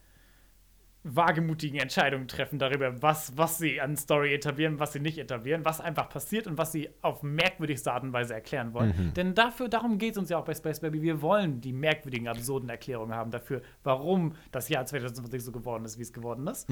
wagemutigen 1.02 1.80
Entscheidungen 1.80 2.28
treffen 2.28 2.58
darüber, 2.58 3.00
was, 3.00 3.36
was 3.36 3.56
sie 3.56 3.80
an 3.80 3.96
Story 3.96 4.34
etablieren, 4.34 4.78
was 4.80 4.92
sie 4.92 5.00
nicht 5.00 5.16
etablieren, 5.16 5.64
was 5.64 5.80
einfach 5.80 6.10
passiert 6.10 6.46
und 6.46 6.58
was 6.58 6.72
sie 6.72 6.90
auf 7.00 7.22
merkwürdigste 7.22 7.90
Art 7.90 8.02
und 8.02 8.12
Weise 8.12 8.34
erklären 8.34 8.74
wollen. 8.74 8.92
Denn 9.14 9.34
dafür, 9.34 9.68
darum 9.68 9.96
geht 9.96 10.12
es 10.12 10.18
uns 10.18 10.28
ja 10.28 10.38
auch 10.38 10.44
bei 10.44 10.54
Space 10.54 10.80
Baby. 10.80 11.00
Wir 11.00 11.22
wollen 11.22 11.60
die 11.62 11.72
merkwürdigen, 11.72 12.28
absurden 12.28 12.68
Erklärungen 12.68 13.14
haben 13.14 13.30
dafür, 13.30 13.62
warum 13.82 14.34
das 14.52 14.68
Jahr 14.68 14.84
2020 14.84 15.42
so 15.42 15.52
geworden 15.52 15.86
ist, 15.86 15.96
wie 15.96 16.02
es 16.02 16.12
geworden 16.12 16.46
ist. 16.48 16.68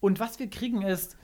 Und 0.00 0.18
was 0.18 0.40
wir 0.40 0.50
kriegen 0.50 0.82
ist, 0.82 1.16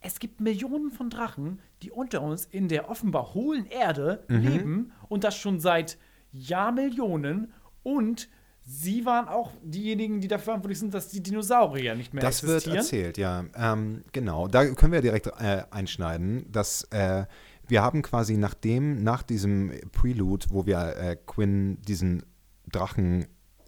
es 0.00 0.18
gibt 0.18 0.40
Millionen 0.40 0.90
von 0.90 1.10
Drachen, 1.10 1.60
die 1.82 1.90
unter 1.90 2.22
uns 2.22 2.46
in 2.46 2.68
der 2.68 2.88
offenbar 2.90 3.34
hohlen 3.34 3.66
Erde 3.66 4.24
leben 4.28 4.92
und 5.08 5.24
das 5.24 5.36
schon 5.36 5.60
seit 5.60 5.98
Jahrmillionen 6.32 7.52
und 7.82 8.28
sie 8.62 9.04
waren 9.04 9.28
auch 9.28 9.52
diejenigen, 9.62 10.20
die 10.20 10.28
dafür 10.28 10.44
verantwortlich 10.44 10.78
sind, 10.78 10.94
dass 10.94 11.08
die 11.08 11.22
Dinosaurier 11.22 11.94
nicht 11.94 12.14
mehr 12.14 12.22
Das 12.22 12.42
wird 12.42 12.66
existieren. 12.66 12.78
erzählt, 12.78 13.18
ja. 13.18 13.44
Ähm, 13.56 14.04
genau, 14.12 14.48
da 14.48 14.64
können 14.66 14.92
wir 14.92 15.00
direkt 15.00 15.26
äh, 15.26 15.64
einschneiden, 15.70 16.50
dass 16.50 16.84
äh, 16.90 17.24
wir 17.66 17.82
haben 17.82 18.02
quasi 18.02 18.36
nachdem, 18.36 19.02
nach 19.02 19.22
diesem 19.22 19.72
Prelude, 19.92 20.46
wo 20.50 20.66
wir 20.66 20.96
äh, 20.96 21.16
Quinn 21.26 21.78
diesen 21.82 22.22
Drachen 22.70 23.26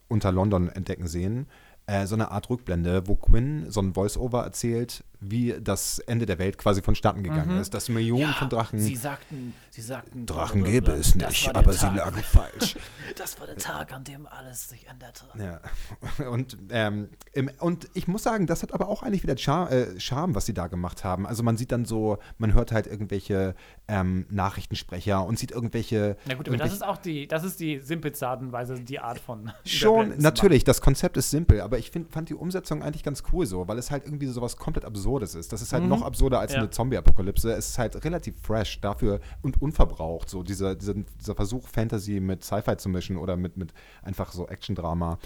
unter 0.08 0.32
London 0.32 0.68
entdecken 0.68 1.08
sehen, 1.08 1.46
äh, 1.86 2.06
so 2.06 2.14
eine 2.14 2.30
Art 2.30 2.48
Rückblende, 2.50 3.06
wo 3.06 3.16
Quinn 3.16 3.66
so 3.70 3.80
ein 3.80 3.94
Voice-Over 3.94 4.42
erzählt, 4.44 5.04
wie 5.22 5.54
das 5.60 5.98
Ende 6.00 6.26
der 6.26 6.38
Welt 6.38 6.58
quasi 6.58 6.82
vonstatten 6.82 7.22
gegangen 7.22 7.54
Mhm. 7.54 7.60
ist, 7.60 7.72
dass 7.74 7.88
Millionen 7.88 8.22
Ja, 8.22 8.32
von 8.34 8.48
Drachen. 8.48 8.78
Sie 8.78 8.96
sagten, 8.96 9.54
sie 9.70 9.80
sagten. 9.82 10.26
Drachen 10.26 10.64
gäbe 10.64 10.92
es 10.92 11.14
nicht, 11.14 11.54
aber 11.54 11.72
sie 11.72 11.78
Tag. 11.80 11.96
lagen 11.96 12.22
falsch. 12.22 12.76
Das 13.16 13.38
war 13.38 13.46
der 13.46 13.56
Tag, 13.56 13.92
an 13.92 14.04
dem 14.04 14.26
alles 14.26 14.70
sich 14.70 14.86
änderte. 14.88 15.24
Ja. 15.38 15.60
Und, 16.30 16.56
ähm, 16.70 17.10
im, 17.34 17.50
und 17.58 17.88
ich 17.92 18.08
muss 18.08 18.22
sagen, 18.22 18.46
das 18.46 18.62
hat 18.62 18.72
aber 18.72 18.88
auch 18.88 19.02
eigentlich 19.02 19.22
wieder 19.22 19.36
Charme, 19.36 19.68
äh, 19.70 20.00
Charme, 20.00 20.34
was 20.34 20.46
sie 20.46 20.54
da 20.54 20.66
gemacht 20.68 21.04
haben. 21.04 21.26
Also 21.26 21.42
man 21.42 21.56
sieht 21.58 21.72
dann 21.72 21.84
so, 21.84 22.18
man 22.38 22.54
hört 22.54 22.72
halt 22.72 22.86
irgendwelche 22.86 23.54
ähm, 23.86 24.24
Nachrichtensprecher 24.30 25.24
und 25.26 25.38
sieht 25.38 25.50
irgendwelche. 25.50 26.16
Na 26.26 26.34
gut, 26.34 26.48
aber 26.48 26.56
das 26.56 26.72
ist 26.72 26.84
auch 26.84 26.96
die, 26.96 27.26
das 27.28 27.44
ist 27.44 27.60
die 27.60 27.80
simpelste 27.80 28.28
Art 28.28 28.40
und 28.40 28.52
Weise, 28.52 28.80
die 28.80 28.98
Art 28.98 29.18
von. 29.18 29.52
Schon, 29.66 30.14
natürlich, 30.18 30.64
das 30.64 30.80
Konzept 30.80 31.16
ist 31.16 31.30
simpel, 31.30 31.60
aber 31.60 31.78
ich 31.78 31.90
find, 31.90 32.10
fand 32.12 32.28
die 32.30 32.34
Umsetzung 32.34 32.82
eigentlich 32.82 33.02
ganz 33.02 33.22
cool 33.32 33.44
so, 33.46 33.68
weil 33.68 33.78
es 33.78 33.90
halt 33.90 34.04
irgendwie 34.04 34.26
so 34.26 34.40
was 34.40 34.56
komplett 34.56 34.84
Absurdes 35.12 35.34
ist. 35.34 35.52
Das 35.52 35.60
ist 35.62 35.72
halt 35.72 35.82
Mhm. 35.82 35.88
noch 35.90 36.02
absurder 36.02 36.40
als 36.40 36.52
Ja. 36.52 36.58
eine 36.60 36.70
Zombie-Apokalypse. 36.70 37.52
Es 37.52 37.70
ist 37.70 37.78
halt 37.78 38.02
relativ 38.04 38.34
fresh 38.40 38.80
dafür 38.80 39.20
und 39.42 39.60
unverbraucht, 39.60 40.28
so 40.30 40.42
dieser, 40.42 40.74
dieser, 40.74 40.94
dieser 40.94 41.34
Versuch, 41.34 41.68
Fantasy 41.68 42.18
mit 42.20 42.42
Sci-Fi 42.44 42.76
zu 42.78 42.88
mischen 42.88 43.16
oder 43.18 43.36
mit, 43.36 43.56
mit 43.56 43.72
einfach 44.02 44.32
so 44.32 44.46
Action-Drama. 44.48 45.18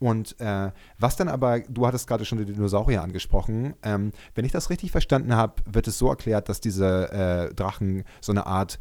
Und 0.00 0.38
äh, 0.40 0.70
was 0.98 1.16
dann 1.16 1.28
aber, 1.28 1.60
du 1.60 1.86
hattest 1.86 2.06
gerade 2.08 2.24
schon 2.24 2.38
die 2.38 2.44
Dinosaurier 2.46 3.02
angesprochen, 3.02 3.74
ähm, 3.82 4.10
wenn 4.34 4.44
ich 4.44 4.52
das 4.52 4.68
richtig 4.70 4.90
verstanden 4.90 5.34
habe, 5.36 5.54
wird 5.70 5.86
es 5.86 5.98
so 5.98 6.08
erklärt, 6.08 6.48
dass 6.48 6.60
diese 6.60 7.12
äh, 7.12 7.54
Drachen 7.54 8.04
so 8.20 8.32
eine 8.32 8.46
Art 8.46 8.78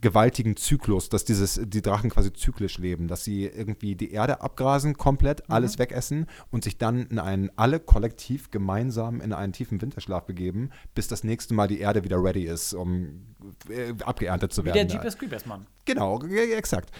gewaltigen 0.00 0.56
Zyklus, 0.56 1.08
dass 1.08 1.24
dieses, 1.24 1.60
die 1.62 1.82
Drachen 1.82 2.10
quasi 2.10 2.32
zyklisch 2.32 2.78
leben, 2.78 3.06
dass 3.06 3.22
sie 3.22 3.44
irgendwie 3.44 3.94
die 3.94 4.12
Erde 4.12 4.40
abgrasen, 4.40 4.96
komplett 4.96 5.48
alles 5.50 5.78
wegessen 5.78 6.26
und 6.50 6.64
sich 6.64 6.78
dann 6.78 7.06
in 7.06 7.18
einen, 7.18 7.50
alle 7.56 7.80
kollektiv 7.80 8.50
gemeinsam 8.50 9.20
in 9.20 9.32
einen 9.32 9.52
tiefen 9.52 9.80
Winterschlaf 9.80 10.24
begeben, 10.24 10.70
bis 10.94 11.06
das 11.08 11.22
nächste 11.22 11.54
Mal 11.54 11.68
die 11.68 11.80
Erde 11.80 12.02
wieder 12.02 12.22
ready 12.22 12.44
ist, 12.44 12.72
um 12.72 13.26
äh, 13.68 13.92
abgeerntet 14.04 14.52
zu 14.52 14.62
Wie 14.62 14.66
werden. 14.66 14.88
der 14.88 14.96
Jeepers 14.96 15.18
Creepers 15.18 15.46
Mann. 15.46 15.66
Genau, 15.84 16.18
g- 16.18 16.52
exakt. 16.54 16.90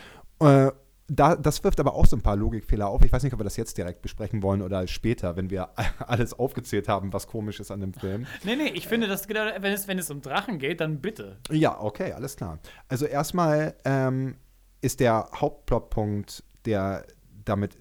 Äh, 0.40 0.70
da, 1.08 1.36
das 1.36 1.62
wirft 1.62 1.80
aber 1.80 1.94
auch 1.94 2.06
so 2.06 2.16
ein 2.16 2.22
paar 2.22 2.36
Logikfehler 2.36 2.88
auf. 2.88 3.04
Ich 3.04 3.12
weiß 3.12 3.22
nicht, 3.22 3.32
ob 3.32 3.40
wir 3.40 3.44
das 3.44 3.56
jetzt 3.56 3.76
direkt 3.76 4.00
besprechen 4.00 4.42
wollen 4.42 4.62
oder 4.62 4.86
später, 4.86 5.36
wenn 5.36 5.50
wir 5.50 5.70
alles 5.98 6.32
aufgezählt 6.32 6.88
haben, 6.88 7.12
was 7.12 7.26
komisch 7.26 7.60
ist 7.60 7.70
an 7.70 7.80
dem 7.80 7.92
Film. 7.92 8.26
Nee, 8.44 8.56
nee, 8.56 8.68
ich 8.68 8.88
finde, 8.88 9.06
dass 9.06 9.28
genau, 9.28 9.46
wenn 9.60 9.72
es, 9.72 9.86
wenn 9.86 9.98
es 9.98 10.10
um 10.10 10.22
Drachen 10.22 10.58
geht, 10.58 10.80
dann 10.80 11.00
bitte. 11.00 11.38
Ja, 11.50 11.78
okay, 11.80 12.12
alles 12.12 12.36
klar. 12.36 12.58
Also 12.88 13.06
erstmal 13.06 13.74
ähm, 13.84 14.36
ist 14.80 15.00
der 15.00 15.28
Hauptplotpunkt, 15.34 16.42
der 16.64 17.06
damit 17.44 17.76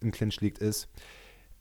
im 0.00 0.12
Clinch 0.12 0.40
liegt, 0.40 0.58
ist, 0.58 0.88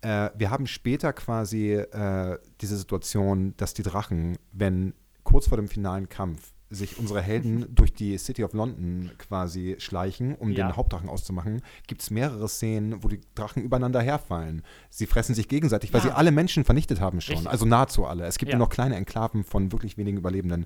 äh, 0.02 0.30
wir 0.36 0.52
haben 0.52 0.68
später 0.68 1.14
quasi 1.14 1.74
äh, 1.74 2.38
diese 2.62 2.78
Situation, 2.78 3.56
dass 3.58 3.74
die 3.74 3.84
Drachen, 3.84 4.38
wenn 4.52 4.94
kurz 5.24 5.48
vor 5.48 5.58
dem 5.58 5.68
finalen 5.68 6.10
Kampf 6.10 6.54
sich 6.70 7.00
unsere 7.00 7.22
Helden 7.22 7.66
durch 7.74 7.94
die 7.94 8.18
City 8.18 8.44
of 8.44 8.54
London 8.54 9.12
quasi 9.18 9.76
schleichen, 9.80 10.36
um 10.36 10.50
Ja. 10.52 10.68
den 10.68 10.76
Hauptdrachen 10.76 11.08
auszumachen, 11.10 11.62
gibt 11.88 12.02
es 12.02 12.10
mehrere 12.12 12.50
Szenen, 12.50 13.04
wo 13.04 13.08
die 13.08 13.22
Drachen 13.36 13.64
übereinander 13.64 14.02
herfallen. 14.02 14.64
Sie 14.90 15.06
fressen 15.06 15.34
sich 15.34 15.48
gegenseitig, 15.48 15.94
weil 15.94 16.02
Ja. 16.02 16.08
sie 16.08 16.12
alle 16.12 16.32
Menschen 16.32 16.64
vernichtet 16.66 17.00
haben 17.00 17.22
schon. 17.22 17.36
Richtig. 17.36 17.52
Also 17.52 17.66
nahezu 17.66 18.06
alle. 18.06 18.26
Es 18.26 18.38
gibt 18.38 18.52
Ja. 18.52 18.58
nur 18.58 18.66
noch 18.68 18.74
kleine 18.74 18.96
Enklaven 18.96 19.44
von 19.44 19.72
wirklich 19.72 19.98
wenigen 19.98 20.18
Überlebenden. 20.18 20.66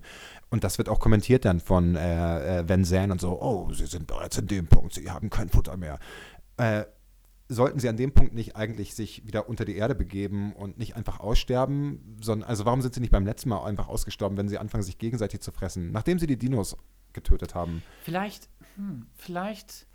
Und 0.50 0.64
das 0.64 0.78
wird 0.78 0.90
auch 0.90 1.00
kommentiert 1.00 1.46
dann 1.46 1.60
von 1.60 1.96
äh, 1.96 2.60
äh, 2.62 2.70
Van 2.70 2.84
Zandt 2.84 3.12
und 3.12 3.22
so, 3.22 3.40
oh, 3.42 3.72
sie 3.72 3.86
sind 3.86 4.08
bereits 4.08 4.38
in 4.38 4.48
dem 4.48 4.68
Punkt, 4.68 4.94
sie 4.96 5.10
haben 5.12 5.30
kein 5.30 5.50
Futter 5.50 5.78
mehr. 5.78 6.00
Äh, 6.58 6.84
sollten 7.52 7.80
sie 7.80 7.90
an 7.90 7.98
dem 7.98 8.14
Punkt 8.14 8.34
nicht 8.34 8.56
eigentlich 8.56 8.96
sich 8.96 9.26
wieder 9.26 9.50
unter 9.50 9.66
die 9.66 9.76
Erde 9.76 9.94
begeben 9.94 10.54
und 10.54 10.78
nicht 10.78 10.96
einfach 10.96 11.20
aussterben, 11.20 12.18
sondern, 12.22 12.48
also 12.48 12.66
warum 12.66 12.82
sind 12.82 12.94
sie 12.94 13.02
nicht 13.02 13.12
beim 13.12 13.26
letzten 13.26 13.50
Mal 13.50 13.64
einfach 13.66 13.88
ausgestorben, 13.88 14.38
wenn 14.38 14.48
sie 14.48 14.58
anfangen, 14.58 14.84
sich 14.84 14.98
gegenseitig 14.98 15.42
zu 15.42 15.52
fressen, 15.52 15.92
nachdem 15.92 16.18
sie 16.18 16.28
die 16.28 16.38
Dinos 16.38 16.78
getötet 17.14 17.54
haben? 17.54 17.84
Vielleicht, 18.04 18.50
hm, 18.76 19.08
vielleicht 19.14 19.88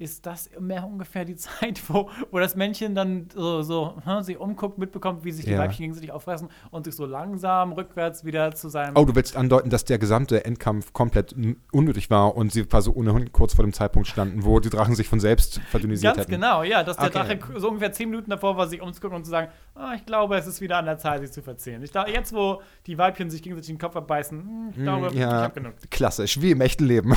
ist 0.00 0.26
das 0.26 0.50
mehr 0.58 0.86
ungefähr 0.86 1.24
die 1.24 1.36
Zeit, 1.36 1.80
wo, 1.88 2.08
wo 2.30 2.38
das 2.38 2.56
Männchen 2.56 2.94
dann 2.94 3.28
so, 3.34 3.62
so 3.62 3.94
hm, 4.04 4.22
sich 4.22 4.38
umguckt, 4.38 4.78
mitbekommt, 4.78 5.24
wie 5.24 5.32
sich 5.32 5.44
die 5.44 5.52
Ja. 5.52 5.58
Weibchen 5.58 5.82
gegenseitig 5.82 6.12
auffressen 6.12 6.48
und 6.70 6.84
sich 6.84 6.94
so 6.96 7.06
langsam 7.06 7.72
rückwärts 7.72 8.24
wieder 8.24 8.54
zu 8.54 8.68
seinem. 8.68 8.96
Oh, 8.96 9.04
du 9.04 9.14
willst 9.14 9.36
andeuten, 9.36 9.70
dass 9.70 9.84
der 9.84 9.98
gesamte 9.98 10.44
Endkampf 10.44 10.92
komplett 10.92 11.34
unnötig 11.72 12.10
war 12.10 12.36
und 12.36 12.52
sie 12.52 12.64
quasi 12.64 12.90
ohnehin 12.90 13.32
kurz 13.32 13.54
vor 13.54 13.64
dem 13.64 13.72
Zeitpunkt 13.72 14.08
standen, 14.08 14.44
wo 14.44 14.60
die 14.60 14.70
Drachen 14.70 14.94
sich 14.94 15.08
von 15.08 15.20
selbst 15.20 15.60
verdünnisiert 15.70 16.14
Ganz 16.14 16.26
hätten. 16.26 16.40
genau, 16.40 16.62
ja, 16.62 16.82
dass 16.82 16.96
der 16.96 17.06
Okay. 17.10 17.38
Drache 17.38 17.60
so 17.60 17.68
ungefähr 17.68 17.92
zehn 17.92 18.08
Minuten 18.10 18.30
davor 18.30 18.56
war, 18.56 18.68
sich 18.68 18.80
umzugucken 18.80 19.16
und 19.18 19.24
zu 19.24 19.30
sagen, 19.30 19.48
ah, 19.74 19.92
ich 19.94 20.06
glaube, 20.06 20.36
es 20.36 20.46
ist 20.46 20.60
wieder 20.60 20.78
an 20.78 20.84
der 20.86 20.98
Zeit, 20.98 21.20
sich 21.20 21.32
zu 21.32 21.42
verziehen. 21.42 21.82
Ich 21.82 21.90
glaube, 21.92 22.10
jetzt, 22.10 22.32
wo 22.32 22.62
die 22.86 22.96
Weibchen 22.98 23.30
sich 23.30 23.42
gegenseitig 23.42 23.68
den 23.68 23.78
Kopf 23.78 23.96
abbeißen, 23.96 24.38
hm, 24.40 24.68
ich 24.70 24.76
glaube, 24.82 25.06
Mm, 25.10 25.12
ich 25.12 25.18
ja, 25.20 25.30
habe 25.42 25.54
genug. 25.54 25.74
klassisch, 25.90 26.40
wie 26.40 26.50
im 26.52 26.60
echten 26.60 26.84
Leben. 26.84 27.12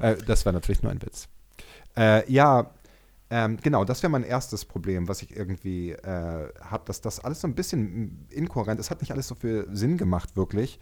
äh, 0.00 0.16
das 0.26 0.33
war 0.46 0.52
natürlich 0.52 0.82
nur 0.82 0.92
ein 0.92 1.00
Witz. 1.02 1.28
Äh, 1.96 2.30
ja, 2.30 2.70
ähm, 3.30 3.56
genau, 3.62 3.84
das 3.84 4.02
wäre 4.02 4.10
mein 4.10 4.24
erstes 4.24 4.64
Problem, 4.64 5.08
was 5.08 5.22
ich 5.22 5.34
irgendwie 5.36 5.92
äh, 5.92 6.48
habe, 6.60 6.84
dass 6.86 7.00
das 7.00 7.20
alles 7.20 7.40
so 7.40 7.48
ein 7.48 7.54
bisschen 7.54 8.26
inkohärent 8.30 8.78
ist. 8.80 8.86
Es 8.86 8.90
hat 8.90 9.00
nicht 9.00 9.12
alles 9.12 9.28
so 9.28 9.34
viel 9.34 9.66
Sinn 9.72 9.96
gemacht, 9.96 10.36
wirklich, 10.36 10.78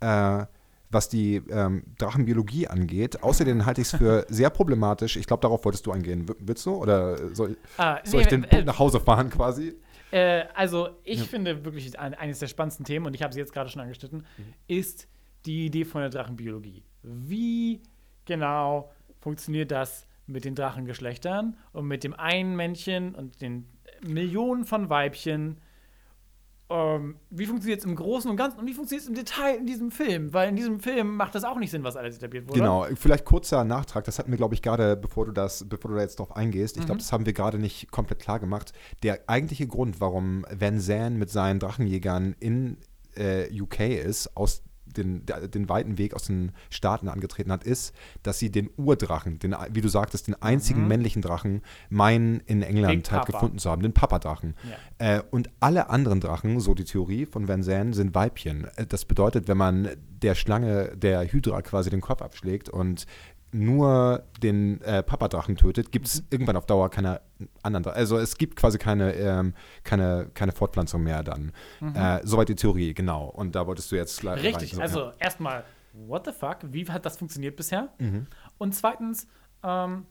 äh, 0.00 0.46
was 0.90 1.08
die 1.08 1.36
ähm, 1.50 1.82
Drachenbiologie 1.98 2.68
angeht. 2.68 3.22
Außerdem 3.22 3.66
halte 3.66 3.80
ich 3.80 3.88
es 3.92 3.96
für 3.98 4.26
sehr 4.30 4.50
problematisch. 4.50 5.16
Ich 5.16 5.26
glaube, 5.26 5.40
darauf 5.42 5.64
wolltest 5.64 5.84
du 5.86 5.92
eingehen. 5.92 6.28
W- 6.28 6.34
Willst 6.38 6.64
du? 6.66 6.74
Oder 6.74 7.34
soll, 7.34 7.56
Ah, 7.76 7.98
soll 8.04 8.18
nee, 8.18 8.22
ich 8.22 8.28
den 8.28 8.44
äh, 8.44 8.64
nach 8.64 8.78
Hause 8.78 9.00
fahren 9.00 9.28
quasi? 9.30 9.74
Äh, 10.12 10.44
also, 10.54 10.90
ich 11.02 11.22
finde 11.24 11.64
wirklich 11.64 11.98
ein, 11.98 12.14
eines 12.14 12.38
der 12.38 12.46
spannendsten 12.46 12.84
Themen, 12.86 13.06
und 13.06 13.14
ich 13.14 13.22
habe 13.22 13.32
sie 13.34 13.40
jetzt 13.40 13.52
gerade 13.52 13.68
schon 13.68 13.82
angeschnitten, 13.82 14.18
Mhm. 14.38 14.54
ist 14.68 15.08
die 15.46 15.66
Idee 15.66 15.84
von 15.84 16.00
der 16.00 16.10
Drachenbiologie. 16.10 16.84
Wie 17.02 17.82
genau 18.26 18.90
funktioniert 19.20 19.70
das 19.70 20.06
mit 20.26 20.44
den 20.44 20.54
Drachengeschlechtern 20.54 21.56
und 21.72 21.86
mit 21.86 22.04
dem 22.04 22.14
einen 22.14 22.56
Männchen 22.56 23.14
und 23.14 23.40
den 23.40 23.66
Millionen 24.02 24.64
von 24.64 24.88
Weibchen? 24.90 25.60
Ähm, 26.70 27.16
wie 27.28 27.44
funktioniert 27.44 27.80
es 27.80 27.84
im 27.84 27.94
Großen 27.94 28.30
und 28.30 28.38
Ganzen 28.38 28.58
und 28.58 28.66
wie 28.66 28.72
funktioniert 28.72 29.02
es 29.02 29.08
im 29.08 29.14
Detail 29.14 29.56
in 29.56 29.66
diesem 29.66 29.90
Film? 29.90 30.32
Weil 30.32 30.48
in 30.48 30.56
diesem 30.56 30.80
Film 30.80 31.14
macht 31.14 31.34
das 31.34 31.44
auch 31.44 31.58
nicht 31.58 31.70
Sinn, 31.70 31.84
was 31.84 31.94
alles 31.94 32.16
etabliert 32.16 32.48
wurde. 32.48 32.58
Genau, 32.58 32.86
vielleicht 32.94 33.26
kurzer 33.26 33.64
Nachtrag, 33.64 34.04
das 34.04 34.18
hatten 34.18 34.30
wir, 34.30 34.38
glaube 34.38 34.54
ich, 34.54 34.62
gerade, 34.62 34.96
bevor 34.96 35.26
du 35.26 35.32
das, 35.32 35.68
bevor 35.68 35.90
du 35.90 35.96
da 35.96 36.02
jetzt 36.02 36.18
drauf 36.18 36.34
eingehst, 36.34 36.78
ich 36.78 36.86
glaube, 36.86 36.96
Mhm. 36.96 36.98
das 37.00 37.12
haben 37.12 37.26
wir 37.26 37.34
gerade 37.34 37.58
nicht 37.58 37.90
komplett 37.90 38.18
klar 38.20 38.40
gemacht. 38.40 38.72
Der 39.02 39.20
eigentliche 39.26 39.66
Grund, 39.66 40.00
warum 40.00 40.46
Van 40.50 40.80
Zandt 40.80 41.18
mit 41.18 41.28
seinen 41.28 41.60
Drachenjägern 41.60 42.34
in 42.40 42.78
äh, 43.14 43.46
UK 43.60 43.80
ist, 44.02 44.34
aus 44.34 44.62
den, 44.96 45.24
den 45.26 45.68
weiten 45.68 45.98
Weg 45.98 46.14
aus 46.14 46.24
den 46.24 46.52
Staaten 46.70 47.08
angetreten 47.08 47.52
hat, 47.52 47.64
ist, 47.64 47.94
dass 48.22 48.38
sie 48.38 48.50
den 48.50 48.70
Urdrachen, 48.76 49.38
den, 49.38 49.54
wie 49.70 49.80
du 49.80 49.88
sagtest, 49.88 50.26
den 50.26 50.34
einzigen 50.42 50.82
Mhm. 50.82 50.88
männlichen 50.88 51.22
Drachen, 51.22 51.62
meinen 51.90 52.40
in 52.46 52.62
England 52.62 53.10
halt 53.10 53.26
gefunden 53.26 53.58
zu 53.58 53.70
haben, 53.70 53.82
den 53.82 53.92
Papadrachen. 53.92 54.54
Ja. 54.98 55.16
Äh, 55.16 55.22
und 55.30 55.50
alle 55.60 55.90
anderen 55.90 56.20
Drachen, 56.20 56.60
so 56.60 56.74
die 56.74 56.84
Theorie 56.84 57.26
von 57.26 57.48
Van 57.48 57.62
Zandt, 57.62 57.94
sind 57.94 58.14
Weibchen. 58.14 58.64
Äh, 58.76 58.86
Das 58.86 59.04
bedeutet, 59.04 59.48
wenn 59.48 59.56
man 59.56 59.88
der 60.22 60.34
Schlange, 60.34 60.96
der 60.96 61.24
Hydra 61.30 61.60
quasi 61.62 61.90
den 61.90 62.00
Kopf 62.00 62.22
abschlägt 62.22 62.68
und 62.68 63.06
nur 63.54 64.24
den 64.42 64.80
äh, 64.82 65.02
Papadrachen 65.02 65.56
tötet, 65.56 65.92
gibt 65.92 66.06
es 66.06 66.24
irgendwann 66.30 66.56
auf 66.56 66.66
Dauer 66.66 66.90
keine 66.90 67.20
anderen. 67.62 67.86
Also 67.94 68.18
es 68.18 68.36
gibt 68.36 68.56
quasi 68.56 68.78
keine, 68.78 69.14
ähm, 69.14 69.54
keine, 69.84 70.28
keine 70.34 70.50
Fortpflanzung 70.52 71.02
mehr 71.04 71.22
dann. 71.22 71.52
Äh, 71.94 72.20
soweit 72.24 72.48
die 72.48 72.56
Theorie, 72.56 72.94
genau. 72.94 73.26
Und 73.26 73.54
da 73.54 73.66
wolltest 73.66 73.92
du 73.92 73.96
jetzt 73.96 74.20
gleich 74.20 74.42
Richtig, 74.42 74.72
rein- 74.72 74.76
so, 74.76 74.82
also 74.82 75.00
ja. 75.10 75.14
erstmal, 75.20 75.64
what 75.92 76.26
the 76.26 76.32
fuck? 76.32 76.58
Wie 76.62 76.84
hat 76.90 77.06
das 77.06 77.16
funktioniert 77.16 77.54
bisher? 77.56 77.90
Mhm. 77.98 78.26
Und 78.58 78.74
zweitens, 78.74 79.28
ähm, 79.62 80.06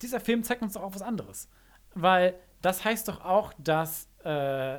dieser 0.00 0.20
Film 0.20 0.44
zeigt 0.44 0.62
uns 0.62 0.74
doch 0.74 0.82
auch 0.82 0.94
was 0.94 1.02
anderes. 1.02 1.48
Weil 1.94 2.34
das 2.60 2.84
heißt 2.84 3.08
doch 3.08 3.24
auch, 3.24 3.52
dass 3.58 4.08
äh, 4.24 4.78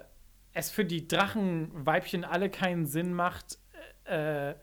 es 0.54 0.70
für 0.70 0.86
die 0.86 1.06
Drachenweibchen 1.08 2.24
alle 2.24 2.50
keinen 2.50 2.86
Sinn 2.86 3.14
macht, 3.14 3.60
äh, 4.06 4.54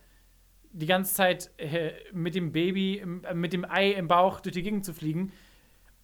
die 0.73 0.87
ganze 0.87 1.15
Zeit 1.15 1.51
äh, 1.59 1.93
mit 2.13 2.35
dem 2.35 2.53
Baby, 2.53 2.99
äh, 2.99 3.35
mit 3.35 3.53
dem 3.53 3.65
Ei 3.65 3.91
im 3.93 4.09
Bauch 4.09 4.41
durch 4.41 4.55
die 4.55 4.63
Gegend 4.63 4.85
zu 4.85 4.95
fliegen, 4.95 5.33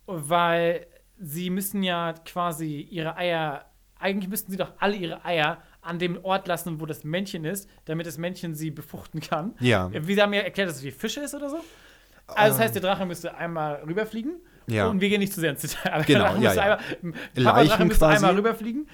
weil 0.06 0.86
sie 1.18 1.50
müssen 1.50 1.82
ja 1.82 2.14
quasi 2.24 2.80
ihre 2.80 3.16
Eier, 3.16 3.66
eigentlich 3.98 4.28
müssten 4.28 4.50
sie 4.50 4.58
doch 4.58 4.72
alle 4.78 4.96
ihre 4.96 5.24
Eier 5.24 5.62
an 5.80 5.98
dem 5.98 6.22
Ort 6.24 6.48
lassen, 6.48 6.80
wo 6.80 6.86
das 6.86 7.04
Männchen 7.04 7.44
ist, 7.44 7.70
damit 7.84 8.06
das 8.06 8.18
Männchen 8.18 8.54
sie 8.54 8.70
befruchten 8.70 9.20
kann. 9.20 9.54
Ja. 9.60 9.90
Wie 9.92 10.14
sie 10.14 10.20
haben 10.20 10.32
ja 10.32 10.40
erklärt, 10.40 10.68
dass 10.68 10.76
es 10.76 10.82
wie 10.82 10.90
Fische 10.90 11.20
ist 11.20 11.34
oder 11.34 11.48
so. 11.48 11.60
Also 12.26 12.56
das 12.56 12.58
heißt, 12.58 12.74
der 12.74 12.82
Drache 12.82 13.06
müsste 13.06 13.36
einmal 13.36 13.82
rüberfliegen. 13.86 14.40
Ja. 14.66 14.88
Und 14.88 15.00
wir 15.00 15.08
gehen 15.08 15.20
nicht 15.20 15.32
zu 15.32 15.40
sehr 15.40 15.50
ins 15.50 15.62
Detail. 15.62 15.92
Aber 15.92 16.04
Genau, 16.06 16.24
der 16.24 16.28
Drache 16.28 16.42
ja, 16.42 16.48
müsste 16.48 16.60
ja. 16.60 16.78
Einmal, 17.02 17.14
Leichen 17.34 17.44
Papa-Drache 17.44 17.84
müsste 17.84 17.98
quasi. 18.04 18.16
einmal 18.16 18.34
rüberfliegen. 18.34 18.88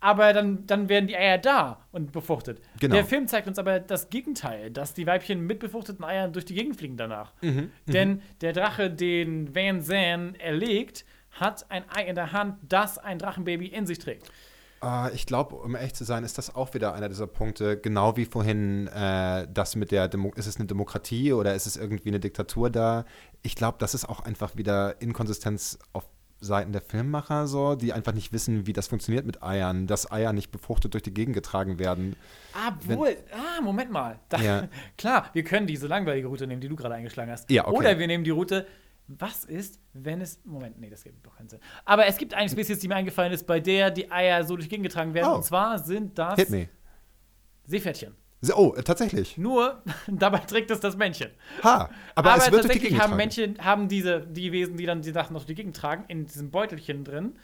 Aber 0.00 0.32
dann, 0.32 0.66
dann 0.66 0.88
werden 0.88 1.06
die 1.06 1.16
Eier 1.16 1.38
da 1.38 1.84
und 1.92 2.12
befruchtet. 2.12 2.60
Genau. 2.80 2.94
Der 2.94 3.04
Film 3.04 3.28
zeigt 3.28 3.46
uns 3.46 3.58
aber 3.58 3.80
das 3.80 4.10
Gegenteil, 4.10 4.70
dass 4.70 4.94
die 4.94 5.06
Weibchen 5.06 5.46
mit 5.46 5.60
befruchteten 5.60 6.04
Eiern 6.04 6.32
durch 6.32 6.46
die 6.46 6.54
Gegend 6.54 6.76
fliegen 6.76 6.96
danach. 6.96 7.32
Mhm, 7.42 7.70
Denn 7.86 8.22
der 8.40 8.52
Drache, 8.52 8.90
den 8.90 9.54
Van 9.54 9.82
Zandt 9.82 10.40
erlegt, 10.40 11.04
hat 11.32 11.70
ein 11.70 11.84
Ei 11.94 12.04
in 12.04 12.14
der 12.14 12.32
Hand, 12.32 12.56
das 12.68 12.98
ein 12.98 13.18
Drachenbaby 13.18 13.66
in 13.66 13.86
sich 13.86 13.98
trägt. 13.98 14.30
Ah, 14.82 15.10
ich 15.12 15.26
glaube, 15.26 15.56
um 15.56 15.74
ehrlich 15.74 15.92
zu 15.92 16.04
sein, 16.04 16.24
ist 16.24 16.38
das 16.38 16.54
auch 16.54 16.72
wieder 16.72 16.94
einer 16.94 17.10
dieser 17.10 17.26
Punkte, 17.26 17.78
genau 17.78 18.16
wie 18.16 18.24
vorhin 18.24 18.86
äh, 18.86 19.46
das 19.52 19.76
mit 19.76 19.90
der, 19.90 20.08
Demo 20.08 20.32
ist 20.36 20.46
es 20.46 20.56
eine 20.56 20.64
Demokratie 20.64 21.34
oder 21.34 21.54
ist 21.54 21.66
es 21.66 21.76
irgendwie 21.76 22.08
eine 22.08 22.18
Diktatur 22.18 22.70
da? 22.70 23.04
Ich 23.42 23.56
glaube, 23.56 23.76
das 23.78 23.92
ist 23.92 24.08
auch 24.08 24.20
einfach 24.20 24.56
wieder 24.56 25.00
Inkonsistenz 25.02 25.78
auf 25.92 26.08
Seiten 26.40 26.72
der 26.72 26.80
Filmmacher 26.80 27.46
so, 27.46 27.74
die 27.74 27.92
einfach 27.92 28.12
nicht 28.12 28.32
wissen, 28.32 28.66
wie 28.66 28.72
das 28.72 28.88
funktioniert 28.88 29.26
mit 29.26 29.42
Eiern, 29.42 29.86
dass 29.86 30.10
Eier 30.10 30.32
nicht 30.32 30.50
befruchtet 30.50 30.94
durch 30.94 31.02
die 31.02 31.12
Gegend 31.12 31.34
getragen 31.34 31.78
werden. 31.78 32.16
Obwohl, 32.68 33.16
ah, 33.32 33.60
Moment 33.60 33.90
mal. 33.90 34.18
Da, 34.28 34.38
Ja. 34.38 34.68
Klar, 34.96 35.30
wir 35.32 35.44
können 35.44 35.66
diese 35.66 35.86
langweilige 35.86 36.28
Route 36.28 36.46
nehmen, 36.46 36.60
die 36.60 36.68
du 36.68 36.76
gerade 36.76 36.94
eingeschlagen 36.94 37.30
hast. 37.30 37.50
Ja, 37.50 37.66
okay. 37.66 37.76
Oder 37.76 37.98
wir 37.98 38.06
nehmen 38.06 38.24
die 38.24 38.30
Route, 38.30 38.66
was 39.06 39.44
ist, 39.44 39.80
wenn 39.92 40.20
es. 40.20 40.40
Moment, 40.44 40.78
nee, 40.80 40.88
das 40.88 41.02
gibt 41.04 41.24
doch 41.26 41.36
keinen 41.36 41.48
Sinn. 41.48 41.60
Aber 41.84 42.06
es 42.06 42.16
gibt 42.16 42.32
eine 42.32 42.48
Spezies, 42.48 42.78
die 42.78 42.88
mir 42.88 42.96
eingefallen 42.96 43.32
ist, 43.32 43.46
bei 43.46 43.60
der 43.60 43.90
die 43.90 44.10
Eier 44.10 44.44
so 44.44 44.54
durch 44.54 44.66
die 44.66 44.70
Gegend 44.70 44.86
getragen 44.86 45.14
werden. 45.14 45.30
Oh. 45.30 45.36
Und 45.36 45.44
zwar 45.44 45.78
sind 45.78 46.18
das 46.18 46.36
Hit 46.36 46.50
me. 46.50 46.68
Seepferdchen. 47.66 48.14
Oh, 48.54 48.74
äh, 48.74 48.82
tatsächlich. 48.82 49.36
Nur, 49.36 49.82
dabei 50.06 50.38
trägt 50.38 50.70
es 50.70 50.80
das 50.80 50.96
Männchen. 50.96 51.30
Ha, 51.62 51.90
aber, 52.14 52.36
es 52.36 52.50
wird 52.50 52.52
durch 52.52 52.62
die 52.62 52.68
tatsächlich 52.68 52.82
Gegend 52.82 53.02
haben. 53.02 53.16
Männchen, 53.16 53.58
haben 53.58 53.88
diese, 53.88 54.20
die 54.20 54.52
Wesen, 54.52 54.76
die 54.76 54.86
dann 54.86 55.02
die 55.02 55.12
Sachen 55.12 55.34
noch 55.34 55.40
durch 55.40 55.48
die 55.48 55.54
Gegend 55.56 55.76
tragen, 55.76 56.04
in 56.08 56.24
diesem 56.24 56.50
Beutelchen 56.50 57.04
drin, 57.04 57.34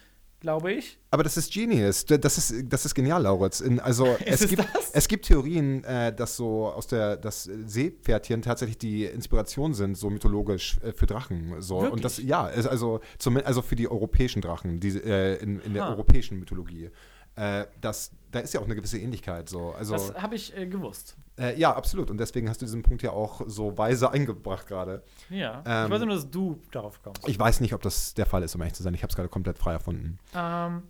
glaube 0.41 0.73
ich. 0.73 0.99
Aber 1.11 1.23
das 1.23 1.37
ist 1.37 1.53
genius. 1.53 2.07
Das 2.07 2.39
ist, 2.39 2.73
das 2.73 2.87
ist 2.87 2.95
genial, 2.95 3.23
Lauritz. 3.23 3.63
Also 3.83 4.17
es, 4.25 4.41
es 4.41 4.49
gibt, 4.49 4.63
das? 4.75 4.91
es 4.93 5.09
gibt 5.09 5.27
Theorien, 5.27 5.85
äh, 5.85 6.15
dass 6.15 6.37
so 6.37 6.69
aus 6.69 6.87
der 6.87 7.17
das 7.17 7.45
Seepferdchen 7.45 8.41
tatsächlich 8.41 8.79
die 8.79 9.05
Inspiration 9.05 9.75
sind, 9.75 9.97
so 9.97 10.09
mythologisch 10.09 10.79
äh, 10.83 10.93
für 10.93 11.07
Drachen. 11.07 11.61
So. 11.61 11.77
Wirklich? 11.83 11.93
Und 11.93 12.05
das, 12.05 12.23
ja, 12.23 12.45
also, 12.45 13.01
zum, 13.19 13.37
also 13.37 13.61
für 13.61 13.77
die 13.77 13.91
europäischen 13.91 14.41
Drachen, 14.41 14.81
die, 14.81 14.97
äh, 14.97 15.37
in, 15.43 15.61
in 15.61 15.75
der 15.75 15.85
Ha. 15.85 15.91
europäischen 15.91 16.39
Mythologie. 16.39 16.91
Äh, 17.35 17.67
das, 17.83 18.13
da 18.37 18.41
ist 18.43 18.55
ja 18.55 18.61
auch 18.61 18.65
eine 18.65 18.77
gewisse 18.77 18.99
Ähnlichkeit. 18.99 19.49
So. 19.49 19.73
Also, 19.73 19.95
Das 19.95 20.15
habe 20.15 20.35
ich 20.37 20.57
äh, 20.57 20.67
gewusst. 20.67 21.17
äh, 21.39 21.59
ja, 21.59 21.75
absolut. 21.75 22.11
Und 22.11 22.19
deswegen 22.19 22.49
hast 22.49 22.61
du 22.63 22.67
diesen 22.67 22.83
Punkt 22.83 23.03
ja 23.03 23.11
auch 23.11 23.41
so 23.47 23.77
weise 23.77 24.11
eingebracht 24.11 24.67
gerade. 24.67 25.03
Ja. 25.31 25.63
Ähm, 25.67 25.85
ich 25.87 25.91
wollte 25.91 26.07
nur, 26.07 26.15
dass 26.15 26.31
du 26.31 26.61
darauf 26.71 27.03
kommst. 27.03 27.29
Ich 27.29 27.39
weiß 27.39 27.61
nicht, 27.61 27.75
ob 27.75 27.83
das 27.83 28.15
der 28.15 28.27
Fall 28.27 28.43
ist, 28.43 28.55
um 28.55 28.61
ehrlich 28.61 28.75
zu 28.75 28.83
sein. 28.83 28.95
Ich 28.95 29.03
habe 29.03 29.11
es 29.11 29.17
gerade 29.17 29.29
komplett 29.29 29.59
frei 29.59 29.73
erfunden. 29.73 30.19
Ähm, 30.35 30.83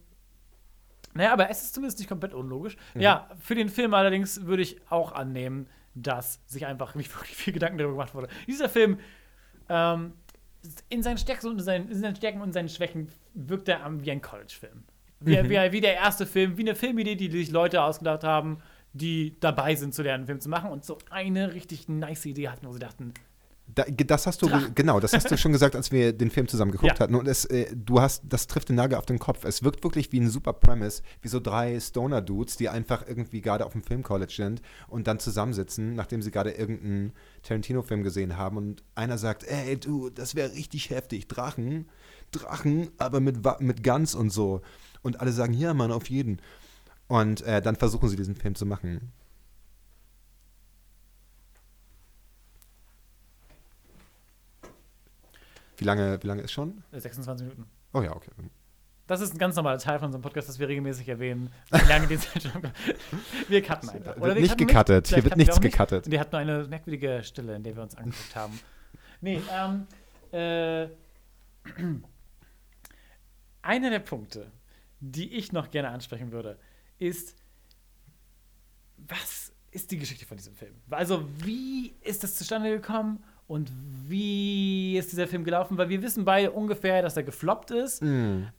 naja, 1.15 1.33
aber 1.33 1.49
es 1.49 1.63
ist 1.63 1.75
zumindest 1.75 1.99
nicht 1.99 2.09
komplett 2.09 2.35
unlogisch. 2.35 2.77
Ja, 2.95 3.31
für 3.41 3.55
den 3.55 3.69
Film 3.71 3.95
allerdings 3.95 4.45
würde 4.45 4.63
ich 4.63 4.79
auch 4.91 5.13
annehmen, 5.13 5.67
dass 5.95 6.41
sich 6.47 6.67
einfach 6.67 6.95
nicht 6.95 7.15
wirklich 7.19 7.37
viel 7.37 7.55
Gedanken 7.55 7.79
darüber 7.79 7.95
gemacht 7.95 8.15
wurde. 8.15 8.29
Dieser 8.47 8.69
Film, 8.69 8.99
ähm, 9.69 10.13
in 10.89 11.03
seinen 11.03 11.17
Stärken 11.17 11.47
und 11.47 11.59
in 11.59 11.65
seinen, 11.65 11.89
in 11.91 11.99
seinen 12.01 12.17
Stärken 12.17 12.41
und 12.41 12.53
seinen 12.53 12.69
Schwächen 12.69 13.09
wirkt 13.35 13.69
er 13.69 13.85
am- 13.85 14.05
wie 14.05 14.11
ein 14.11 14.21
College-Film. 14.21 14.83
Wie, 15.21 15.33
wie, 15.49 15.73
wie 15.73 15.81
der 15.81 15.95
erste 15.95 16.27
Film, 16.27 16.57
wie 16.57 16.63
eine 16.63 16.75
Filmidee, 16.75 17.17
die 17.17 17.31
sich 17.31 17.51
Leute 17.51 17.83
ausgedacht 17.83 18.23
haben, 18.25 18.59
die 18.93 19.37
dabei 19.41 19.75
sind, 19.75 19.95
zu 19.95 20.03
lernen, 20.03 20.21
einen 20.23 20.27
Film 20.27 20.41
zu 20.41 20.49
machen 20.49 20.71
und 20.71 20.85
so 20.85 20.99
eine 21.11 21.55
richtig 21.55 21.89
nice 21.89 22.27
Idee 22.27 22.49
hatten, 22.49 22.67
wo 22.67 22.73
sie 22.73 22.79
dachten, 22.79 23.13
Da, 23.75 23.85
das 23.89 24.27
hast 24.27 24.41
du, 24.43 24.47
Drachen. 24.49 24.75
genau, 24.75 25.01
das 25.01 25.13
hast 25.13 25.31
du 25.31 25.37
schon 25.37 25.53
gesagt, 25.53 25.75
als 25.75 25.91
wir 25.91 26.13
den 26.13 26.31
Film 26.31 26.47
zusammen 26.49 26.71
geguckt 26.71 26.95
Ja. 26.99 27.01
hatten. 27.01 27.15
Und 27.17 27.27
es, 27.27 27.45
äh, 27.47 27.67
du 27.75 28.01
hast, 28.01 28.23
das 28.29 28.47
trifft 28.47 28.69
den 28.69 28.77
Nagel 28.77 28.97
auf 28.97 29.05
den 29.07 29.19
Kopf. 29.19 29.45
Es 29.45 29.63
wirkt 29.65 29.83
wirklich 29.83 30.13
wie 30.13 30.21
ein 30.21 30.31
super 30.31 30.53
Premise, 30.53 31.03
wie 31.21 31.29
so 31.29 31.41
drei 31.41 31.79
Stoner-Dudes, 31.81 32.57
die 32.57 32.69
einfach 32.69 33.07
irgendwie 33.09 33.41
gerade 33.41 33.67
auf 33.67 33.73
dem 33.73 33.83
Film-College 33.83 34.33
sind 34.35 34.63
und 34.89 35.07
dann 35.09 35.19
zusammensitzen, 35.19 35.95
nachdem 35.95 36.23
sie 36.23 36.31
gerade 36.31 36.53
irgendeinen 36.53 37.13
Tarantino-Film 37.43 38.03
gesehen 38.05 38.37
haben. 38.37 38.57
Und 38.57 38.83
einer 38.95 39.19
sagt, 39.19 39.45
ey, 39.45 39.79
du, 39.79 40.11
das 40.11 40.35
wäre 40.37 40.53
richtig 40.53 40.91
heftig. 40.91 41.27
Drachen, 41.29 41.89
Drachen, 42.31 42.89
aber 42.99 43.21
mit, 43.21 43.39
mit 43.61 43.83
Guns 43.85 44.15
und 44.15 44.31
so. 44.31 44.63
Und 45.07 45.21
alle 45.21 45.31
sagen, 45.31 45.53
ja, 45.53 45.73
Mann, 45.73 45.93
auf 45.93 46.11
jeden. 46.11 46.41
Und 47.07 47.41
äh, 47.43 47.63
dann 47.63 47.77
versuchen 47.77 48.09
sie 48.09 48.17
diesen 48.17 48.35
Film 48.35 48.57
zu 48.57 48.67
machen. 48.67 49.13
Wie 55.77 55.85
lange, 55.85 56.21
wie 56.21 56.27
lange 56.27 56.43
ist 56.43 56.51
schon? 56.51 56.83
äh, 56.91 56.99
26 56.99 57.47
Minuten. 57.47 57.71
Oh 57.93 58.03
ja, 58.03 58.17
okay. 58.17 58.33
Das 59.07 59.21
ist 59.21 59.33
ein 59.33 59.39
ganz 59.39 59.55
normaler 59.55 59.79
Teil 59.79 60.01
von 60.01 60.07
unserem 60.07 60.23
Podcast, 60.23 60.49
das 60.49 60.59
wir 60.59 60.67
regelmäßig 60.67 61.09
erwähnen. 61.09 61.53
Wie 61.71 61.89
lange 61.89 62.09
die 62.09 62.19
Zeit 62.19 62.43
schon. 62.43 62.61
Wir 63.49 63.63
cutten 63.63 63.89
einfach. 63.89 64.21
Wird 64.21 64.35
wir 64.35 64.43
nicht 64.43 64.59
gecuttet. 64.59 65.07
Hier 65.07 65.23
wird 65.23 65.35
wir 65.35 65.37
nichts 65.37 65.61
nicht. 65.61 65.73
gecuttet. 65.73 66.07
Und 66.07 66.11
die 66.11 66.19
hatten 66.19 66.33
nur 66.33 66.41
eine 66.41 66.65
merkwürdige 66.67 67.23
Stille, 67.23 67.55
in 67.55 67.63
der 67.63 67.77
wir 67.77 67.85
uns 67.85 67.95
angeguckt 67.95 68.35
haben. 68.35 68.59
Nee, 69.21 69.41
ähm, 69.53 69.87
äh, 70.33 70.89
einer 73.63 73.91
der 73.91 74.01
Punkte, 74.01 74.51
die 75.01 75.35
ich 75.35 75.53
noch 75.53 75.71
gerne 75.71 75.91
ansprechen 75.91 76.33
würde, 76.33 76.59
ist, 76.99 77.37
was 78.97 79.53
ist 79.71 79.91
die 79.91 79.99
Geschichte 79.99 80.25
von 80.25 80.37
diesem 80.37 80.55
Film? 80.55 80.75
Also, 80.91 81.29
wie 81.45 81.95
ist 82.01 82.23
das 82.25 82.37
zustande 82.37 82.71
gekommen 82.71 83.23
und 83.49 83.71
wie 84.09 84.97
ist 84.97 85.13
dieser 85.13 85.27
Film 85.27 85.45
gelaufen? 85.45 85.79
Weil 85.79 85.89
wir 85.89 86.03
wissen 86.03 86.25
beide 86.25 86.51
ungefähr, 86.51 87.03
dass 87.03 87.17
er 87.17 87.23
gefloppt 87.23 87.71
ist. 87.71 88.03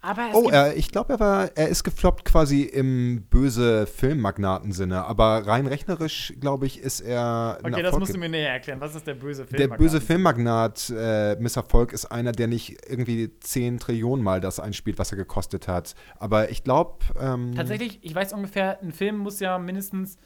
Aber 0.02 0.30
es 0.30 0.36
Oh, 0.36 0.50
er, 0.50 0.76
ich 0.76 0.92
glaube, 0.92 1.14
er 1.14 1.20
war, 1.20 1.50
er 1.56 1.68
ist 1.68 1.84
gefloppt 1.84 2.26
quasi 2.26 2.64
im 2.64 3.24
böse 3.30 3.86
Filmmagnaten-Sinne, 3.88 5.04
aber 5.06 5.46
rein 5.46 5.68
rechnerisch, 5.68 6.34
glaube 6.40 6.66
ich, 6.66 6.80
ist 6.80 7.02
er. 7.02 7.60
Okay, 7.64 7.82
das 7.82 7.98
musst 7.98 8.14
du 8.14 8.18
mir 8.18 8.30
näher 8.30 8.52
erklären. 8.52 8.80
Was 8.80 8.96
ist 8.96 9.08
der 9.08 9.16
böse 9.16 9.46
Film? 9.46 9.58
Der 9.58 9.76
böse 9.76 10.00
Filmmagnat 10.00 10.94
äh, 10.96 11.36
Misserfolg 11.36 11.92
ist 11.92 12.06
einer, 12.06 12.32
der 12.32 12.48
nicht 12.48 12.78
irgendwie 12.88 13.30
10 13.40 13.80
Trillionen 13.80 14.24
Mal 14.24 14.40
das 14.40 14.60
einspielt, 14.60 15.00
was 15.00 15.12
er 15.12 15.18
gekostet 15.18 15.68
hat. 15.68 15.96
Aber 16.18 16.50
ich 16.50 16.64
glaube. 16.64 17.00
Ähm, 17.20 17.54
Tatsächlich, 17.56 18.00
ich 18.04 18.16
weiß 18.16 18.34
ungefähr, 18.34 18.82
ein 18.82 18.92
Film 18.92 19.18
muss 19.18 19.40
ja 19.40 19.58
mindestens 19.58 20.18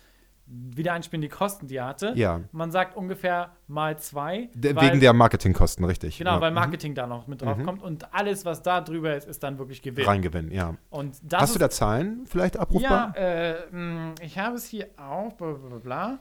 wieder 0.54 0.94
einspielen 0.94 1.22
die 1.22 1.30
Kosten, 1.30 1.68
die 1.68 1.78
er 1.78 1.86
hatte. 1.88 2.14
Ja. 2.16 2.42
Man 2.52 2.72
sagt 2.72 2.98
ungefähr 2.98 3.52
mal 3.68 3.98
zwei. 4.00 4.50
Der, 4.54 4.76
weil- 4.76 4.90
wegen 4.90 5.00
der 5.00 5.14
Marketingkosten, 5.14 5.86
richtig. 5.86 6.18
Genau, 6.18 6.32
ja. 6.36 6.42
weil 6.42 6.52
Marketing 6.52 6.94
da 6.94 7.08
noch 7.08 7.28
mit 7.28 7.42
drauf 7.42 7.58
kommt 7.64 7.82
und 7.82 8.14
alles, 8.14 8.44
was 8.44 8.62
da 8.62 8.82
drüber 8.82 9.16
ist, 9.16 9.28
ist 9.28 9.42
dann 9.44 9.58
wirklich 9.58 9.82
Gewinn. 9.82 10.06
Reingewinn, 10.06 10.52
ja. 10.52 10.76
Und 10.90 11.18
das 11.24 11.42
Hast 11.42 11.56
du 11.56 11.60
da 11.60 11.70
Zahlen 11.70 12.26
vielleicht 12.26 12.58
abrufbar? 12.60 13.14
Ja, 13.16 13.22
äh, 13.22 13.56
mh, 13.72 14.16
ich 14.22 14.38
habe 14.38 14.56
es 14.58 14.66
hier 14.66 14.90
auch, 14.98 15.34
bla 15.34 15.54
bla 15.54 15.78
bla. 15.78 16.20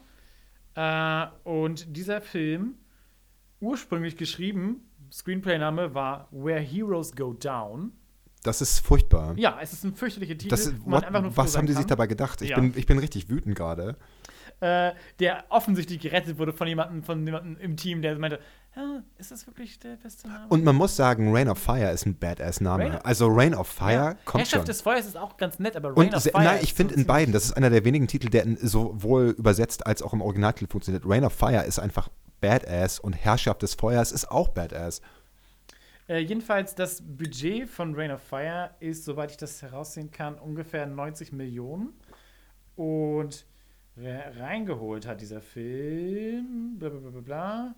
Äh, 1.45 1.49
und 1.49 1.97
dieser 1.97 2.21
Film, 2.21 2.75
ursprünglich 3.61 4.17
geschrieben, 4.17 4.89
Screenplay-Name 5.13 5.95
war 5.95 6.29
Where 6.31 6.61
Heroes 6.61 7.15
Go 7.17 7.33
Down. 7.33 7.93
Das 8.43 8.63
ist 8.63 8.79
furchtbar. 8.81 9.35
Ja, 9.37 9.59
es 9.61 9.75
ist 9.75 9.85
ein 9.85 9.95
fürchterlicher 9.95 10.33
Titel. 10.39 10.49
Das, 10.49 10.73
what, 10.87 11.05
was 11.37 11.59
haben 11.59 11.67
die 11.67 11.75
sich 11.75 11.85
dabei 11.85 12.07
gedacht? 12.07 12.41
Ich, 12.41 12.51
Ja. 12.51 12.59
bin, 12.59 12.73
ich 12.75 12.87
bin 12.87 12.99
richtig 12.99 13.29
wütend 13.29 13.55
gerade. 13.55 13.97
Äh, 14.61 14.93
der 15.19 15.45
offensichtlich 15.49 16.01
gerettet 16.01 16.39
wurde 16.39 16.53
von 16.53 16.69
jemandem, 16.69 17.03
von 17.03 17.25
jemandem 17.25 17.57
im 17.59 17.77
Team, 17.77 18.03
der 18.03 18.19
meinte, 18.19 18.41
ja, 18.77 19.03
ist 19.19 19.31
das 19.33 19.47
wirklich 19.47 19.79
der 19.79 19.97
beste 19.97 20.29
Name? 20.29 20.47
Und 20.49 20.65
man 20.65 20.77
muss 20.77 20.95
sagen, 20.95 21.35
Rain 21.35 21.49
of 21.49 21.59
Fire 21.59 21.91
ist 21.91 22.07
ein 22.07 22.17
Badass-Name. 22.17 23.05
Also 23.05 23.27
Rain 23.29 23.55
of 23.55 23.67
Fire 23.67 23.93
ja, 23.93 24.15
kommt 24.25 24.43
Herrschaft 24.43 24.63
schon. 24.63 24.65
des 24.67 24.81
Feuers 24.83 25.07
ist 25.07 25.17
auch 25.17 25.37
ganz 25.37 25.59
nett, 25.59 25.77
aber 25.77 25.89
Rain 25.89 26.09
Und 26.09 26.15
of 26.15 26.23
Fire 26.23 26.45
nein, 26.45 26.61
ich 26.63 26.75
finde 26.75 26.95
so 26.95 27.01
in 27.01 27.07
beiden, 27.07 27.33
das 27.33 27.47
ist 27.47 27.53
einer 27.53 27.71
der 27.71 27.85
wenigen 27.85 28.07
Titel, 28.07 28.29
der 28.29 28.47
sowohl 28.61 29.35
übersetzt 29.37 29.87
als 29.87 30.03
auch 30.03 30.13
im 30.13 30.21
Originaltitel 30.21 30.71
funktioniert. 30.71 31.05
Rain 31.07 31.25
of 31.25 31.33
Fire 31.33 31.65
ist 31.65 31.79
einfach 31.79 32.09
Badass 32.41 33.01
und 33.01 33.13
Herrschaft 33.15 33.63
des 33.63 33.75
Feuers 33.75 34.13
ist 34.13 34.31
auch 34.31 34.49
Badass. 34.49 35.01
Äh, 36.09 36.19
jedenfalls, 36.19 36.75
das 36.75 37.03
Budget 37.03 37.69
von 37.69 37.95
Rain 37.95 38.11
of 38.11 38.21
Fire 38.23 38.71
ist, 38.81 39.05
soweit 39.05 39.31
ich 39.31 39.37
das 39.37 39.63
heraussehen 39.63 40.11
kann, 40.11 40.35
ungefähr 40.35 40.87
90 40.87 41.33
Millionen. 41.33 41.95
Und 42.77 43.47
reingeholt 44.41 45.07
hat 45.07 45.21
dieser 45.21 45.41
Film, 45.41 46.77
bla 46.79 46.89
bla 46.89 46.99
bla 46.99 47.11
bla, 47.11 47.21
bla 47.21 47.75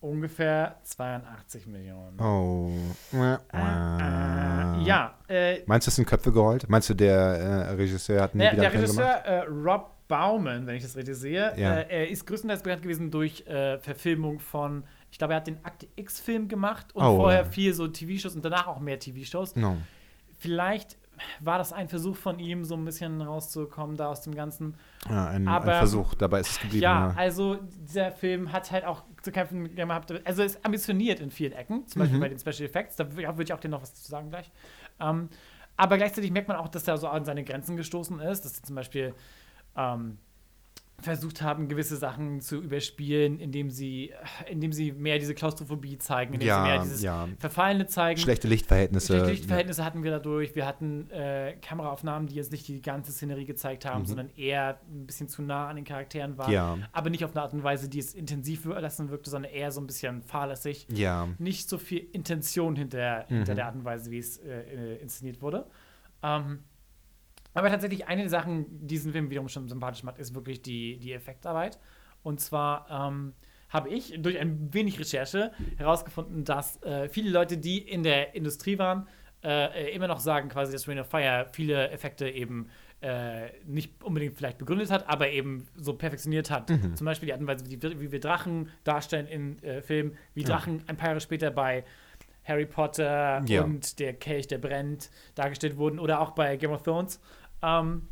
ungefähr 0.00 0.76
82 0.84 1.66
Millionen. 1.66 2.20
Oh. 2.20 2.70
Äh, 3.12 3.34
Äh, 3.52 4.84
ja, 4.84 5.14
äh, 5.28 5.62
Meinst 5.66 5.86
du, 5.86 5.90
es 5.90 5.96
sind 5.96 6.06
Köpfe 6.06 6.30
gerollt? 6.32 6.68
Meinst 6.68 6.88
du, 6.90 6.94
der 6.94 7.16
äh, 7.16 7.70
Regisseur 7.72 8.22
hat 8.22 8.34
nie 8.34 8.40
der, 8.42 8.52
wieder 8.52 8.62
der 8.62 8.70
einen 8.70 8.84
Film 8.86 8.96
gemacht? 8.96 9.24
Regisseur 9.26 9.32
äh, 9.34 9.70
Rob 9.72 9.90
Bauman, 10.06 10.66
wenn 10.66 10.76
ich 10.76 10.82
das 10.84 10.96
richtig 10.96 11.16
sehe, 11.16 11.52
Ja. 11.56 11.78
äh, 11.80 11.86
er 11.88 12.08
ist 12.08 12.26
größtenteils 12.26 12.62
bekannt 12.62 12.82
gewesen 12.82 13.10
durch 13.10 13.44
Verfilmung 13.80 14.38
von, 14.38 14.84
ich 15.10 15.18
glaube, 15.18 15.34
er 15.34 15.38
hat 15.38 15.46
den 15.48 15.62
Akte 15.64 15.86
X-Film 15.96 16.46
gemacht 16.48 16.94
und 16.94 17.02
Oh, 17.04 17.16
vorher 17.16 17.44
viel 17.44 17.74
so 17.74 17.88
TV-Shows 17.88 18.36
und 18.36 18.44
danach 18.44 18.68
auch 18.68 18.78
mehr 18.80 18.98
TV-Shows. 19.00 19.56
No. 19.56 19.76
Vielleicht 20.38 20.96
war 21.40 21.58
das 21.58 21.72
ein 21.72 21.88
Versuch 21.88 22.16
von 22.16 22.38
ihm, 22.38 22.64
so 22.64 22.74
ein 22.74 22.84
bisschen 22.84 23.20
rauszukommen 23.22 23.96
da 23.96 24.08
aus 24.08 24.22
dem 24.22 24.34
Ganzen. 24.34 24.76
Ja, 25.08 25.28
ein, 25.28 25.42
ein 25.42 25.48
Aber- 25.48 25.74
Versuch, 25.78 26.14
dabei 26.14 26.40
ist 26.40 26.50
es 26.50 26.60
geblieben. 26.60 26.82
Ja, 26.82 27.08
ja. 27.08 27.14
also 27.16 27.56
dieser 27.56 28.12
Film 28.12 28.52
hat 28.52 28.70
halt 28.70 28.84
auch 28.84 29.04
zu 29.22 29.32
kämpfen 29.32 29.74
gehabt. 29.74 30.12
Also 30.26 30.42
ist 30.42 30.64
ambitioniert 30.64 31.20
in 31.20 31.30
vielen 31.30 31.52
Ecken, 31.52 31.86
zum 31.86 32.00
Mhm. 32.00 32.04
Beispiel 32.04 32.20
bei 32.20 32.28
den 32.28 32.38
Special 32.38 32.68
Effects. 32.68 32.96
Da 32.96 33.10
würde 33.16 33.42
ich 33.42 33.52
auch 33.52 33.60
dir 33.60 33.68
noch 33.68 33.82
was 33.82 33.94
zu 33.94 34.08
sagen 34.10 34.30
gleich. 34.30 34.50
Ähm, 35.00 35.28
Aber 35.76 35.96
gleichzeitig 35.96 36.32
merkt 36.32 36.48
man 36.48 36.56
auch, 36.56 36.66
dass 36.68 36.88
er 36.88 36.96
so 36.98 37.06
an 37.08 37.24
seine 37.24 37.44
Grenzen 37.44 37.76
gestoßen 37.76 38.18
ist, 38.18 38.44
dass 38.44 38.56
er 38.58 38.62
zum 38.64 38.74
Beispiel 38.74 39.14
ähm, 39.76 40.18
versucht 41.00 41.42
haben, 41.42 41.68
gewisse 41.68 41.96
Sachen 41.96 42.40
zu 42.40 42.56
überspielen, 42.56 43.38
indem 43.38 43.70
sie, 43.70 44.12
indem 44.50 44.72
sie 44.72 44.90
mehr 44.90 45.18
diese 45.20 45.32
Klaustrophobie 45.34 45.96
zeigen, 45.98 46.34
indem 46.34 46.48
Ja, 46.48 46.64
sie 46.64 46.70
mehr 46.70 46.82
dieses 46.82 47.02
ja. 47.02 47.28
Verfallene 47.38 47.86
zeigen. 47.86 48.18
Schlechte 48.18 48.48
Lichtverhältnisse. 48.48 49.06
Schlechte 49.12 49.30
Lichtverhältnisse 49.30 49.84
hatten 49.84 50.02
wir 50.02 50.10
dadurch. 50.10 50.56
Wir 50.56 50.66
hatten 50.66 51.08
äh, 51.10 51.54
Kameraaufnahmen, 51.62 52.26
die 52.26 52.34
jetzt 52.34 52.50
nicht 52.50 52.66
die 52.66 52.82
ganze 52.82 53.12
Szenerie 53.12 53.44
gezeigt 53.44 53.84
haben, 53.86 54.06
sondern 54.06 54.28
eher 54.36 54.80
ein 54.90 55.06
bisschen 55.06 55.28
zu 55.28 55.42
nah 55.42 55.68
an 55.68 55.76
den 55.76 55.84
Charakteren 55.84 56.36
waren. 56.36 56.48
Mhm. 56.48 56.54
Ja. 56.54 56.78
Aber 56.92 57.10
nicht 57.10 57.24
auf 57.24 57.30
eine 57.30 57.42
Art 57.42 57.52
und 57.52 57.62
Weise, 57.62 57.88
die 57.88 58.00
es 58.00 58.14
intensiv 58.14 58.64
lassen 58.64 59.08
wirkte, 59.10 59.30
sondern 59.30 59.52
eher 59.52 59.70
so 59.70 59.80
ein 59.80 59.86
bisschen 59.86 60.22
fahrlässig. 60.22 60.86
Ja. 60.92 61.28
Nicht 61.38 61.68
so 61.68 61.78
viel 61.78 62.08
Intention 62.12 62.74
hinter, 62.74 63.24
Mhm. 63.28 63.36
hinter 63.36 63.54
der 63.54 63.66
Art 63.66 63.76
und 63.76 63.84
Weise, 63.84 64.10
wie 64.10 64.18
es 64.18 64.38
äh, 64.38 64.94
äh, 64.94 64.96
inszeniert 64.96 65.40
wurde. 65.42 65.66
Ähm, 66.24 66.64
aber 67.58 67.70
tatsächlich 67.70 68.06
eine 68.06 68.22
der 68.22 68.30
Sachen, 68.30 68.66
die 68.80 68.86
diesen 68.86 69.12
Film 69.12 69.30
wiederum 69.30 69.48
schon 69.48 69.68
sympathisch 69.68 70.02
macht, 70.02 70.18
ist 70.18 70.34
wirklich 70.34 70.62
die, 70.62 70.98
die 70.98 71.12
Effektarbeit. 71.12 71.78
Und 72.22 72.40
zwar 72.40 72.86
ähm, 72.90 73.32
habe 73.68 73.88
ich 73.90 74.14
durch 74.18 74.38
ein 74.38 74.72
wenig 74.72 74.98
Recherche 74.98 75.52
herausgefunden, 75.76 76.44
dass 76.44 76.82
äh, 76.82 77.08
viele 77.08 77.30
Leute, 77.30 77.58
die 77.58 77.78
in 77.78 78.02
der 78.02 78.34
Industrie 78.34 78.78
waren, 78.78 79.06
äh, 79.44 79.84
äh, 79.86 79.94
immer 79.94 80.08
noch 80.08 80.20
sagen, 80.20 80.48
quasi, 80.48 80.72
dass 80.72 80.88
Rain 80.88 80.98
of 80.98 81.06
Fire 81.08 81.46
viele 81.52 81.90
Effekte 81.90 82.28
eben 82.28 82.68
äh, 83.00 83.50
nicht 83.64 84.02
unbedingt 84.02 84.34
vielleicht 84.36 84.58
begründet 84.58 84.90
hat, 84.90 85.08
aber 85.08 85.30
eben 85.30 85.66
so 85.76 85.92
perfektioniert 85.92 86.50
hat. 86.50 86.70
Mhm. 86.70 86.96
Zum 86.96 87.04
Beispiel 87.04 87.26
die 87.26 87.32
Art 87.32 87.40
und 87.40 87.46
Weise, 87.46 87.64
wie, 87.70 87.80
wie 88.00 88.10
wir 88.10 88.18
Drachen 88.20 88.70
darstellen 88.82 89.26
in 89.26 89.62
äh, 89.62 89.80
Filmen, 89.82 90.16
wie 90.34 90.42
Drachen 90.42 90.82
ein 90.88 90.96
paar 90.96 91.10
Jahre 91.10 91.20
später 91.20 91.52
bei 91.52 91.84
Harry 92.44 92.66
Potter 92.66 93.42
Ja. 93.46 93.62
und 93.62 94.00
der 94.00 94.14
Kelch, 94.14 94.48
der 94.48 94.58
brennt, 94.58 95.10
dargestellt 95.36 95.76
wurden 95.76 96.00
oder 96.00 96.20
auch 96.20 96.32
bei 96.32 96.56
Game 96.56 96.72
of 96.72 96.82
Thrones. 96.82 97.20
Ähm, 97.62 98.08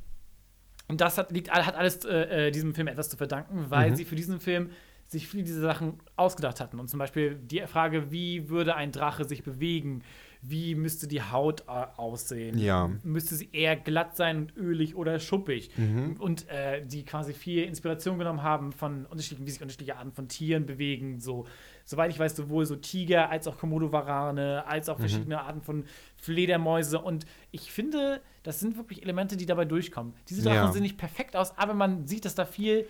und 0.88 1.00
das 1.00 1.18
hat, 1.18 1.32
liegt, 1.32 1.50
hat 1.50 1.74
alles 1.74 2.04
äh, 2.04 2.46
äh, 2.46 2.50
diesem 2.50 2.74
Film 2.74 2.86
etwas 2.88 3.08
zu 3.08 3.16
verdanken, 3.16 3.66
weil 3.70 3.90
Mhm. 3.90 3.96
sie 3.96 4.04
für 4.04 4.14
diesen 4.16 4.40
Film 4.40 4.70
sich 5.08 5.28
viele 5.28 5.44
dieser 5.44 5.60
Sachen 5.60 5.94
ausgedacht 6.16 6.60
hatten. 6.60 6.80
Und 6.80 6.88
zum 6.88 6.98
Beispiel 6.98 7.36
die 7.36 7.60
Frage, 7.66 8.10
wie 8.10 8.48
würde 8.48 8.74
ein 8.74 8.92
Drache 8.92 9.24
sich 9.24 9.42
bewegen? 9.42 10.02
Wie 10.48 10.74
müsste 10.74 11.08
die 11.08 11.22
Haut 11.22 11.62
äh, 11.62 11.86
aussehen? 11.96 12.58
Ja. 12.58 12.90
Müsste 13.02 13.34
sie 13.34 13.48
eher 13.52 13.74
glatt 13.76 14.16
sein 14.16 14.36
und 14.38 14.56
ölig 14.56 14.94
oder 14.94 15.18
schuppig? 15.18 15.70
Mhm. 15.76 16.16
Und 16.20 16.48
äh, 16.48 16.84
die 16.86 17.04
quasi 17.04 17.32
viel 17.32 17.64
Inspiration 17.64 18.18
genommen 18.18 18.42
haben 18.42 18.72
von 18.72 19.06
unterschiedlichen, 19.06 19.46
wie 19.46 19.50
sich 19.50 19.60
unterschiedliche 19.62 19.96
Arten 19.96 20.12
von 20.12 20.28
Tieren 20.28 20.66
bewegen. 20.66 21.18
So, 21.20 21.46
soweit 21.84 22.10
ich 22.10 22.18
weiß, 22.18 22.36
sowohl 22.36 22.64
so 22.66 22.76
Tiger 22.76 23.28
als 23.30 23.48
auch 23.48 23.58
Komodo-Varane, 23.58 24.64
als 24.66 24.86
Mhm. 24.86 24.92
auch 24.94 24.98
verschiedene 24.98 25.40
Arten 25.40 25.62
von 25.62 25.84
Fledermäuse. 26.16 27.00
Und 27.00 27.26
ich 27.50 27.72
finde, 27.72 28.20
das 28.42 28.60
sind 28.60 28.76
wirklich 28.76 29.02
Elemente, 29.02 29.36
die 29.36 29.46
dabei 29.46 29.64
durchkommen. 29.64 30.12
Diese 30.28 30.42
Drachen 30.42 30.56
Ja. 30.56 30.72
sehen 30.72 30.82
nicht 30.82 30.98
perfekt 30.98 31.34
aus, 31.36 31.56
aber 31.58 31.74
man 31.74 32.06
sieht, 32.06 32.24
dass 32.24 32.34
da 32.34 32.44
viel 32.44 32.86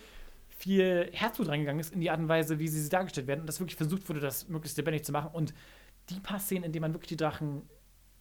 viel 0.58 1.10
Herzblut 1.12 1.48
reingegangen 1.48 1.80
ist 1.80 1.92
in 1.92 2.00
die 2.00 2.08
Art 2.10 2.18
und 2.18 2.28
Weise, 2.28 2.58
wie 2.58 2.66
sie 2.66 2.88
dargestellt 2.88 3.26
werden 3.26 3.40
und 3.40 3.46
dass 3.46 3.60
wirklich 3.60 3.76
versucht 3.76 4.08
wurde, 4.08 4.20
das 4.20 4.48
möglichst 4.48 4.78
lebendig 4.78 5.04
zu 5.04 5.12
machen. 5.12 5.28
Und 5.34 5.52
die 6.10 6.20
paar 6.20 6.38
Szenen, 6.38 6.64
in 6.64 6.72
denen 6.72 6.82
man 6.82 6.94
wirklich 6.94 7.08
die 7.08 7.16
Drachen 7.16 7.62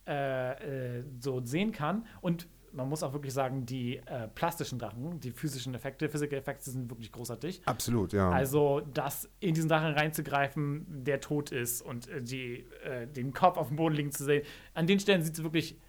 äh, 0.08 0.98
äh, 1.00 1.04
so 1.19 1.41
sehen 1.45 1.71
kann 1.71 2.06
und 2.21 2.48
man 2.71 2.89
muss 2.89 3.04
auch 3.04 3.13
wirklich 3.13 3.34
sagen, 3.34 3.65
die 3.65 3.98
äh, 4.06 4.28
plastischen 4.36 4.78
Drachen, 4.80 5.21
die 5.21 5.32
physischen 5.32 5.74
Effekte, 5.76 6.10
Physical 6.10 6.38
Effekte 6.38 6.69
sind 6.69 6.89
wirklich 6.91 7.10
großartig. 7.10 7.62
Absolut, 7.65 8.12
ja. 8.12 8.30
Also, 8.30 8.82
das 8.93 9.30
in 9.39 9.54
diesen 9.54 9.69
Drachen 9.69 9.93
reinzugreifen, 9.93 10.86
der 11.06 11.21
tot 11.21 11.54
ist 11.54 11.82
und 11.82 12.10
äh, 12.10 12.21
die, 12.21 12.65
äh, 12.84 13.08
den 13.08 13.32
Kopf 13.32 13.58
auf 13.58 13.69
dem 13.69 13.78
Boden 13.78 13.95
liegen 13.95 14.12
zu 14.12 14.26
sehen, 14.26 14.43
an 14.74 14.88
den 14.88 15.00
Stellen 15.00 15.21
sieht 15.21 15.38
es 15.38 15.43
wirklich 15.43 15.80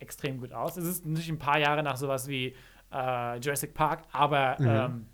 extrem 0.00 0.38
gut 0.38 0.52
aus. 0.52 0.76
Es 0.76 0.84
ist 0.84 1.06
natürlich 1.06 1.30
ein 1.30 1.38
paar 1.38 1.58
Jahre 1.58 1.82
nach 1.82 1.96
sowas 1.96 2.28
wie 2.28 2.54
äh, 2.92 3.38
Jurassic 3.38 3.72
Park, 3.72 4.02
aber 4.12 4.56
Mhm. 4.60 4.66
ähm, 4.68 5.06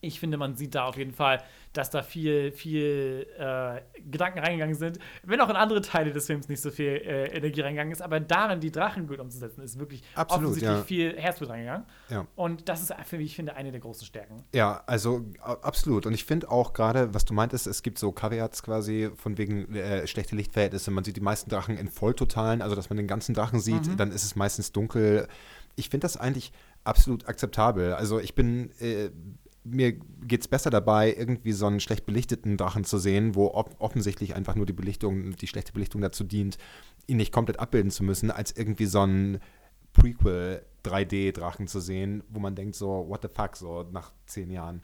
ich 0.00 0.18
finde, 0.18 0.36
man 0.36 0.56
sieht 0.56 0.74
da 0.74 0.84
auf 0.84 0.96
jeden 0.96 1.12
Fall, 1.12 1.42
dass 1.72 1.90
da 1.90 2.02
viel, 2.02 2.52
viel 2.52 3.26
äh, 3.38 3.80
Gedanken 4.10 4.38
reingegangen 4.40 4.74
sind. 4.74 4.98
Wenn 5.22 5.40
auch 5.40 5.50
in 5.50 5.56
andere 5.56 5.82
Teile 5.82 6.12
des 6.12 6.26
Films 6.26 6.48
nicht 6.48 6.60
so 6.60 6.70
viel 6.70 6.88
äh, 6.88 7.26
Energie 7.36 7.60
reingegangen 7.60 7.92
ist, 7.92 8.00
aber 8.02 8.18
darin 8.18 8.60
die 8.60 8.72
Drachen 8.72 9.06
gut 9.06 9.20
umzusetzen, 9.20 9.62
ist 9.62 9.78
wirklich 9.78 10.02
Absolut, 10.14 10.44
offensichtlich 10.46 10.78
ja. 10.78 10.82
viel 10.84 11.16
Herzblut 11.16 11.50
reingegangen. 11.50 11.84
Ja. 12.08 12.26
Und 12.34 12.68
das 12.68 12.82
ist, 12.82 12.94
für 13.04 13.18
mich, 13.18 13.26
ich 13.26 13.36
finde, 13.36 13.54
eine 13.56 13.70
der 13.70 13.80
großen 13.80 14.06
Stärken. 14.06 14.44
Ja, 14.54 14.82
also 14.86 15.24
absolut. 15.42 16.06
Und 16.06 16.14
ich 16.14 16.24
finde 16.24 16.50
auch 16.50 16.72
gerade, 16.72 17.14
was 17.14 17.24
du 17.24 17.34
meintest, 17.34 17.66
es 17.66 17.82
gibt 17.82 17.98
so 17.98 18.10
Caveats 18.10 18.62
quasi 18.62 19.10
von 19.14 19.38
wegen 19.38 19.74
äh, 19.74 20.06
schlechte 20.06 20.34
Lichtverhältnisse. 20.34 20.90
Man 20.90 21.04
sieht 21.04 21.16
die 21.16 21.20
meisten 21.20 21.50
Drachen 21.50 21.76
in 21.76 21.88
Volltotalen, 21.88 22.62
also 22.62 22.74
dass 22.74 22.90
man 22.90 22.96
den 22.96 23.06
ganzen 23.06 23.34
Drachen 23.34 23.60
sieht, 23.60 23.86
Mhm. 23.86 23.96
dann 23.96 24.10
ist 24.12 24.24
es 24.24 24.34
meistens 24.34 24.72
dunkel. 24.72 25.28
Ich 25.76 25.88
finde 25.90 26.06
das 26.06 26.16
eigentlich 26.16 26.52
absolut 26.84 27.28
akzeptabel. 27.28 27.92
Also 27.94 28.18
ich 28.18 28.34
bin, 28.34 28.70
äh, 28.80 29.10
mir 29.64 29.92
geht 29.92 30.40
es 30.40 30.48
besser 30.48 30.70
dabei, 30.70 31.14
irgendwie 31.14 31.52
so 31.52 31.66
einen 31.66 31.80
schlecht 31.80 32.06
belichteten 32.06 32.56
Drachen 32.56 32.84
zu 32.84 32.98
sehen, 32.98 33.34
wo 33.34 33.48
offensichtlich 33.78 34.34
einfach 34.34 34.54
nur 34.54 34.66
die 34.66 34.72
Belichtung, 34.72 35.36
die 35.36 35.46
schlechte 35.46 35.72
Belichtung 35.72 36.00
dazu 36.00 36.24
dient, 36.24 36.56
ihn 37.06 37.18
nicht 37.18 37.32
komplett 37.32 37.60
abbilden 37.60 37.90
zu 37.90 38.02
müssen, 38.02 38.30
als 38.30 38.56
irgendwie 38.56 38.86
so 38.86 39.00
einen 39.00 39.40
Prequel 39.92 40.64
3D-Drachen 40.84 41.66
zu 41.66 41.80
sehen, 41.80 42.22
wo 42.28 42.40
man 42.40 42.54
denkt 42.54 42.74
so, 42.74 43.06
what 43.08 43.22
the 43.22 43.28
fuck, 43.28 43.56
so 43.56 43.86
nach 43.90 44.12
zehn 44.26 44.50
Jahren. 44.50 44.82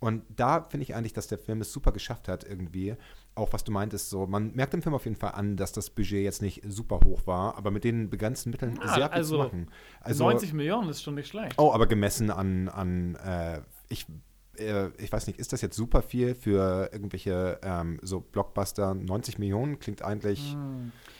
Und 0.00 0.22
da 0.34 0.62
finde 0.62 0.84
ich 0.84 0.94
eigentlich, 0.94 1.12
dass 1.12 1.26
der 1.26 1.38
Film 1.38 1.60
es 1.60 1.72
super 1.72 1.92
geschafft 1.92 2.26
hat, 2.28 2.42
irgendwie. 2.42 2.96
Auch 3.34 3.52
was 3.52 3.64
du 3.64 3.72
meintest, 3.72 4.08
so, 4.08 4.26
man 4.26 4.52
merkt 4.54 4.72
im 4.72 4.82
Film 4.82 4.94
auf 4.94 5.04
jeden 5.04 5.16
Fall 5.16 5.32
an, 5.32 5.56
dass 5.56 5.72
das 5.72 5.90
Budget 5.90 6.24
jetzt 6.24 6.40
nicht 6.40 6.62
super 6.66 7.00
hoch 7.04 7.26
war, 7.26 7.56
aber 7.56 7.70
mit 7.70 7.84
den 7.84 8.08
begrenzten 8.08 8.50
Mitteln 8.50 8.78
Ah, 8.80 8.94
sehr 8.94 9.08
viel 9.08 9.16
also 9.18 9.36
zu 9.36 9.42
machen. 9.42 9.68
Also, 10.00 10.24
90 10.24 10.54
Millionen 10.54 10.88
ist 10.88 11.02
schon 11.02 11.14
nicht 11.14 11.28
schlecht. 11.28 11.54
Oh, 11.58 11.72
aber 11.72 11.86
gemessen 11.86 12.30
an, 12.30 12.68
an 12.68 13.14
äh, 13.16 13.60
ich, 13.90 14.06
äh, 14.58 14.88
ich 14.98 15.12
weiß 15.12 15.26
nicht, 15.26 15.38
ist 15.38 15.52
das 15.52 15.60
jetzt 15.60 15.76
super 15.76 16.00
viel 16.00 16.34
für 16.34 16.88
irgendwelche 16.92 17.58
ähm, 17.62 17.98
so 18.02 18.20
Blockbuster? 18.20 18.94
90 18.94 19.38
Millionen 19.38 19.78
klingt 19.78 20.02
eigentlich. 20.02 20.56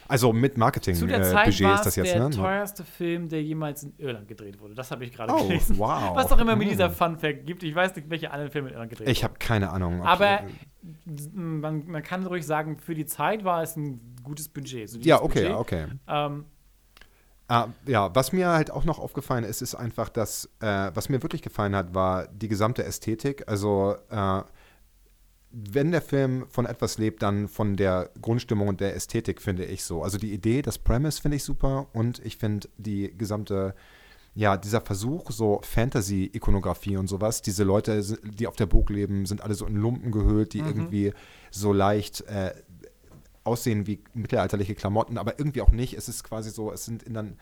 Also 0.08 0.32
mit 0.32 0.56
Marketing 0.58 0.94
Hm. 0.94 1.00
Zu 1.00 1.06
der 1.06 1.20
äh, 1.20 1.24
Zeit 1.30 1.44
Budget 1.44 1.66
war 1.66 1.74
ist 1.74 1.80
es 1.80 1.84
das 1.84 1.96
jetzt, 1.96 2.14
der 2.14 2.20
ne? 2.28 2.30
teuerste 2.30 2.82
Film, 2.84 3.28
der 3.28 3.42
jemals 3.44 3.84
in 3.84 3.92
Irland 3.98 4.26
gedreht 4.26 4.58
wurde. 4.60 4.74
Das 4.74 4.90
habe 4.90 5.04
ich 5.04 5.12
gerade 5.12 5.32
Oh, 5.32 5.46
gelesen. 5.46 5.78
wow. 5.78 6.16
Was 6.16 6.32
auch 6.32 6.38
immer 6.38 6.56
mit 6.56 6.64
Hm. 6.66 6.70
dieser 6.72 6.90
Fun-Fact 6.90 7.46
gibt. 7.46 7.62
Ich 7.62 7.74
weiß 7.74 7.94
nicht, 7.94 8.10
welche 8.10 8.30
anderen 8.32 8.50
Filme 8.50 8.68
in 8.68 8.74
Irland 8.74 8.90
gedreht 8.90 9.08
Ich 9.08 9.22
habe 9.22 9.34
keine 9.38 9.70
Ahnung. 9.70 10.00
ob- 10.00 10.06
Aber 10.06 10.40
man, 11.34 11.86
man 11.86 12.02
kann 12.02 12.26
ruhig 12.26 12.44
sagen, 12.46 12.78
für 12.78 12.94
die 12.94 13.06
Zeit 13.06 13.44
war 13.44 13.62
es 13.62 13.76
ein 13.76 14.00
gutes 14.22 14.48
Budget. 14.48 14.88
So 14.88 14.98
ja, 15.00 15.22
okay, 15.22 15.42
Budget. 15.48 15.56
okay. 15.56 15.86
Ähm, 16.08 16.44
Ah, 17.50 17.66
ja, 17.84 18.14
was 18.14 18.30
mir 18.32 18.50
halt 18.50 18.70
auch 18.70 18.84
noch 18.84 19.00
aufgefallen 19.00 19.42
ist, 19.42 19.60
ist 19.60 19.74
einfach, 19.74 20.08
dass, 20.08 20.48
äh, 20.60 20.92
was 20.94 21.08
mir 21.08 21.20
wirklich 21.20 21.42
gefallen 21.42 21.74
hat, 21.74 21.96
war 21.96 22.28
die 22.28 22.46
gesamte 22.46 22.84
Ästhetik. 22.84 23.48
Also, 23.48 23.96
äh, 24.08 24.42
wenn 25.50 25.90
der 25.90 26.00
Film 26.00 26.46
von 26.48 26.64
etwas 26.64 26.98
lebt, 26.98 27.24
dann 27.24 27.48
von 27.48 27.76
der 27.76 28.10
Grundstimmung 28.22 28.68
und 28.68 28.80
der 28.80 28.94
Ästhetik, 28.94 29.42
finde 29.42 29.64
ich 29.64 29.82
so. 29.82 30.04
Also 30.04 30.16
die 30.16 30.32
Idee, 30.32 30.62
das 30.62 30.78
Premise 30.78 31.20
finde 31.20 31.38
ich 31.38 31.42
super 31.42 31.88
und 31.92 32.20
ich 32.24 32.36
finde 32.36 32.68
die 32.78 33.12
gesamte, 33.18 33.74
ja, 34.36 34.56
dieser 34.56 34.80
Versuch, 34.80 35.32
so 35.32 35.60
Fantasy-Ikonografie 35.64 36.98
und 36.98 37.08
sowas, 37.08 37.42
diese 37.42 37.64
Leute, 37.64 38.00
die 38.22 38.46
auf 38.46 38.54
der 38.54 38.66
Burg 38.66 38.90
leben, 38.90 39.26
sind 39.26 39.42
alle 39.42 39.54
so 39.54 39.66
in 39.66 39.74
Lumpen 39.74 40.12
gehüllt, 40.12 40.52
die 40.52 40.60
irgendwie 40.60 41.12
so 41.50 41.72
leicht 41.72 42.20
äh, 42.28 42.52
aussehen 43.44 43.86
wie 43.86 44.02
mittelalterliche 44.14 44.74
Klamotten, 44.74 45.18
aber 45.18 45.38
irgendwie 45.38 45.62
auch 45.62 45.70
nicht. 45.70 45.94
Es 45.94 46.08
ist 46.08 46.24
quasi 46.24 46.50
so, 46.50 46.72
es 46.72 46.84
sind 46.84 47.02
in 47.02 47.14
dann 47.14 47.36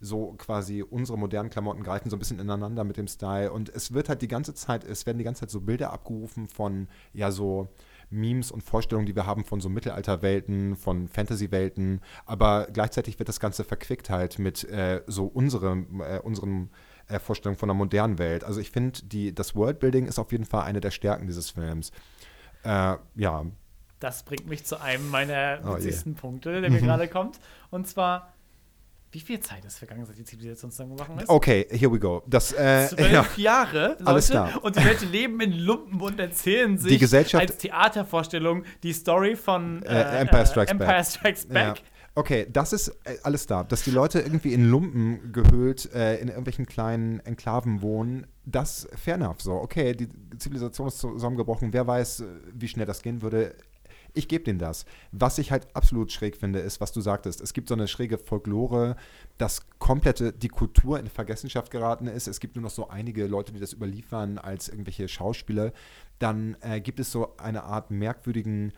so 0.00 0.34
quasi 0.38 0.82
unsere 0.82 1.18
modernen 1.18 1.50
Klamotten 1.50 1.82
greifen 1.82 2.08
so 2.08 2.16
ein 2.16 2.18
bisschen 2.18 2.38
ineinander 2.40 2.84
mit 2.84 2.96
dem 2.96 3.06
Style 3.06 3.52
und 3.52 3.68
es 3.68 3.92
wird 3.92 4.08
halt 4.08 4.22
die 4.22 4.28
ganze 4.28 4.54
Zeit, 4.54 4.82
es 4.82 5.04
werden 5.04 5.18
die 5.18 5.24
ganze 5.24 5.40
Zeit 5.40 5.50
so 5.50 5.60
Bilder 5.60 5.92
abgerufen 5.92 6.48
von 6.48 6.88
ja 7.12 7.30
so 7.30 7.68
Memes 8.08 8.50
und 8.50 8.62
Vorstellungen, 8.62 9.06
die 9.06 9.14
wir 9.14 9.26
haben 9.26 9.44
von 9.44 9.60
so 9.60 9.68
Mittelalterwelten, 9.68 10.74
von 10.74 11.06
Fantasy-Welten, 11.06 12.00
aber 12.24 12.66
gleichzeitig 12.72 13.18
wird 13.18 13.28
das 13.28 13.40
Ganze 13.40 13.62
verquickt 13.62 14.10
halt 14.10 14.38
mit 14.38 14.64
äh, 14.64 15.02
so 15.06 15.26
unserem, 15.26 16.00
äh, 16.00 16.18
unseren 16.18 16.70
äh, 17.06 17.18
Vorstellungen 17.18 17.58
von 17.58 17.70
einer 17.70 17.78
modernen 17.78 18.18
Welt. 18.18 18.42
Also 18.42 18.60
ich 18.60 18.70
finde, 18.70 19.00
das 19.32 19.54
Worldbuilding 19.54 20.06
ist 20.06 20.18
auf 20.18 20.32
jeden 20.32 20.44
Fall 20.44 20.62
eine 20.62 20.80
der 20.80 20.90
Stärken 20.90 21.26
dieses 21.26 21.50
Films. 21.50 21.92
Äh, 22.64 22.96
ja, 23.14 23.46
das 24.00 24.24
bringt 24.24 24.46
mich 24.48 24.64
zu 24.64 24.80
einem 24.80 25.08
meiner 25.10 25.60
Oh 25.64 25.76
witzigsten 25.76 26.14
Punkte, 26.14 26.60
der 26.60 26.70
mir 26.70 26.80
gerade 26.80 27.06
kommt. 27.08 27.38
Und 27.70 27.86
zwar, 27.86 28.32
wie 29.12 29.20
viel 29.20 29.40
Zeit 29.40 29.64
ist 29.64 29.78
vergangen, 29.78 30.04
seit 30.06 30.16
die 30.18 30.24
Zivilisation 30.24 30.70
zusammengebrochen 30.70 31.18
ist? 31.18 31.28
Okay, 31.28 31.66
here 31.70 31.92
we 31.92 31.98
go. 31.98 32.22
Das, 32.26 32.52
äh, 32.52 32.88
Zwölf 32.88 33.12
ja. 33.12 33.26
Jahre, 33.36 33.88
Leute, 33.98 34.06
Alles 34.06 34.30
klar. 34.30 34.64
und 34.64 34.76
die 34.76 34.80
Leute 34.84 35.04
leben 35.06 35.40
in 35.40 35.52
Lumpen 35.52 36.00
und 36.00 36.18
erzählen 36.18 36.78
sich 36.78 36.92
Die 36.92 36.98
Gesellschaft- 36.98 37.42
als 37.42 37.58
Theatervorstellung 37.58 38.64
die 38.82 38.92
Story 38.92 39.36
von 39.36 39.82
Äh, 39.82 40.20
Empire 40.20 40.46
Strikes 40.46 40.70
Empire 40.72 40.88
Back. 40.90 41.06
Strikes 41.06 41.44
Ja. 41.48 41.52
Back. 41.72 41.82
Okay, 42.16 42.46
das 42.52 42.72
ist 42.72 42.88
äh, 43.04 43.16
alles 43.22 43.46
da. 43.46 43.62
Dass 43.62 43.82
die 43.84 43.92
Leute 43.92 44.18
irgendwie 44.20 44.52
in 44.52 44.68
Lumpen 44.68 45.32
gehüllt 45.32 45.92
äh, 45.94 46.16
in 46.16 46.26
irgendwelchen 46.28 46.66
kleinen 46.66 47.20
Enklaven 47.20 47.82
wohnen, 47.82 48.26
das 48.44 48.88
fair 48.96 49.14
enough 49.14 49.40
so. 49.40 49.52
Okay, 49.52 49.94
die 49.94 50.08
Zivilisation 50.38 50.88
ist 50.88 50.98
zusammengebrochen. 50.98 51.72
Wer 51.72 51.86
weiß, 51.86 52.20
äh, 52.20 52.24
wie 52.52 52.66
schnell 52.68 52.86
das 52.86 53.02
gehen 53.02 53.22
würde. 53.22 53.54
Ich 54.14 54.28
gebe 54.28 54.44
denen 54.44 54.58
das. 54.58 54.84
Was 55.12 55.38
ich 55.38 55.50
halt 55.50 55.68
absolut 55.74 56.12
schräg 56.12 56.36
finde, 56.36 56.58
ist, 56.60 56.80
was 56.80 56.92
du 56.92 57.00
sagtest. 57.00 57.40
Es 57.40 57.52
gibt 57.52 57.68
so 57.68 57.74
eine 57.74 57.88
schräge 57.88 58.18
Folklore, 58.18 58.96
dass 59.38 59.62
komplette 59.78 60.32
die 60.32 60.48
Kultur 60.48 60.98
in 60.98 61.08
Vergessenschaft 61.08 61.70
geraten 61.70 62.06
ist. 62.06 62.28
Es 62.28 62.40
gibt 62.40 62.56
nur 62.56 62.62
noch 62.62 62.70
so 62.70 62.88
einige 62.88 63.26
Leute, 63.26 63.52
die 63.52 63.60
das 63.60 63.72
überliefern 63.72 64.38
als 64.38 64.68
irgendwelche 64.68 65.08
Schauspieler. 65.08 65.72
Dann 66.18 66.56
äh, 66.60 66.80
gibt 66.80 67.00
es 67.00 67.12
so 67.12 67.36
eine 67.36 67.64
Art 67.64 67.90
merkwürdigen 67.90 68.72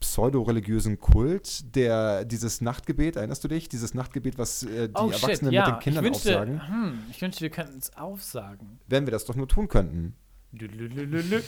pseudo-religiösen 0.00 0.98
Kult, 0.98 1.74
der 1.76 2.24
dieses 2.24 2.60
Nachtgebet, 2.60 3.16
erinnerst 3.16 3.44
du 3.44 3.48
dich? 3.48 3.68
Dieses 3.68 3.94
Nachtgebet, 3.94 4.36
was 4.36 4.64
äh, 4.64 4.88
die 4.88 4.94
Oh, 4.96 5.10
Erwachsenen 5.10 5.52
shit, 5.52 5.52
ja. 5.52 5.66
mit 5.66 5.76
den 5.76 5.80
Kindern 5.80 6.04
ich 6.04 6.10
wünschte, 6.10 6.40
aufsagen. 6.40 6.68
Hm, 6.68 6.98
ich 7.10 7.22
wünschte, 7.22 7.40
wir 7.42 7.50
könnten 7.50 7.78
es 7.78 7.96
aufsagen. 7.96 8.80
Wenn 8.88 9.06
wir 9.06 9.12
das 9.12 9.24
doch 9.24 9.36
nur 9.36 9.46
tun 9.48 9.68
könnten. 9.68 10.16
Lülülülülü. 10.52 11.40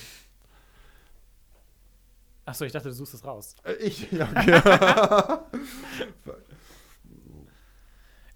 Achso, 2.46 2.64
ich 2.64 2.72
dachte, 2.72 2.88
du 2.88 2.94
suchst 2.94 3.14
es 3.14 3.24
raus. 3.24 3.56
Äh, 3.64 3.72
Ich, 3.74 4.10
ja, 4.12 4.28
okay. 4.34 5.38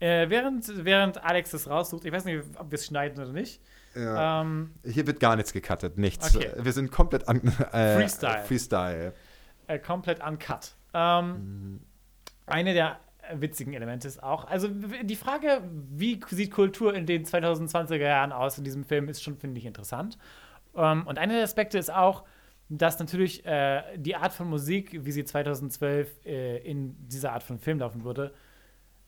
Äh, 0.00 0.30
während, 0.30 0.84
während 0.84 1.24
Alex 1.24 1.52
es 1.52 1.68
raussucht, 1.68 2.04
ich 2.04 2.12
weiß 2.12 2.24
nicht, 2.24 2.44
ob 2.56 2.70
wir 2.70 2.76
es 2.76 2.86
schneiden 2.86 3.20
oder 3.20 3.32
nicht. 3.32 3.60
ja. 3.96 4.42
Ähm, 4.42 4.70
Hier 4.84 5.08
wird 5.08 5.18
gar 5.18 5.34
nichts 5.34 5.52
gecuttet, 5.52 5.98
nichts. 5.98 6.36
Okay. 6.36 6.52
Wir 6.56 6.72
sind 6.72 6.92
komplett 6.92 7.26
an, 7.28 7.40
äh, 7.72 7.96
Freestyle. 7.96 8.44
Freestyle. 8.44 9.12
äh, 9.66 9.78
komplett 9.80 10.24
uncut. 10.24 10.74
Ähm, 10.94 11.32
Mhm. 11.32 11.80
Eine 12.46 12.74
der 12.74 13.00
witzigen 13.34 13.74
Elemente 13.74 14.06
ist 14.08 14.22
auch, 14.22 14.46
also 14.46 14.68
die 14.68 15.16
Frage, 15.16 15.62
wie 15.90 16.20
sieht 16.30 16.50
Kultur 16.52 16.94
in 16.94 17.04
den 17.04 17.24
2020er 17.26 17.96
Jahren 17.96 18.32
aus 18.32 18.56
in 18.56 18.64
diesem 18.64 18.84
Film, 18.84 19.08
ist 19.08 19.22
schon, 19.22 19.36
finde 19.36 19.58
ich, 19.58 19.66
interessant. 19.66 20.16
Ähm, 20.76 21.06
und 21.08 21.18
einer 21.18 21.34
der 21.34 21.42
Aspekte 21.42 21.76
ist 21.76 21.92
auch, 21.92 22.22
dass 22.68 22.98
natürlich 22.98 23.44
äh, 23.46 23.96
die 23.96 24.14
Art 24.16 24.32
von 24.32 24.48
Musik, 24.48 25.04
wie 25.04 25.12
sie 25.12 25.24
2012 25.24 26.24
äh, 26.26 26.58
in 26.58 26.96
dieser 27.08 27.32
Art 27.32 27.42
von 27.42 27.58
Film 27.58 27.78
laufen 27.78 28.04
würde, 28.04 28.34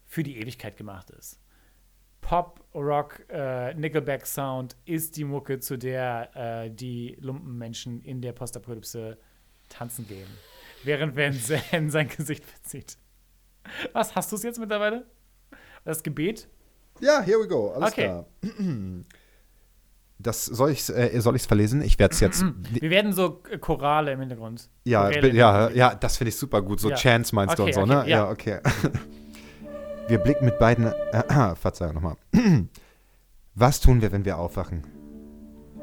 für 0.06 0.22
die 0.22 0.38
Ewigkeit 0.38 0.76
gemacht 0.76 1.10
ist. 1.10 1.38
Pop, 2.20 2.64
Rock, 2.74 3.24
äh, 3.30 3.74
Nickelback 3.74 4.26
Sound 4.26 4.76
ist 4.84 5.16
die 5.16 5.24
Mucke, 5.24 5.58
zu 5.58 5.76
der 5.78 6.30
äh, 6.34 6.70
die 6.70 7.16
Lumpenmenschen 7.20 8.00
in 8.02 8.20
der 8.20 8.32
Postapokalypse 8.32 9.18
tanzen 9.68 10.06
gehen. 10.06 10.28
Während 10.84 11.16
Van 11.16 11.32
Zandt 11.32 11.92
sein 11.92 12.08
Gesicht 12.08 12.44
verzieht. 12.44 12.96
Was, 13.92 14.14
hast 14.14 14.32
du 14.32 14.36
es 14.36 14.42
jetzt 14.42 14.58
mittlerweile? 14.58 15.06
Das 15.84 16.02
Gebet? 16.02 16.48
Ja, 17.00 17.20
here 17.22 17.38
we 17.38 17.48
go. 17.48 17.70
Alles 17.72 17.92
Okay. 17.92 18.04
klar. 18.04 18.26
Das 20.22 20.44
soll 20.44 20.70
ich 20.70 20.88
äh, 20.90 21.18
soll 21.20 21.36
ich's 21.36 21.46
verlesen? 21.46 21.82
Ich 21.82 21.98
werde 21.98 22.12
es 22.14 22.20
jetzt. 22.20 22.44
Wir 22.72 22.90
werden 22.90 23.12
so 23.12 23.42
äh, 23.50 23.58
Chorale 23.58 24.12
im 24.12 24.20
Hintergrund. 24.20 24.68
ja, 24.84 25.08
ja, 25.10 25.20
Hintergrund. 25.20 25.76
ja, 25.76 25.94
das 25.94 26.16
finde 26.16 26.28
ich 26.28 26.36
super 26.36 26.60
gut. 26.62 26.80
So 26.80 26.90
Ja. 26.90 26.96
Chance 26.96 27.34
meinst 27.34 27.58
du 27.58 27.62
Okay, 27.62 27.78
und 27.78 27.88
so, 27.88 27.94
okay, 27.94 28.04
ne? 28.04 28.10
ja. 28.10 28.28
okay. 28.30 28.60
Wir 30.08 30.18
blicken 30.18 30.44
mit 30.44 30.58
beiden. 30.58 30.86
Äh, 30.86 31.54
Verzeihung 31.56 31.94
nochmal. 31.94 32.16
Was 33.54 33.80
tun 33.80 34.00
wir, 34.00 34.10
wenn 34.12 34.24
wir 34.24 34.38
aufwachen? 34.38 34.84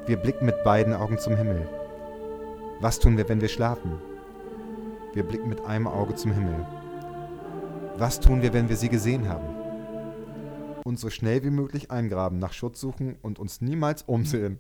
Wir 0.06 0.18
blicken 0.18 0.46
mit 0.46 0.64
beiden 0.64 0.94
Augen 0.94 1.18
zum 1.18 1.36
Himmel. 1.36 1.68
Was 2.80 3.00
tun 3.00 3.18
wir, 3.18 3.28
wenn 3.30 3.42
wir 3.42 3.50
schlafen? 3.50 3.94
Wir 5.14 5.24
blicken 5.24 5.50
mit 5.50 5.66
einem 5.66 5.88
Auge 5.88 6.16
zum 6.16 6.32
Himmel. 6.32 6.66
Was 7.98 8.20
tun 8.20 8.42
wir, 8.42 8.54
wenn 8.54 8.70
wir 8.70 8.78
sie 8.78 8.90
gesehen 8.90 9.28
haben? 9.28 9.57
Uns 10.88 11.02
so 11.02 11.10
schnell 11.10 11.44
wie 11.44 11.50
möglich 11.50 11.92
eingraben, 11.92 12.40
nach 12.40 12.54
Schutz 12.54 12.80
suchen 12.80 13.18
und 13.22 13.40
uns 13.40 13.60
niemals 13.60 14.04
umsehen. 14.04 14.58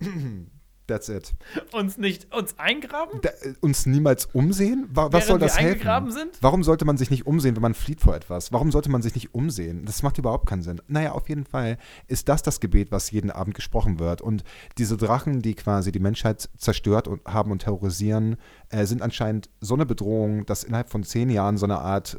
That's 0.86 1.08
it. 1.08 1.34
Uns 1.72 1.96
nicht 1.96 2.34
uns 2.34 2.58
eingraben? 2.58 3.20
Da, 3.22 3.30
äh, 3.40 3.54
uns 3.60 3.86
niemals 3.86 4.26
umsehen? 4.26 4.86
Wa 4.90 5.06
was 5.06 5.12
Während 5.12 5.26
soll 5.26 5.38
das 5.38 5.56
wir 5.56 5.62
helfen? 5.62 6.10
sind? 6.10 6.38
Warum 6.42 6.62
sollte 6.62 6.84
man 6.84 6.98
sich 6.98 7.10
nicht 7.10 7.26
umsehen, 7.26 7.56
wenn 7.56 7.62
man 7.62 7.72
flieht 7.74 8.02
vor 8.02 8.14
etwas? 8.14 8.52
Warum 8.52 8.70
sollte 8.70 8.90
man 8.90 9.00
sich 9.00 9.14
nicht 9.14 9.34
umsehen? 9.34 9.86
Das 9.86 10.02
macht 10.02 10.18
überhaupt 10.18 10.46
keinen 10.46 10.62
Sinn. 10.62 10.82
Naja, 10.86 11.12
auf 11.12 11.28
jeden 11.28 11.44
Fall 11.46 11.78
ist 12.06 12.28
das 12.28 12.42
das 12.42 12.60
Gebet, 12.60 12.90
was 12.92 13.10
jeden 13.10 13.30
Abend 13.30 13.54
gesprochen 13.54 13.98
wird. 13.98 14.20
Und 14.20 14.44
diese 14.76 14.98
Drachen, 14.98 15.40
die 15.40 15.54
quasi 15.54 15.90
die 15.90 16.00
Menschheit 16.00 16.50
zerstört 16.58 17.08
und 17.08 17.24
haben 17.24 17.50
und 17.50 17.60
terrorisieren, 17.60 18.36
äh, 18.68 18.84
sind 18.84 19.00
anscheinend 19.00 19.48
so 19.60 19.74
eine 19.74 19.86
Bedrohung, 19.86 20.44
dass 20.44 20.64
innerhalb 20.64 20.90
von 20.90 21.02
zehn 21.02 21.30
Jahren 21.30 21.56
so 21.56 21.64
eine 21.64 21.78
Art 21.78 22.18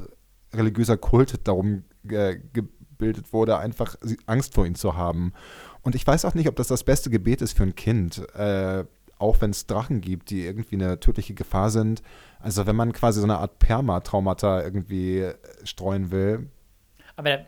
religiöser 0.58 0.98
Kult 0.98 1.48
darum 1.48 1.84
äh, 2.10 2.38
gebildet 2.54 3.34
wurde, 3.34 3.58
einfach 3.58 3.96
Angst 4.26 4.54
vor 4.54 4.66
ihnen 4.66 4.76
zu 4.76 4.96
haben. 4.96 5.34
Und 5.82 5.96
ich 5.96 6.06
weiß 6.06 6.26
auch 6.26 6.34
nicht, 6.34 6.48
ob 6.48 6.56
das 6.56 6.68
das 6.68 6.84
beste 6.84 7.10
Gebet 7.10 7.42
ist 7.42 7.56
für 7.58 7.64
ein 7.64 7.76
Kind, 7.76 8.20
äh, 8.36 8.86
auch 9.18 9.40
wenn 9.42 9.52
es 9.52 9.66
Drachen 9.68 10.02
gibt, 10.02 10.30
die 10.30 10.46
irgendwie 10.46 10.76
eine 10.76 11.00
tödliche 11.00 11.34
Gefahr 11.34 11.70
sind. 11.70 12.02
Also 12.40 12.66
wenn 12.68 12.76
man 12.76 12.92
quasi 12.94 13.20
so 13.20 13.26
eine 13.26 13.38
Art 13.38 13.60
Perma-Traumata 13.60 14.62
irgendwie 14.64 15.20
äh, 15.20 15.36
streuen 15.64 16.12
will. 16.12 16.50
Aber 17.16 17.30
äh, 17.32 17.46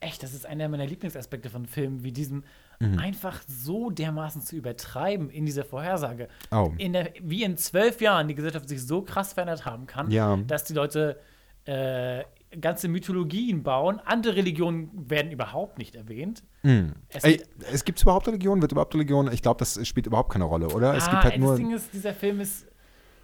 echt, 0.00 0.22
das 0.22 0.32
ist 0.32 0.46
einer 0.46 0.68
meiner 0.68 0.86
Lieblingsaspekte 0.86 1.50
von 1.50 1.66
Filmen, 1.66 2.04
wie 2.04 2.12
diesen 2.12 2.44
Mhm. 2.80 2.96
einfach 3.00 3.42
so 3.48 3.90
dermaßen 3.90 4.40
zu 4.40 4.54
übertreiben 4.54 5.30
in 5.30 5.44
dieser 5.46 5.64
Vorhersage. 5.64 6.28
Oh. 6.52 6.70
In 6.78 6.92
der, 6.92 7.12
wie 7.20 7.42
in 7.42 7.56
zwölf 7.56 8.00
Jahren 8.00 8.28
die 8.28 8.36
Gesellschaft 8.36 8.68
sich 8.68 8.86
so 8.86 9.02
krass 9.02 9.32
verändert 9.32 9.64
haben 9.66 9.88
kann, 9.88 10.12
Ja. 10.12 10.36
dass 10.46 10.62
die 10.62 10.74
Leute 10.74 11.18
äh, 11.64 12.22
ganze 12.60 12.88
Mythologien 12.88 13.62
bauen. 13.62 14.00
Andere 14.04 14.36
Religionen 14.36 15.08
werden 15.10 15.30
überhaupt 15.30 15.78
nicht 15.78 15.94
erwähnt. 15.94 16.42
Mhm. 16.62 16.94
Es 17.08 17.24
Ey, 17.24 17.36
gibt- 17.38 17.48
es 17.72 17.84
gibt 17.84 18.00
überhaupt 18.02 18.26
Religion? 18.28 18.62
Wird 18.62 18.72
überhaupt 18.72 18.94
Religion? 18.94 19.30
Ich 19.32 19.42
glaube, 19.42 19.58
das 19.58 19.86
spielt 19.86 20.06
überhaupt 20.06 20.32
keine 20.32 20.44
Rolle, 20.44 20.68
oder? 20.68 20.94
es 20.94 21.06
ah, 21.06 21.10
gibt 21.10 21.24
halt 21.24 21.34
ey, 21.34 21.40
nur. 21.40 21.50
das 21.50 21.58
Ding 21.58 21.70
ist, 21.72 21.92
dieser 21.92 22.14
Film 22.14 22.40
ist, 22.40 22.66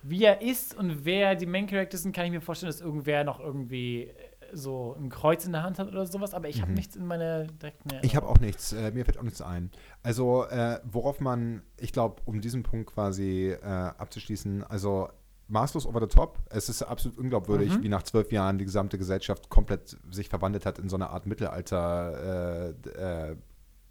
wie 0.02 0.24
er 0.24 0.42
ist 0.42 0.76
und 0.76 1.04
wer 1.04 1.34
die 1.34 1.46
Main 1.46 1.66
Characters 1.66 2.02
sind, 2.02 2.14
kann 2.14 2.26
ich 2.26 2.32
mir 2.32 2.42
vorstellen, 2.42 2.70
dass 2.70 2.80
irgendwer 2.82 3.24
noch 3.24 3.40
irgendwie 3.40 4.02
äh, 4.02 4.12
so 4.52 4.94
ein 5.00 5.08
Kreuz 5.08 5.46
in 5.46 5.52
der 5.52 5.62
Hand 5.62 5.78
hat 5.78 5.88
oder 5.88 6.04
sowas, 6.06 6.34
aber 6.34 6.48
ich 6.48 6.60
habe 6.60 6.72
nichts 6.72 6.94
in 6.94 7.06
meiner 7.06 7.44
direkten 7.44 7.88
Mhm. 7.96 8.00
Ich 8.02 8.14
habe 8.14 8.28
auch 8.28 8.38
nichts, 8.38 8.72
äh, 8.74 8.90
mir 8.92 9.04
fällt 9.06 9.18
auch 9.18 9.22
nichts 9.22 9.40
ein. 9.40 9.70
Also, 10.02 10.44
äh, 10.44 10.78
worauf 10.84 11.20
man, 11.20 11.62
ich 11.80 11.92
glaube, 11.92 12.20
um 12.26 12.40
diesen 12.42 12.62
Punkt 12.62 12.90
quasi 12.92 13.48
äh, 13.50 13.64
abzuschließen, 13.64 14.62
also 14.64 15.08
maßlos 15.48 15.86
over 15.86 16.00
the 16.00 16.06
top. 16.06 16.38
Es 16.50 16.68
ist 16.68 16.82
absolut 16.82 17.18
unglaubwürdig, 17.18 17.76
Mhm. 17.76 17.82
wie 17.82 17.88
nach 17.88 18.02
zwölf 18.02 18.32
Jahren 18.32 18.58
die 18.58 18.64
gesamte 18.64 18.96
Gesellschaft 18.98 19.48
komplett 19.50 19.96
sich 20.10 20.28
verwandelt 20.28 20.64
hat 20.66 20.78
in 20.78 20.88
so 20.88 20.96
eine 20.96 21.10
Art 21.10 21.26
Mittelalter 21.26 22.72
äh, 22.86 23.30
äh, 23.30 23.36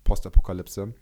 Postapokalypse. 0.04 0.94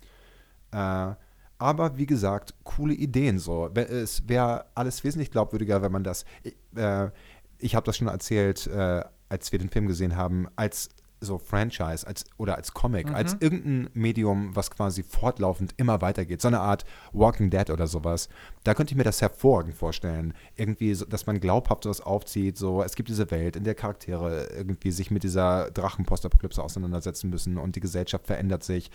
Äh, 0.72 1.14
aber 1.58 1.98
wie 1.98 2.06
gesagt, 2.08 2.56
coole 2.64 2.94
Ideen 2.94 3.38
so. 3.40 3.68
Es 3.68 4.28
wäre 4.28 4.66
alles 4.74 5.04
wesentlich 5.04 5.32
glaubwürdiger, 5.32 5.82
wenn 5.82 5.92
man 5.92 6.04
das. 6.04 6.26
Ich, 6.44 6.56
äh, 6.76 7.12
ich 7.60 7.76
habe 7.76 7.86
das 7.86 7.98
schon 7.98 8.08
erzählt, 8.08 8.66
äh, 8.68 9.04
als 9.30 9.52
wir 9.52 9.60
den 9.60 9.70
Film 9.70 9.88
gesehen 9.88 10.16
haben, 10.18 10.48
als 10.56 10.90
so 11.22 11.38
Franchise 11.38 12.06
als, 12.06 12.26
oder 12.38 12.56
als 12.56 12.74
Comic, 12.74 13.08
Mhm. 13.08 13.16
als 13.16 13.38
irgendein 13.40 13.90
Medium, 13.94 14.56
was 14.56 14.72
quasi 14.72 15.04
fortlaufend 15.04 15.74
immer 15.78 16.02
weitergeht. 16.02 16.42
So 16.42 16.48
eine 16.48 16.60
Art 16.60 16.84
Walking 17.14 17.50
Dead 17.50 17.70
oder 17.70 17.88
sowas. 17.88 18.28
Da 18.64 18.74
könnte 18.74 18.92
ich 18.94 18.98
mir 18.98 19.04
das 19.04 19.22
hervorragend 19.22 19.76
vorstellen. 19.76 20.34
Irgendwie, 20.56 20.94
so, 20.94 21.06
dass 21.06 21.28
man 21.28 21.40
glaubhaft 21.40 21.84
sowas 21.84 22.02
aufzieht. 22.02 22.58
So, 22.58 22.84
es 22.84 22.96
gibt 22.96 23.08
diese 23.10 23.30
Welt, 23.32 23.56
in 23.56 23.64
der 23.64 23.76
Charaktere 23.76 24.50
irgendwie 24.56 24.92
sich 24.92 25.12
mit 25.12 25.24
dieser 25.24 25.72
Drachenpostapokalypse 25.72 26.62
auseinandersetzen 26.62 27.30
müssen 27.30 27.58
und 27.58 27.76
die 27.76 27.82
Gesellschaft 27.82 28.28
verändert 28.28 28.64
sich. 28.64 28.90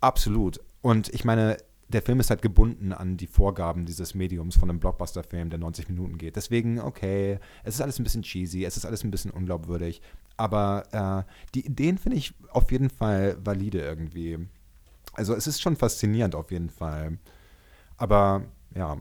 Absolut. 0.00 0.60
Und 0.82 1.08
ich 1.14 1.24
meine, 1.24 1.56
der 1.88 2.02
Film 2.02 2.20
ist 2.20 2.30
halt 2.30 2.42
gebunden 2.42 2.92
an 2.92 3.16
die 3.16 3.26
Vorgaben 3.26 3.84
dieses 3.84 4.14
Mediums 4.14 4.56
von 4.56 4.70
einem 4.70 4.80
Blockbuster-Film, 4.80 5.50
der 5.50 5.58
90 5.58 5.88
Minuten 5.88 6.18
geht. 6.18 6.36
Deswegen, 6.36 6.80
okay, 6.80 7.38
es 7.62 7.74
ist 7.74 7.80
alles 7.80 7.98
ein 7.98 8.04
bisschen 8.04 8.22
cheesy, 8.22 8.64
es 8.64 8.76
ist 8.76 8.86
alles 8.86 9.04
ein 9.04 9.10
bisschen 9.10 9.30
unglaubwürdig. 9.30 10.00
Aber 10.36 11.24
äh, 11.26 11.32
die 11.54 11.66
Ideen 11.66 11.98
finde 11.98 12.18
ich 12.18 12.34
auf 12.50 12.72
jeden 12.72 12.90
Fall 12.90 13.36
valide 13.44 13.80
irgendwie. 13.80 14.38
Also 15.12 15.34
es 15.34 15.46
ist 15.46 15.62
schon 15.62 15.76
faszinierend 15.76 16.34
auf 16.34 16.50
jeden 16.50 16.70
Fall. 16.70 17.18
Aber 17.96 18.42
ja, 18.74 18.98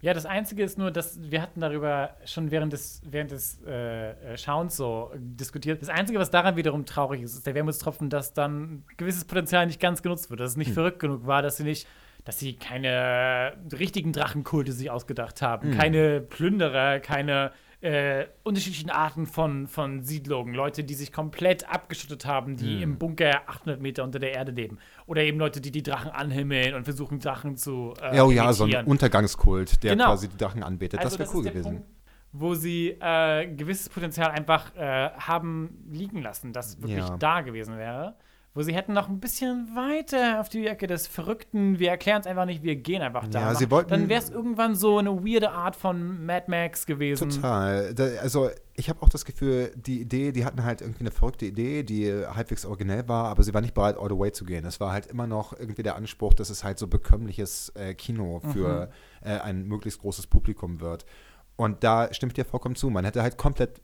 Ja, 0.00 0.12
das 0.12 0.26
Einzige 0.26 0.62
ist 0.62 0.76
nur, 0.76 0.90
dass 0.90 1.18
wir 1.30 1.40
hatten 1.40 1.60
darüber 1.60 2.16
schon 2.26 2.50
während 2.50 2.72
des, 2.74 3.00
während 3.04 3.30
des 3.30 3.60
äh, 3.66 4.10
äh, 4.10 4.36
Schauens 4.36 4.76
so 4.76 5.10
diskutiert. 5.16 5.80
Das 5.80 5.88
Einzige, 5.88 6.18
was 6.18 6.30
daran 6.30 6.56
wiederum 6.56 6.84
traurig 6.84 7.22
ist, 7.22 7.34
ist 7.34 7.46
der 7.46 7.54
Wermutstropfen, 7.54 8.10
dass 8.10 8.34
dann 8.34 8.84
gewisses 8.96 9.24
Potenzial 9.24 9.66
nicht 9.66 9.80
ganz 9.80 10.02
genutzt 10.02 10.28
wird. 10.28 10.40
Dass 10.40 10.52
es 10.52 10.56
nicht 10.58 10.72
verrückt 10.72 10.98
genug 10.98 11.26
war, 11.26 11.40
dass 11.40 11.56
sie 11.56 11.64
nicht, 11.64 11.86
dass 12.24 12.38
sie 12.38 12.54
keine 12.54 13.54
richtigen 13.72 14.12
Drachenkulte 14.12 14.72
sich 14.72 14.90
ausgedacht 14.90 15.40
haben, 15.40 15.70
keine 15.72 16.20
Plünderer, 16.20 17.00
keine 17.00 17.52
äh, 17.84 18.28
unterschiedlichen 18.44 18.88
Arten 18.88 19.26
von, 19.26 19.66
von 19.66 20.02
Siedlungen, 20.02 20.54
Leute, 20.54 20.84
die 20.84 20.94
sich 20.94 21.12
komplett 21.12 21.68
abgeschottet 21.68 22.24
haben, 22.24 22.56
die 22.56 22.82
im 22.82 22.96
Bunker 22.98 23.42
800 23.46 23.78
Meter 23.80 24.04
unter 24.04 24.18
der 24.18 24.32
Erde 24.32 24.52
leben. 24.52 24.78
Oder 25.06 25.22
eben 25.22 25.38
Leute, 25.38 25.60
die 25.60 25.70
die 25.70 25.82
Drachen 25.82 26.10
anhimmeln 26.10 26.74
und 26.74 26.84
versuchen, 26.84 27.18
Drachen 27.20 27.56
zu 27.56 27.92
äh, 28.00 28.16
ja, 28.16 28.24
oh 28.24 28.30
ja, 28.30 28.50
so 28.54 28.64
ein. 28.64 28.86
Untergangskult, 28.86 29.82
der 29.82 29.92
Genau. 29.92 30.06
quasi 30.06 30.28
die 30.28 30.36
Drachen 30.38 30.62
anbetet. 30.62 31.00
Also 31.00 31.18
das 31.18 31.28
wäre 31.28 31.36
cool 31.36 31.44
gewesen. 31.44 31.62
Punkt, 31.62 31.86
wo 32.32 32.54
sie 32.54 32.96
äh, 33.00 33.46
gewisses 33.54 33.90
Potenzial 33.90 34.30
einfach 34.30 34.74
äh, 34.74 35.10
haben 35.10 35.84
liegen 35.90 36.22
lassen, 36.22 36.52
das 36.54 36.80
wirklich 36.80 36.98
Ja. 37.06 37.16
da 37.18 37.42
gewesen 37.42 37.76
wäre. 37.76 38.16
Wo 38.54 38.62
sie 38.62 38.72
hätten 38.72 38.92
noch 38.92 39.08
ein 39.08 39.18
bisschen 39.18 39.74
weiter 39.74 40.40
auf 40.40 40.48
die 40.48 40.66
Ecke 40.68 40.86
des 40.86 41.08
Verrückten, 41.08 41.80
wir 41.80 41.90
erklären 41.90 42.20
es 42.20 42.26
einfach 42.28 42.44
nicht, 42.46 42.62
wir 42.62 42.76
gehen 42.76 43.02
einfach 43.02 43.26
da. 43.26 43.40
Ja, 43.40 43.54
sie 43.56 43.68
wollten- 43.70 43.90
Dann 43.90 44.08
wäre 44.08 44.22
es 44.22 44.30
irgendwann 44.30 44.76
so 44.76 44.98
eine 44.98 45.10
weirde 45.24 45.50
Art 45.50 45.74
von 45.74 46.24
Mad 46.24 46.44
Max 46.48 46.86
gewesen. 46.86 47.30
Total. 47.30 47.92
Da, 47.94 48.04
also 48.22 48.50
ich 48.74 48.88
habe 48.88 49.02
auch 49.02 49.08
das 49.08 49.24
Gefühl, 49.24 49.72
die 49.76 50.00
Idee, 50.00 50.30
die 50.30 50.44
hatten 50.44 50.62
halt 50.64 50.80
irgendwie 50.82 51.00
eine 51.00 51.10
verrückte 51.10 51.46
Idee, 51.46 51.82
die 51.82 52.06
halbwegs 52.12 52.64
originell 52.64 53.08
war, 53.08 53.24
aber 53.26 53.42
sie 53.42 53.52
war 53.52 53.60
nicht 53.60 53.74
bereit, 53.74 53.96
all 53.98 54.08
the 54.08 54.16
way 54.18 54.30
zu 54.30 54.44
gehen. 54.44 54.64
Es 54.64 54.78
war 54.78 54.92
halt 54.92 55.06
immer 55.06 55.26
noch 55.26 55.52
irgendwie 55.58 55.82
der 55.82 55.96
Anspruch, 55.96 56.32
dass 56.34 56.48
es 56.50 56.62
halt 56.62 56.78
so 56.78 56.86
bekömmliches 56.86 57.70
äh, 57.74 57.94
Kino 57.94 58.40
für 58.52 58.86
Mhm. 59.22 59.28
äh, 59.28 59.38
ein 59.40 59.64
möglichst 59.66 60.00
großes 60.00 60.28
Publikum 60.28 60.80
wird. 60.80 61.04
Und 61.56 61.82
da 61.82 62.12
stimmt 62.14 62.36
dir 62.36 62.44
vollkommen 62.44 62.76
zu. 62.76 62.88
Man 62.90 63.04
hätte 63.04 63.20
halt 63.22 63.36
komplett 63.36 63.80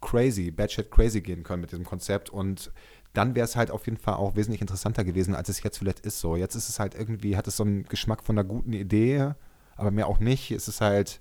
crazy, 0.00 0.50
batshit 0.52 0.90
crazy 0.92 1.20
gehen 1.20 1.42
können 1.42 1.60
mit 1.60 1.72
diesem 1.72 1.84
Konzept 1.84 2.30
und 2.30 2.70
dann 3.18 3.34
wäre 3.34 3.44
es 3.44 3.56
halt 3.56 3.72
auf 3.72 3.86
jeden 3.86 3.98
Fall 3.98 4.14
auch 4.14 4.36
wesentlich 4.36 4.60
interessanter 4.60 5.04
gewesen, 5.04 5.34
als 5.34 5.48
es 5.48 5.60
jetzt 5.62 5.78
vielleicht 5.78 6.06
ist 6.06 6.20
so. 6.20 6.36
Jetzt 6.36 6.54
ist 6.54 6.68
es 6.68 6.78
halt 6.78 6.94
irgendwie, 6.94 7.36
hat 7.36 7.48
es 7.48 7.56
so 7.56 7.64
einen 7.64 7.82
Geschmack 7.82 8.22
von 8.22 8.38
einer 8.38 8.48
guten 8.48 8.72
Idee, 8.72 9.32
aber 9.76 9.90
mehr 9.90 10.06
auch 10.06 10.20
nicht. 10.20 10.52
Es 10.52 10.68
ist 10.68 10.80
halt, 10.80 11.20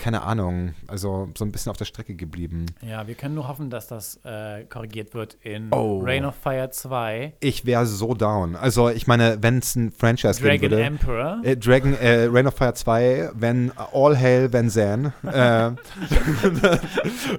keine 0.00 0.22
Ahnung, 0.22 0.74
also 0.88 1.28
so 1.36 1.44
ein 1.44 1.52
bisschen 1.52 1.70
auf 1.70 1.76
der 1.76 1.84
Strecke 1.84 2.14
geblieben. 2.14 2.66
Ja, 2.82 3.06
wir 3.06 3.14
können 3.14 3.34
nur 3.34 3.46
hoffen, 3.46 3.70
dass 3.70 3.86
das 3.86 4.18
äh, 4.24 4.64
korrigiert 4.64 5.14
wird 5.14 5.36
in 5.42 5.68
Oh. 5.72 6.00
Reign 6.02 6.24
of 6.24 6.34
Fire 6.34 6.70
2. 6.70 7.34
Ich 7.40 7.66
wäre 7.66 7.86
so 7.86 8.14
down. 8.14 8.56
Also 8.56 8.88
ich 8.88 9.06
meine, 9.06 9.38
wenn 9.42 9.58
es 9.58 9.76
ein 9.76 9.92
Franchise 9.92 10.40
geben 10.40 10.48
Dragon 10.48 10.70
würde. 10.70 10.82
Emperor. 10.82 11.40
Äh, 11.44 11.56
Dragon, 11.56 11.94
äh, 11.94 12.24
Reign 12.30 12.46
of 12.46 12.54
Fire 12.54 12.74
2, 12.74 13.30
wenn 13.34 13.70
All 13.92 14.18
Hail 14.18 14.52
Van 14.52 14.68
Zandt, 14.70 15.12
äh, 15.22 15.30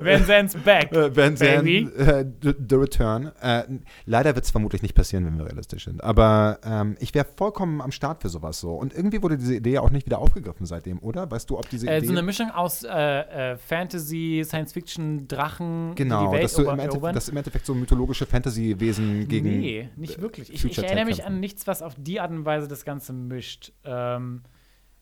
Van 0.01 0.25
Zandt's 0.25 0.55
back. 0.55 0.91
äh, 0.91 1.15
Van 1.15 1.35
Baby. 1.35 1.89
äh, 1.97 2.25
the, 2.41 2.53
the 2.69 2.75
Return. 2.75 3.31
Leider 4.05 4.35
wird 4.35 4.45
es 4.45 4.51
vermutlich 4.51 4.81
nicht 4.81 4.93
passieren, 4.95 5.25
wenn 5.25 5.37
wir 5.37 5.45
realistisch 5.47 5.85
sind. 5.85 6.03
Aber 6.03 6.59
ähm, 6.63 6.95
ich 6.99 7.13
wäre 7.13 7.25
vollkommen 7.35 7.81
am 7.81 7.91
Start 7.91 8.21
für 8.21 8.29
sowas 8.29 8.59
so. 8.59 8.73
Und 8.75 8.93
irgendwie 8.93 9.21
wurde 9.21 9.37
diese 9.37 9.55
Idee 9.55 9.79
auch 9.79 9.89
nicht 9.89 10.05
wieder 10.05 10.19
aufgegriffen 10.19 10.65
seitdem, 10.65 10.99
oder? 10.99 11.29
Weißt 11.29 11.49
du, 11.49 11.57
ob 11.57 11.69
diese 11.69 11.87
Idee... 11.87 12.05
so 12.05 12.11
eine 12.11 12.21
Mischung 12.23 12.50
aus 12.51 12.83
äh, 12.83 12.89
äh, 13.53 13.57
Fantasy, 13.57 14.41
Science 14.45 14.73
Fiction, 14.73 15.27
Drachen, 15.27 15.93
genau, 15.95 16.27
die 16.27 16.31
Welt 16.33 16.43
dass 16.45 16.53
du 16.53 16.63
im 16.69 16.79
Endeffekt, 16.79 17.15
dass 17.15 17.29
im 17.29 17.37
Endeffekt 17.37 17.65
so 17.65 17.73
mythologische 17.73 18.25
Fantasy-Wesen 18.25 19.27
gegen... 19.27 19.49
Nee, 19.59 19.89
nicht 19.95 20.21
wirklich. 20.21 20.53
Ich, 20.53 20.63
ich 20.65 20.77
erinnere 20.77 21.05
mich 21.05 21.25
an 21.25 21.39
nichts, 21.39 21.67
was 21.67 21.81
auf 21.81 21.95
die 21.97 22.19
Art 22.19 22.31
und 22.31 22.45
Weise 22.45 22.67
das 22.67 22.85
Ganze 22.85 23.13
mischt. 23.13 23.71
Ähm, 23.83 24.41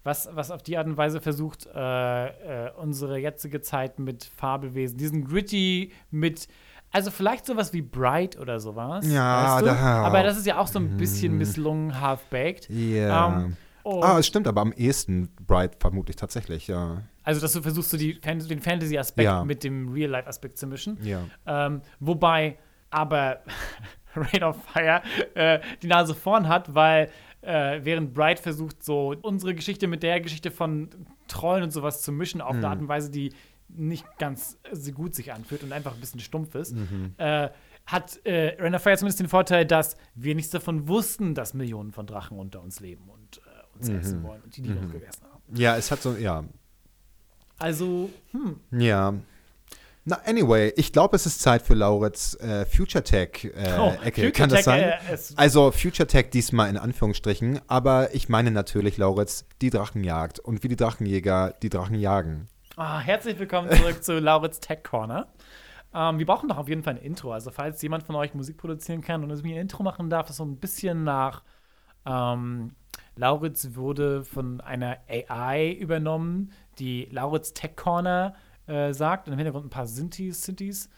was, 0.04 0.30
was 0.34 0.50
auf 0.50 0.64
die 0.64 0.78
Art 0.78 0.88
und 0.88 0.96
Weise 0.98 1.20
versucht, 1.20 1.68
äh, 1.76 2.68
äh, 2.68 2.72
unsere 2.78 3.18
jetzige 3.18 3.62
Zeit 3.62 4.00
mit 4.00 4.24
Fabelwesen, 4.24 4.98
diesen 4.98 5.26
Gritty 5.26 5.92
mit. 6.10 6.48
Also 6.92 7.12
vielleicht 7.12 7.46
sowas 7.46 7.74
wie 7.74 7.82
Bright 7.82 8.40
oder 8.40 8.60
sowas. 8.60 9.06
Ja, 9.08 9.56
weißt 9.58 9.62
du? 9.62 9.66
da- 9.66 10.04
Aber 10.04 10.24
das 10.24 10.38
ist 10.38 10.48
ja 10.48 10.58
auch 10.58 10.68
so 10.68 10.80
ein 10.80 10.98
bisschen 10.98 11.38
misslungen, 11.38 12.00
half-baked. 12.02 12.70
Ja. 12.70 13.42
Ähm, 13.42 13.58
und- 13.84 14.04
ah, 14.04 14.18
es 14.20 14.26
stimmt, 14.28 14.48
aber 14.48 14.62
am 14.62 14.72
ehesten 14.74 15.30
Bright 15.46 15.76
vermutlich 15.80 16.16
tatsächlich, 16.16 16.68
ja. 16.68 17.02
Also, 17.30 17.42
dass 17.42 17.54
du 17.54 17.62
versuchst, 17.62 17.92
so 17.92 17.98
Fan 18.22 18.40
den 18.40 18.60
Fantasy-Aspekt 18.60 19.26
Ja. 19.26 19.44
mit 19.44 19.64
dem 19.64 19.90
Real-Life-Aspekt 19.94 20.58
zu 20.58 20.66
mischen. 20.68 20.98
Ja. 21.04 21.22
Ähm, 21.46 21.82
wobei 22.00 22.58
aber 22.90 23.42
Rain 24.16 24.44
of 24.44 24.58
Fire 24.74 25.02
äh, 25.36 25.60
die 25.84 25.88
Nase 25.88 26.16
vorn 26.16 26.48
hat, 26.48 26.74
weil 26.74 27.10
äh, 27.42 27.80
während 27.84 28.14
Bright 28.16 28.40
versucht, 28.40 28.84
so 28.84 29.16
unsere 29.22 29.54
Geschichte 29.54 29.86
mit 29.88 30.02
der 30.02 30.20
Geschichte 30.22 30.50
von 30.50 30.90
Trollen 31.28 31.64
und 31.64 31.72
sowas 31.72 32.02
zu 32.02 32.12
mischen, 32.12 32.42
auf 32.42 32.56
eine 32.56 32.68
Art 32.68 32.80
und 32.82 32.88
Weise, 32.88 33.12
die 33.12 33.32
nicht 33.68 34.06
ganz 34.18 34.58
so 34.72 34.92
gut 34.92 35.14
sich 35.14 35.32
anfühlt 35.32 35.62
und 35.64 35.72
einfach 35.72 35.94
ein 35.94 36.00
bisschen 36.00 36.20
stumpf 36.20 36.56
ist, 36.56 36.76
äh, 37.18 37.50
hat 37.86 38.20
äh, 38.26 38.56
Rain 38.60 38.74
of 38.74 38.82
Fire 38.82 38.98
zumindest 38.98 39.20
den 39.20 39.30
Vorteil, 39.30 39.66
dass 39.68 39.96
wir 40.16 40.34
nichts 40.34 40.50
davon 40.52 40.88
wussten, 40.88 41.36
dass 41.36 41.54
Millionen 41.54 41.92
von 41.92 42.08
Drachen 42.08 42.40
unter 42.40 42.62
uns 42.64 42.80
leben 42.80 43.08
und 43.10 43.38
äh, 43.38 43.78
uns 43.78 43.88
essen 43.90 44.24
wollen 44.24 44.42
und 44.42 44.58
die 44.58 44.64
die 44.64 44.72
uns 44.72 44.92
gegessen 44.92 45.24
haben. 45.32 45.44
Ja, 45.56 45.78
es 45.78 45.92
hat 45.92 46.02
so, 46.02 46.16
ja. 46.16 46.44
Also, 47.60 48.10
hm, 48.32 48.60
Ja. 48.72 49.14
Na, 50.06 50.18
anyway, 50.26 50.74
ich 50.76 50.92
glaube, 50.92 51.16
es 51.18 51.26
ist 51.28 51.40
Zeit 51.42 51.62
für 51.62 51.76
Lauritz 51.76 52.34
äh, 52.40 52.66
Future 52.66 53.04
Tech 53.04 53.44
äh, 53.56 53.78
Oh, 53.80 53.94
Ecke. 54.04 54.22
Future 54.22 54.32
Kann 54.32 54.50
das 54.50 54.64
sein? 54.64 54.82
äh, 54.82 54.98
also 55.36 55.70
Future 55.72 56.08
Tech 56.08 56.30
diesmal 56.32 56.70
in 56.70 56.78
Anführungsstrichen, 56.78 57.60
aber 57.68 58.16
ich 58.16 58.28
meine 58.28 58.50
natürlich, 58.50 58.98
Lauritz, 58.98 59.46
die 59.62 59.70
Drachenjagd 59.70 60.40
und 60.40 60.64
wie 60.64 60.68
die 60.70 60.78
Drachenjäger 60.78 61.54
die 61.62 61.70
Drachen 61.70 61.96
jagen. 62.00 62.48
Ah, 62.76 63.00
herzlich 63.02 63.38
willkommen 63.38 63.70
zurück 63.70 64.04
zu 64.04 64.18
Lauritz 64.20 64.60
Tech 64.62 64.80
Corner. 64.84 65.28
Ähm, 65.94 66.18
wir 66.18 66.26
brauchen 66.26 66.48
doch 66.50 66.58
auf 66.58 66.70
jeden 66.70 66.82
Fall 66.82 66.96
ein 66.96 67.02
Intro. 67.04 67.34
Also, 67.34 67.52
falls 67.52 67.82
jemand 67.82 68.04
von 68.04 68.16
euch 68.16 68.34
Musik 68.34 68.58
produzieren 68.58 69.02
kann 69.02 69.24
und 69.24 69.30
es 69.32 69.44
mir 69.44 69.56
ein 69.58 69.62
Intro 69.62 69.84
machen 69.84 70.10
darf, 70.10 70.28
das 70.28 70.38
so 70.38 70.46
ein 70.46 70.56
bisschen 70.58 71.04
nach 71.04 71.44
ähm, 72.08 72.72
Lauritz 73.16 73.76
wurde 73.76 74.24
von 74.24 74.62
einer 74.62 74.98
AI 75.10 75.72
übernommen, 75.74 76.52
die 76.80 77.08
Lauritz 77.12 77.54
Tech 77.54 77.76
Corner 77.76 78.36
äh, 78.68 78.94
sagt. 78.94 79.28
Und 79.28 79.34
im 79.34 79.40
Hintergrund 79.40 79.66
ein 79.66 79.70
paar 79.70 79.88
Synthes, 79.88 80.44
Synthes. 80.44 80.90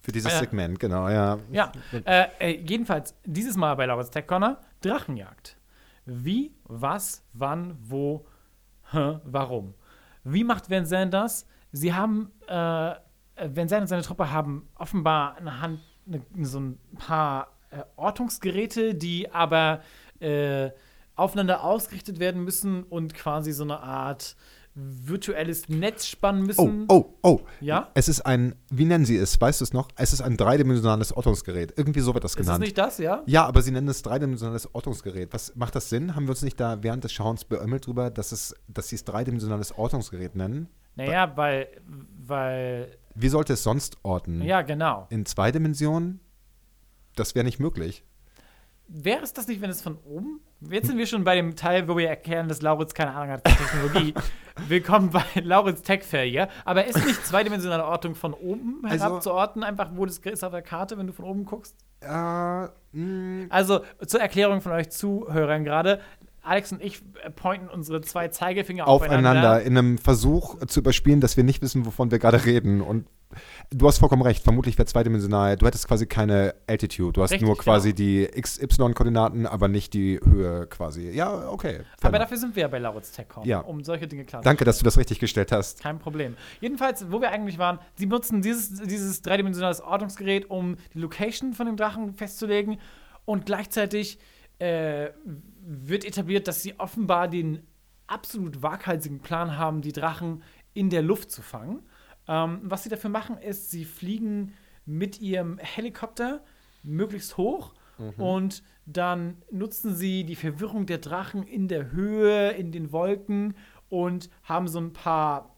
Für 0.00 0.12
dieses 0.12 0.32
Ja. 0.32 0.38
Segment, 0.38 0.80
genau, 0.80 1.08
ja. 1.08 1.38
Ja, 1.52 1.70
äh, 2.04 2.26
äh, 2.40 2.60
jedenfalls 2.66 3.14
dieses 3.24 3.56
Mal 3.56 3.74
bei 3.76 3.86
Lauritz 3.86 4.10
Tech 4.10 4.26
Corner 4.26 4.60
Drachenjagd. 4.80 5.56
Wie, 6.04 6.52
was, 6.64 7.22
wann, 7.32 7.76
wo, 7.80 8.26
hä, 8.90 9.20
warum? 9.24 9.74
Wie 10.24 10.42
macht 10.42 10.70
Van 10.70 10.86
Zandt 10.86 11.14
das? 11.14 11.46
Sie 11.70 11.94
haben, 11.94 12.32
äh, 12.48 12.54
Van 12.54 13.68
Zandt 13.68 13.82
und 13.82 13.86
seine 13.86 14.02
Truppe 14.02 14.32
haben 14.32 14.68
offenbar 14.74 15.36
eine 15.36 15.60
Hand, 15.60 15.80
eine, 16.06 16.22
so 16.44 16.58
ein 16.58 16.78
paar 16.98 17.52
äh, 17.70 17.82
Ortungsgeräte, 17.96 18.94
die 18.96 19.30
aber 19.30 19.82
äh, 20.20 20.70
aufeinander 21.16 21.62
ausgerichtet 21.64 22.18
werden 22.18 22.42
müssen 22.44 22.82
und 22.84 23.14
quasi 23.14 23.52
so 23.52 23.64
eine 23.64 23.80
Art 23.80 24.36
virtuelles 24.74 25.68
Netz 25.68 26.06
spannen 26.06 26.44
Oh, 26.56 26.64
müssen. 26.66 26.84
oh, 26.88 27.14
oh. 27.22 27.40
Ja? 27.60 27.90
Es 27.92 28.08
ist 28.08 28.22
ein, 28.22 28.54
wie 28.70 28.86
nennen 28.86 29.04
Sie 29.04 29.16
es? 29.16 29.38
Weißt 29.38 29.60
du 29.60 29.64
es 29.64 29.74
noch? 29.74 29.88
Es 29.96 30.14
ist 30.14 30.22
ein 30.22 30.38
dreidimensionales 30.38 31.12
Ortungsgerät. 31.12 31.74
Irgendwie 31.76 32.00
so 32.00 32.14
wird 32.14 32.24
das 32.24 32.32
Ist 32.32 32.38
das 32.38 32.46
genannt. 32.46 32.62
nicht 32.64 32.78
das, 32.78 32.96
ja? 32.96 33.22
Ja, 33.26 33.44
aber 33.44 33.60
sie 33.60 33.70
nennen 33.70 33.88
es 33.88 34.00
dreidimensionales 34.00 34.74
Ortungsgerät. 34.74 35.30
Was 35.34 35.54
macht 35.56 35.74
das 35.74 35.90
Sinn? 35.90 36.14
Haben 36.16 36.24
wir 36.24 36.30
uns 36.30 36.40
nicht 36.42 36.58
da 36.58 36.82
während 36.82 37.04
des 37.04 37.12
Schauens 37.12 37.44
beömmelt 37.44 37.86
drüber, 37.86 38.08
dass, 38.10 38.32
es, 38.32 38.54
dass 38.66 38.88
sie 38.88 38.96
es 38.96 39.04
dreidimensionales 39.04 39.76
Ortungsgerät 39.76 40.34
nennen? 40.36 40.68
Naja, 40.94 41.36
weil, 41.36 41.68
weil, 42.26 42.96
Wie 43.14 43.28
sollte 43.28 43.52
es 43.52 43.62
sonst 43.62 43.98
orten? 44.02 44.40
ja, 44.40 44.62
genau. 44.62 45.06
In 45.10 45.26
zwei 45.26 45.52
Dimensionen? 45.52 46.20
Das 47.14 47.34
wäre 47.34 47.44
nicht 47.44 47.60
möglich. 47.60 48.04
Wäre 48.88 49.22
es 49.22 49.34
das 49.34 49.48
nicht, 49.48 49.60
wenn 49.60 49.70
es 49.70 49.82
von 49.82 49.98
oben? 50.04 50.40
Jetzt 50.70 50.86
sind 50.86 50.98
wir 50.98 51.06
schon 51.06 51.24
bei 51.24 51.34
dem 51.34 51.56
Teil, 51.56 51.88
wo 51.88 51.96
wir 51.96 52.08
erklären, 52.08 52.48
dass 52.48 52.62
Lauritz 52.62 52.94
keine 52.94 53.12
Ahnung 53.14 53.30
hat 53.32 53.48
von 53.48 53.56
Technologie. 53.66 54.14
Willkommen 54.68 55.10
bei 55.10 55.24
Lauritz 55.42 55.82
Tech 55.82 56.02
Failure. 56.04 56.48
Aber 56.64 56.84
ist 56.86 57.04
nicht 57.04 57.26
zweidimensionale 57.26 57.84
Ortung 57.84 58.14
von 58.14 58.32
oben 58.32 58.80
Also- 58.84 59.04
herab 59.04 59.22
zu 59.22 59.32
orten, 59.32 59.62
einfach 59.64 59.90
wo 59.94 60.06
das 60.06 60.18
ist 60.18 60.44
auf 60.44 60.52
der 60.52 60.62
Karte, 60.62 60.96
wenn 60.98 61.06
du 61.06 61.12
von 61.12 61.24
oben 61.24 61.44
guckst? 61.46 61.74
Äh, 62.00 62.06
mh, 62.92 63.46
Also 63.48 63.80
zur 64.06 64.20
Erklärung 64.20 64.60
von 64.60 64.72
euch 64.72 64.90
Zuhörern 64.90 65.64
gerade. 65.64 66.00
Alex 66.42 66.72
und 66.72 66.82
ich 66.82 67.02
äh, 67.24 67.30
pointen 67.30 67.68
unsere 67.68 68.00
zwei 68.00 68.28
Zeigefinger 68.28 68.86
aufeinander. 68.86 69.30
aufeinander 69.30 69.62
in 69.62 69.78
einem 69.78 69.98
Versuch 69.98 70.64
zu 70.66 70.80
überspielen, 70.80 71.20
dass 71.20 71.36
wir 71.36 71.44
nicht 71.44 71.62
wissen, 71.62 71.86
wovon 71.86 72.10
wir 72.10 72.18
gerade 72.18 72.44
reden. 72.44 72.80
Und 72.82 73.06
du 73.74 73.86
hast 73.86 73.98
vollkommen 73.98 74.22
recht. 74.22 74.42
Vermutlich 74.42 74.78
wäre 74.78 74.86
zweidimensional. 74.86 75.56
Du 75.56 75.66
hättest 75.66 75.86
quasi 75.88 76.06
keine 76.06 76.54
Altitude. 76.66 77.12
Du 77.12 77.22
hast 77.22 77.32
Richtig, 77.32 77.46
nur 77.46 77.56
quasi 77.56 77.92
genau. 77.92 78.30
die 78.32 78.40
XY-Koordinaten, 78.40 79.46
aber 79.46 79.68
nicht 79.68 79.94
die 79.94 80.20
Höhe 80.22 80.66
quasi. 80.66 81.10
Ja, 81.10 81.48
okay. 81.48 81.80
Aber 82.02 82.18
dafür 82.18 82.36
sind 82.36 82.56
wir 82.56 82.62
ja 82.62 82.68
bei 82.68 82.78
Lauritz 82.78 83.12
Tech 83.12 83.28
Corner, 83.28 83.48
Ja. 83.48 83.58
um 83.60 83.82
solche 83.84 84.06
Dinge 84.06 84.24
klar 84.24 84.42
Danke, 84.42 84.64
dass 84.64 84.78
du 84.78 84.84
das 84.84 84.98
richtig 84.98 85.18
gestellt 85.18 85.52
hast. 85.52 85.80
Kein 85.80 85.98
Problem. 85.98 86.36
Jedenfalls, 86.60 87.10
wo 87.10 87.20
wir 87.20 87.30
eigentlich 87.30 87.58
waren, 87.58 87.78
sie 87.94 88.06
nutzen 88.06 88.42
dieses, 88.42 88.80
dieses 88.82 89.22
dreidimensionales 89.22 89.80
Ortungsgerät, 89.80 90.50
um 90.50 90.76
die 90.94 90.98
Location 90.98 91.52
von 91.52 91.66
dem 91.66 91.76
Drachen 91.76 92.14
festzulegen. 92.14 92.78
Und 93.24 93.46
gleichzeitig 93.46 94.18
äh, 94.58 95.10
wird 95.64 96.04
etabliert, 96.04 96.48
dass 96.48 96.62
sie 96.62 96.78
offenbar 96.78 97.28
den 97.28 97.62
absolut 98.06 98.62
waghalsigen 98.62 99.20
Plan 99.20 99.56
haben, 99.56 99.80
die 99.80 99.92
Drachen 99.92 100.42
in 100.74 100.90
der 100.90 101.02
Luft 101.02 101.30
zu 101.30 101.42
fangen. 101.42 101.82
Ähm, 102.28 102.60
was 102.62 102.82
sie 102.84 102.88
dafür 102.88 103.10
machen, 103.10 103.38
ist, 103.38 103.70
sie 103.70 103.84
fliegen 103.84 104.54
mit 104.84 105.20
ihrem 105.20 105.58
Helikopter 105.58 106.42
möglichst 106.82 107.36
hoch 107.36 107.74
und 108.16 108.64
dann 108.84 109.36
nutzen 109.52 109.94
sie 109.94 110.24
die 110.24 110.34
Verwirrung 110.34 110.86
der 110.86 110.98
Drachen 110.98 111.44
in 111.44 111.68
der 111.68 111.92
Höhe, 111.92 112.50
in 112.50 112.72
den 112.72 112.90
Wolken 112.90 113.54
und 113.88 114.28
haben 114.42 114.66
so 114.66 114.80
ein 114.80 114.92
paar 114.92 115.54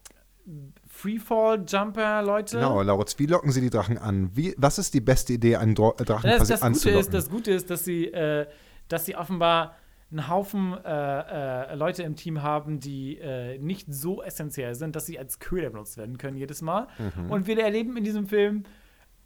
Freefall-Jumper-Leute. 0.88 2.56
Genau, 2.56 2.82
Lauritz, 2.82 3.18
wie 3.18 3.26
locken 3.26 3.50
Sie 3.50 3.60
die 3.60 3.70
Drachen 3.70 3.96
an? 3.96 4.30
Wie, 4.34 4.54
was 4.58 4.78
ist 4.78 4.92
die 4.92 5.00
beste 5.00 5.32
Idee, 5.34 5.56
einen 5.56 5.74
Dro 5.74 5.94
Drachen 5.96 6.28
Das, 6.28 6.38
quasi 6.38 6.52
das, 6.52 6.60
Gute 6.60 6.66
anzulocken? 6.66 7.00
ist, 7.00 7.14
das 7.14 7.30
Gute 7.30 7.50
ist, 7.52 7.70
dass 7.70 7.84
sie, 7.84 8.06
äh, 8.06 8.46
dass 8.88 9.06
sie 9.06 9.16
offenbar 9.16 9.76
einen 10.14 10.28
Haufen 10.28 10.74
äh, 10.84 11.72
äh, 11.72 11.74
Leute 11.74 12.02
im 12.04 12.16
Team 12.16 12.42
haben, 12.42 12.80
die 12.80 13.18
äh, 13.18 13.58
nicht 13.58 13.92
so 13.92 14.22
essentiell 14.22 14.74
sind, 14.74 14.96
dass 14.96 15.06
sie 15.06 15.18
als 15.18 15.40
Köder 15.40 15.70
benutzt 15.70 15.98
werden 15.98 16.18
können 16.18 16.36
jedes 16.36 16.62
Mal. 16.62 16.86
Mhm. 16.98 17.30
Und 17.30 17.46
wir 17.46 17.58
erleben 17.58 17.96
in 17.96 18.04
diesem 18.04 18.26
Film 18.26 18.64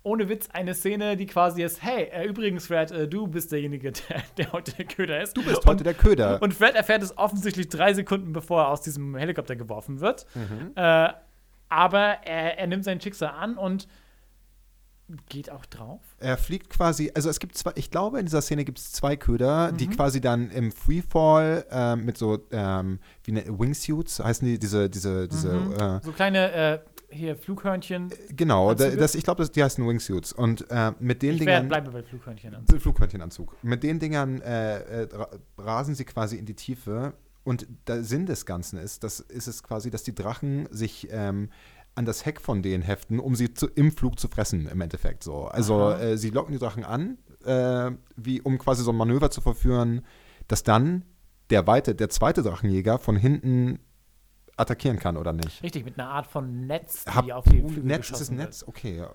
ohne 0.02 0.28
Witz 0.28 0.48
eine 0.52 0.74
Szene, 0.74 1.16
die 1.16 1.26
quasi 1.26 1.62
ist, 1.62 1.82
hey, 1.82 2.04
äh, 2.04 2.26
übrigens, 2.26 2.66
Fred, 2.66 2.90
äh, 2.90 3.06
du 3.06 3.26
bist 3.26 3.52
derjenige, 3.52 3.92
der, 4.08 4.22
der 4.38 4.52
heute 4.52 4.72
der 4.72 4.86
Köder 4.86 5.22
ist. 5.22 5.36
Du 5.36 5.44
bist 5.44 5.66
heute 5.66 5.84
der 5.84 5.94
Köder. 5.94 6.40
Und 6.40 6.54
Fred 6.54 6.74
erfährt 6.74 7.02
es 7.02 7.16
offensichtlich 7.18 7.68
drei 7.68 7.92
Sekunden, 7.92 8.32
bevor 8.32 8.62
er 8.62 8.68
aus 8.68 8.80
diesem 8.80 9.14
Helikopter 9.16 9.56
geworfen 9.56 10.00
wird. 10.00 10.26
Mhm. 10.34 10.72
Äh, 10.74 11.12
aber 11.68 12.00
er, 12.24 12.58
er 12.58 12.66
nimmt 12.66 12.84
sein 12.84 13.00
Schicksal 13.00 13.30
an 13.30 13.58
und 13.58 13.88
geht 15.28 15.50
auch 15.50 15.64
drauf. 15.66 16.00
Er 16.18 16.36
fliegt 16.36 16.68
quasi, 16.70 17.10
also 17.14 17.28
es 17.30 17.38
gibt 17.40 17.56
zwei, 17.56 17.72
ich 17.76 17.90
glaube, 17.90 18.18
in 18.20 18.26
dieser 18.26 18.42
Szene 18.42 18.64
gibt 18.64 18.78
es 18.78 18.92
zwei 18.92 19.16
Köder, 19.16 19.72
die 19.72 19.86
Mhm. 19.86 19.92
quasi 19.92 20.20
dann 20.20 20.50
im 20.50 20.70
Freefall 20.72 21.64
ähm, 21.70 22.04
mit 22.04 22.18
so, 22.18 22.38
ähm, 22.50 22.98
wie 23.24 23.32
ne, 23.32 23.44
Wingsuits 23.48 24.20
heißen 24.20 24.46
die, 24.46 24.58
diese, 24.58 24.90
diese, 24.90 25.26
diese, 25.28 25.50
äh, 25.56 26.04
So 26.04 26.12
kleine 26.12 26.52
äh, 26.52 26.78
hier 27.10 27.36
Flughörnchen. 27.36 28.10
genau, 28.36 28.74
da, 28.74 28.84
Anzüge? 28.84 29.00
das, 29.00 29.14
ich 29.14 29.24
glaube, 29.24 29.48
die 29.48 29.64
heißen 29.64 29.86
Wingsuits. 29.86 30.34
Und 30.34 30.70
äh, 30.70 30.92
mit 31.00 31.22
den 31.22 31.36
Ich 31.36 31.40
wär, 31.40 31.46
Dingern, 31.46 31.68
bleibe 31.68 31.90
bei 31.90 32.02
Flughörnchen 32.02 32.54
an. 32.54 32.66
Flughörnchenanzug, 32.66 33.56
mit 33.62 33.82
den 33.82 33.98
Dingern 33.98 34.42
äh, 34.42 34.78
äh, 35.04 35.08
ra- 35.14 35.30
rasen 35.56 35.94
sie 35.94 36.04
quasi 36.04 36.36
in 36.36 36.44
die 36.44 36.54
Tiefe. 36.54 37.14
Und 37.44 37.66
der 37.86 38.04
Sinn 38.04 38.26
des 38.26 38.44
Ganzen 38.44 38.78
ist, 38.78 39.04
das 39.04 39.20
ist 39.20 39.46
es 39.46 39.62
quasi, 39.62 39.90
dass 39.90 40.02
die 40.02 40.14
Drachen 40.14 40.68
sich 40.70 41.08
ähm, 41.10 41.48
an 41.98 42.06
das 42.06 42.24
Heck 42.24 42.40
von 42.40 42.62
denen 42.62 42.82
heften, 42.82 43.18
um 43.20 43.34
sie 43.34 43.52
zu, 43.52 43.66
im 43.66 43.92
Flug 43.92 44.18
zu 44.18 44.28
fressen, 44.28 44.66
im 44.68 44.80
Endeffekt 44.80 45.22
so. 45.22 45.44
Also 45.46 45.90
äh, 45.90 46.16
sie 46.16 46.30
locken 46.30 46.52
die 46.52 46.58
Drachen 46.58 46.84
an, 46.84 47.18
äh, 47.44 47.90
wie 48.16 48.40
um 48.40 48.56
quasi 48.58 48.82
so 48.82 48.92
ein 48.92 48.96
Manöver 48.96 49.30
zu 49.30 49.40
verführen, 49.42 50.02
dass 50.46 50.62
dann 50.62 51.04
der 51.50 51.66
weite, 51.66 51.94
der 51.94 52.08
zweite 52.08 52.42
Drachenjäger 52.42 52.98
von 52.98 53.16
hinten 53.16 53.80
attackieren 54.56 54.98
kann 54.98 55.16
oder 55.16 55.32
nicht. 55.32 55.62
Richtig, 55.62 55.84
mit 55.84 55.98
einer 55.98 56.08
Art 56.10 56.26
von 56.26 56.66
Netz, 56.66 57.04
die 57.04 57.10
Hab- 57.10 57.30
auf 57.30 57.44
die 57.44 57.60
Flügel 57.60 57.84
Netz, 57.84 58.10
ist 58.10 58.20
es. 58.20 58.30
Netz? 58.30 58.64
Okay, 58.66 58.96
ja. 58.96 59.10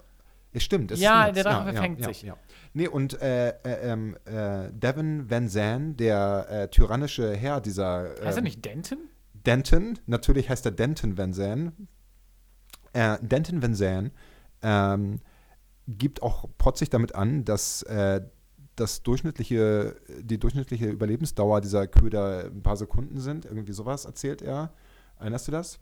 Ja, 0.54 0.60
stimmt. 0.60 0.92
es 0.92 1.00
Ja, 1.00 1.24
ist 1.24 1.28
ein 1.30 1.34
Netz. 1.34 1.44
der 1.44 1.44
Drache 1.52 1.74
verfängt 1.74 2.04
sich. 2.04 2.22
Ja. 2.22 2.38
Nee, 2.74 2.88
und 2.88 3.20
äh, 3.22 3.50
äh, 3.50 3.92
ähm, 3.92 4.16
äh, 4.26 4.72
Devin 4.72 5.30
Van 5.30 5.50
Zandt, 5.50 6.00
der 6.00 6.46
äh, 6.50 6.68
tyrannische 6.70 7.36
Herr 7.36 7.60
dieser. 7.60 8.10
Heißt 8.12 8.22
er 8.22 8.38
ähm, 8.38 8.44
nicht 8.44 8.64
Denton? 8.64 9.00
Denton, 9.46 10.00
natürlich 10.06 10.50
heißt 10.50 10.66
er 10.66 10.72
Denton 10.72 11.18
Van 11.18 11.34
Zandt. 11.34 11.74
Äh, 12.94 13.18
Denton 13.22 13.62
Van 13.62 13.76
Zandt 13.76 14.12
ähm, 14.62 15.20
gibt 15.88 16.24
auch 16.24 16.48
protzig 16.58 16.90
damit 16.90 17.16
an, 17.16 17.44
dass 17.44 17.84
äh, 17.84 18.22
das 18.76 19.04
durchschnittliche, 19.04 19.96
die 20.20 20.40
durchschnittliche 20.40 20.88
Überlebensdauer 20.90 21.62
dieser 21.62 21.88
Köder 21.88 22.46
ein 22.46 22.64
paar 22.64 22.78
Sekunden 22.78 23.20
sind. 23.20 23.46
Irgendwie 23.46 23.74
sowas 23.74 24.06
erzählt 24.06 24.42
er. 24.42 24.74
Erinnerst 25.20 25.48
du 25.48 25.52
das? 25.52 25.80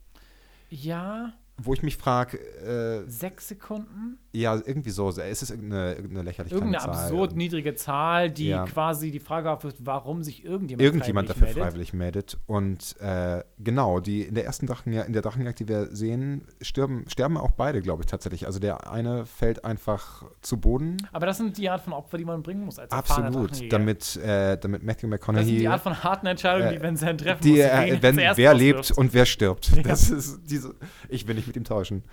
Ja, 0.70 1.34
Wo 1.57 1.74
ich 1.74 1.84
mich 1.84 1.97
frage, 1.97 2.39
äh, 2.39 3.09
sechs 3.09 3.49
Sekunden. 3.49 4.18
Ja, 4.34 4.55
irgendwie 4.55 4.91
so. 4.91 5.09
Es 5.09 5.41
ist 5.41 5.49
irgendeine, 5.49 5.93
irgendeine 5.95 6.23
lächerlich 6.23 6.53
Irgendeine 6.53 6.84
Zahl. 6.86 6.89
absurd 7.03 7.36
niedrige 7.36 7.75
Zahl, 7.75 8.29
die 8.32 8.47
Ja. 8.47 8.65
quasi 8.65 9.11
die 9.11 9.19
Frage 9.19 9.51
aufwirft, 9.51 9.77
warum 9.79 10.23
sich 10.23 10.45
irgendjemand, 10.45 10.82
Irgendjemand 10.84 11.29
dafür 11.29 11.47
freiwillig 11.47 11.91
meldet. 11.93 12.32
freiwillig 12.32 12.38
meldet. 12.38 12.39
Und 12.47 12.95
äh, 13.01 13.43
genau, 13.59 13.99
die 13.99 14.21
in 14.21 14.36
der 14.36 14.45
ersten 14.45 14.67
Drachenjagd, 14.67 15.07
in 15.07 15.13
der 15.13 15.21
Drachenjagd, 15.21 15.59
die 15.59 15.67
wir 15.67 15.93
sehen, 15.93 16.45
sterben, 16.61 17.03
sterben 17.09 17.36
auch 17.38 17.51
beide, 17.51 17.82
glaube 17.82 18.03
ich, 18.03 18.07
tatsächlich. 18.07 18.45
Also 18.45 18.59
der 18.59 18.89
eine 18.89 19.25
fällt 19.25 19.65
einfach 19.65 20.23
zu 20.41 20.57
Boden. 20.61 20.97
Aber 21.11 21.25
das 21.25 21.38
sind 21.38 21.57
die 21.57 21.69
Art 21.69 21.82
von 21.82 21.91
Opfer, 21.91 22.17
die 22.17 22.25
man 22.25 22.41
bringen 22.41 22.63
muss 22.63 22.79
als 22.79 22.91
Absolut. 22.91 23.71
Damit, 23.71 24.15
äh, 24.15 24.57
damit 24.57 24.84
Matthew 24.84 24.93
das 24.93 25.01
sind 25.01 25.09
McConaughey. 25.09 25.57
die 25.57 25.67
Art 25.67 25.82
von 25.82 26.03
harten 26.03 26.27
Entscheidungen, 26.27 26.69
äh, 26.73 26.77
die 26.77 26.82
wenn 26.82 26.95
sein 26.95 27.17
treffen 27.17 27.41
die, 27.43 27.51
muss, 27.51 27.59
äh, 27.59 27.99
wen 28.01 28.01
wenn, 28.01 28.15
wer 28.38 28.53
lebt 28.53 28.79
auswirft. 28.79 28.97
und 28.97 29.13
wer 29.13 29.25
stirbt. 29.25 29.71
Ja. 29.75 29.84
Das 29.84 30.09
ist 30.09 30.39
diese. 30.49 30.75
Ich 31.09 31.27
will 31.27 31.36
nicht 31.36 31.47
mit 31.47 31.57
ihm 31.57 31.63
tauschen. 31.65 32.03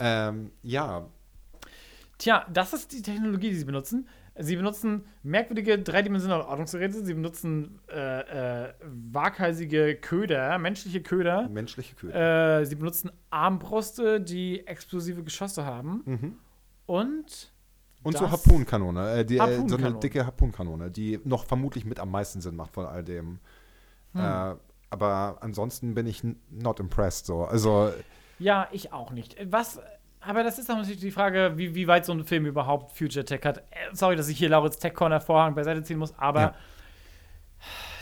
Ähm, 0.00 0.50
ja, 0.62 1.06
Tja, 2.24 2.46
das 2.50 2.72
ist 2.72 2.90
die 2.92 3.02
Technologie, 3.02 3.50
die 3.50 3.56
sie 3.56 3.66
benutzen. 3.66 4.08
Sie 4.38 4.56
benutzen 4.56 5.04
merkwürdige 5.22 5.78
dreidimensionale 5.78 6.46
Ordnungsgeräte. 6.46 7.04
Sie 7.04 7.12
benutzen 7.12 7.80
äh, 7.92 8.68
äh, 8.68 8.72
waghalsige 8.82 9.96
Köder, 9.96 10.56
menschliche 10.58 11.02
Köder. 11.02 11.50
menschliche 11.50 11.94
Köder. 11.94 12.60
Äh, 12.60 12.64
sie 12.64 12.76
benutzen 12.76 13.10
Armbruste, 13.28 14.22
die 14.22 14.66
explosive 14.66 15.22
Geschosse 15.22 15.66
haben. 15.66 16.00
Mhm. 16.06 16.36
Und 16.86 17.52
Und 18.02 18.16
so 18.16 18.30
Harpunenkanone, 18.30 19.18
äh, 19.18 19.24
die, 19.26 19.36
äh, 19.36 19.68
so 19.68 19.76
eine 19.76 19.92
dicke 19.92 20.24
Harpunenkanone, 20.24 20.90
die 20.90 21.20
noch 21.24 21.44
vermutlich 21.44 21.84
mit 21.84 22.00
am 22.00 22.10
meisten 22.10 22.40
Sinn 22.40 22.56
macht 22.56 22.72
von 22.72 22.86
all 22.86 23.04
dem. 23.04 23.38
Hm. 24.14 24.20
Äh, 24.22 24.54
aber 24.88 25.36
ansonsten 25.42 25.92
bin 25.92 26.06
ich 26.06 26.22
not 26.48 26.80
impressed. 26.80 27.26
So. 27.26 27.44
Also, 27.44 27.92
Ja, 28.38 28.66
ich 28.72 28.94
auch 28.94 29.10
nicht. 29.10 29.36
Was, 29.50 29.78
aber 30.26 30.42
das 30.42 30.58
ist 30.58 30.70
auch 30.70 30.76
natürlich 30.76 31.00
die 31.00 31.10
Frage, 31.10 31.52
wie, 31.56 31.74
wie 31.74 31.86
weit 31.86 32.04
so 32.04 32.12
ein 32.12 32.24
Film 32.24 32.46
überhaupt 32.46 32.96
Future 32.96 33.24
Tech 33.24 33.40
hat. 33.44 33.58
Äh, 33.58 33.62
Sorry, 33.92 34.16
dass 34.16 34.28
ich 34.28 34.38
hier 34.38 34.48
Lauritz 34.48 34.78
Tech 34.78 34.94
Corner 34.94 35.20
Vorhang 35.20 35.54
beiseite 35.54 35.82
ziehen 35.82 35.98
muss, 35.98 36.16
aber 36.18 36.40
Ja. 36.40 36.54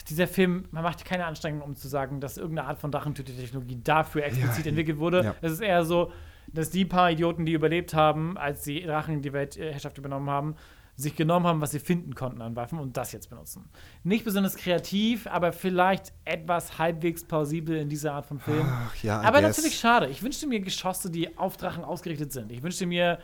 dieser 0.09 0.27
Film, 0.27 0.65
man 0.71 0.83
macht 0.83 1.05
keine 1.05 1.25
Anstrengung, 1.27 1.63
um 1.63 1.77
zu 1.77 1.89
sagen, 1.89 2.21
dass 2.21 2.37
irgendeine 2.37 2.69
Art 2.69 2.79
von 2.79 2.91
Drachentötetechnologie 2.91 3.81
dafür 3.83 4.25
explizit 4.25 4.65
Ja. 4.65 4.71
entwickelt 4.71 4.99
wurde. 4.99 5.35
Es 5.41 5.53
ist 5.53 5.61
eher 5.61 5.85
so, 5.85 6.13
dass 6.49 6.71
die 6.71 6.85
paar 6.85 7.11
Idioten, 7.11 7.47
die 7.47 7.53
überlebt 7.53 7.95
haben, 7.95 8.37
als 8.37 8.63
die 8.63 8.83
Drachen 8.83 9.23
die 9.23 9.33
Weltherrschaft 9.33 9.97
übernommen 9.99 10.29
haben, 10.29 10.57
sich 10.97 11.17
genommen 11.17 11.47
haben, 11.47 11.61
was 11.61 11.71
sie 11.71 11.81
finden 11.81 12.15
konnten 12.15 12.43
an 12.43 12.55
Waffen 12.55 12.79
und 12.79 12.97
das 12.97 13.13
jetzt 13.13 13.31
benutzen. 13.31 13.69
Nicht 14.05 14.25
besonders 14.25 14.57
kreativ, 14.57 15.27
aber 15.27 15.53
vielleicht 15.53 16.13
etwas 16.25 16.79
halbwegs 16.79 17.25
plausibel 17.25 17.77
in 17.77 17.89
dieser 17.89 18.13
Art 18.13 18.27
von 18.27 18.39
Film. 18.39 18.67
ach 18.67 18.95
ja, 19.03 19.21
Aber 19.21 19.41
guess. 19.41 19.57
natürlich 19.57 19.79
schade. 19.79 20.09
Ich 20.09 20.23
wünschte 20.23 20.47
mir 20.47 20.61
Geschosse, 20.61 21.11
die 21.11 21.37
auf 21.39 21.57
Drachen 21.57 21.85
ausgerichtet 21.85 22.33
sind. 22.33 22.53
Ich 22.53 22.63
wünschte 22.63 22.87
mir 22.87 23.19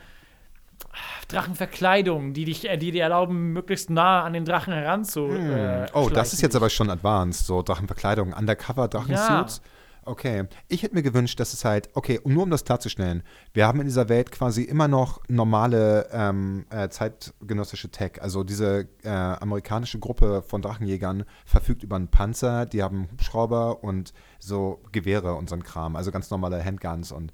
ah, 0.92 0.96
Drachenverkleidung, 1.28 2.32
die, 2.32 2.46
dich, 2.46 2.68
äh, 2.68 2.78
die 2.78 2.90
dir 2.90 3.02
erlauben, 3.02 3.52
möglichst 3.52 3.90
nah 3.90 4.24
an 4.24 4.32
den 4.32 4.46
Drachen 4.46 4.72
heranzu. 4.72 5.28
Hm. 5.28 5.50
äh, 5.50 5.86
oh, 5.92 6.08
das 6.08 6.32
ist 6.32 6.40
jetzt 6.40 6.56
aber 6.56 6.70
schon 6.70 6.88
advanced, 6.88 7.46
so 7.46 7.62
Drachenverkleidung, 7.62 8.32
Undercover 8.32 8.88
Drachensuits. 8.88 9.60
Okay, 10.08 10.46
ich 10.68 10.82
hätte 10.82 10.94
mir 10.94 11.02
gewünscht, 11.02 11.38
dass 11.38 11.52
es 11.52 11.66
halt, 11.66 11.90
okay, 11.92 12.18
nur 12.24 12.44
um 12.44 12.50
das 12.50 12.64
klarzustellen, 12.64 13.22
wir 13.52 13.66
haben 13.66 13.78
in 13.80 13.86
dieser 13.86 14.08
Welt 14.08 14.32
quasi 14.32 14.62
immer 14.62 14.88
noch 14.88 15.20
normale 15.28 16.08
ähm, 16.12 16.64
äh, 16.70 16.88
zeitgenössische 16.88 17.90
Tech. 17.90 18.22
Also 18.22 18.42
diese 18.42 18.88
äh, 19.04 19.10
amerikanische 19.10 19.98
Gruppe 19.98 20.40
von 20.40 20.62
Drachenjägern 20.62 21.24
verfügt 21.44 21.82
über 21.82 21.96
einen 21.96 22.08
Panzer, 22.08 22.64
die 22.64 22.82
haben 22.82 23.06
Hubschrauber 23.12 23.84
und 23.84 24.14
so 24.38 24.80
Gewehre 24.92 25.34
und 25.34 25.50
so 25.50 25.56
ein 25.56 25.62
Kram, 25.62 25.94
also 25.94 26.10
ganz 26.10 26.30
normale 26.30 26.64
Handguns 26.64 27.12
und 27.12 27.30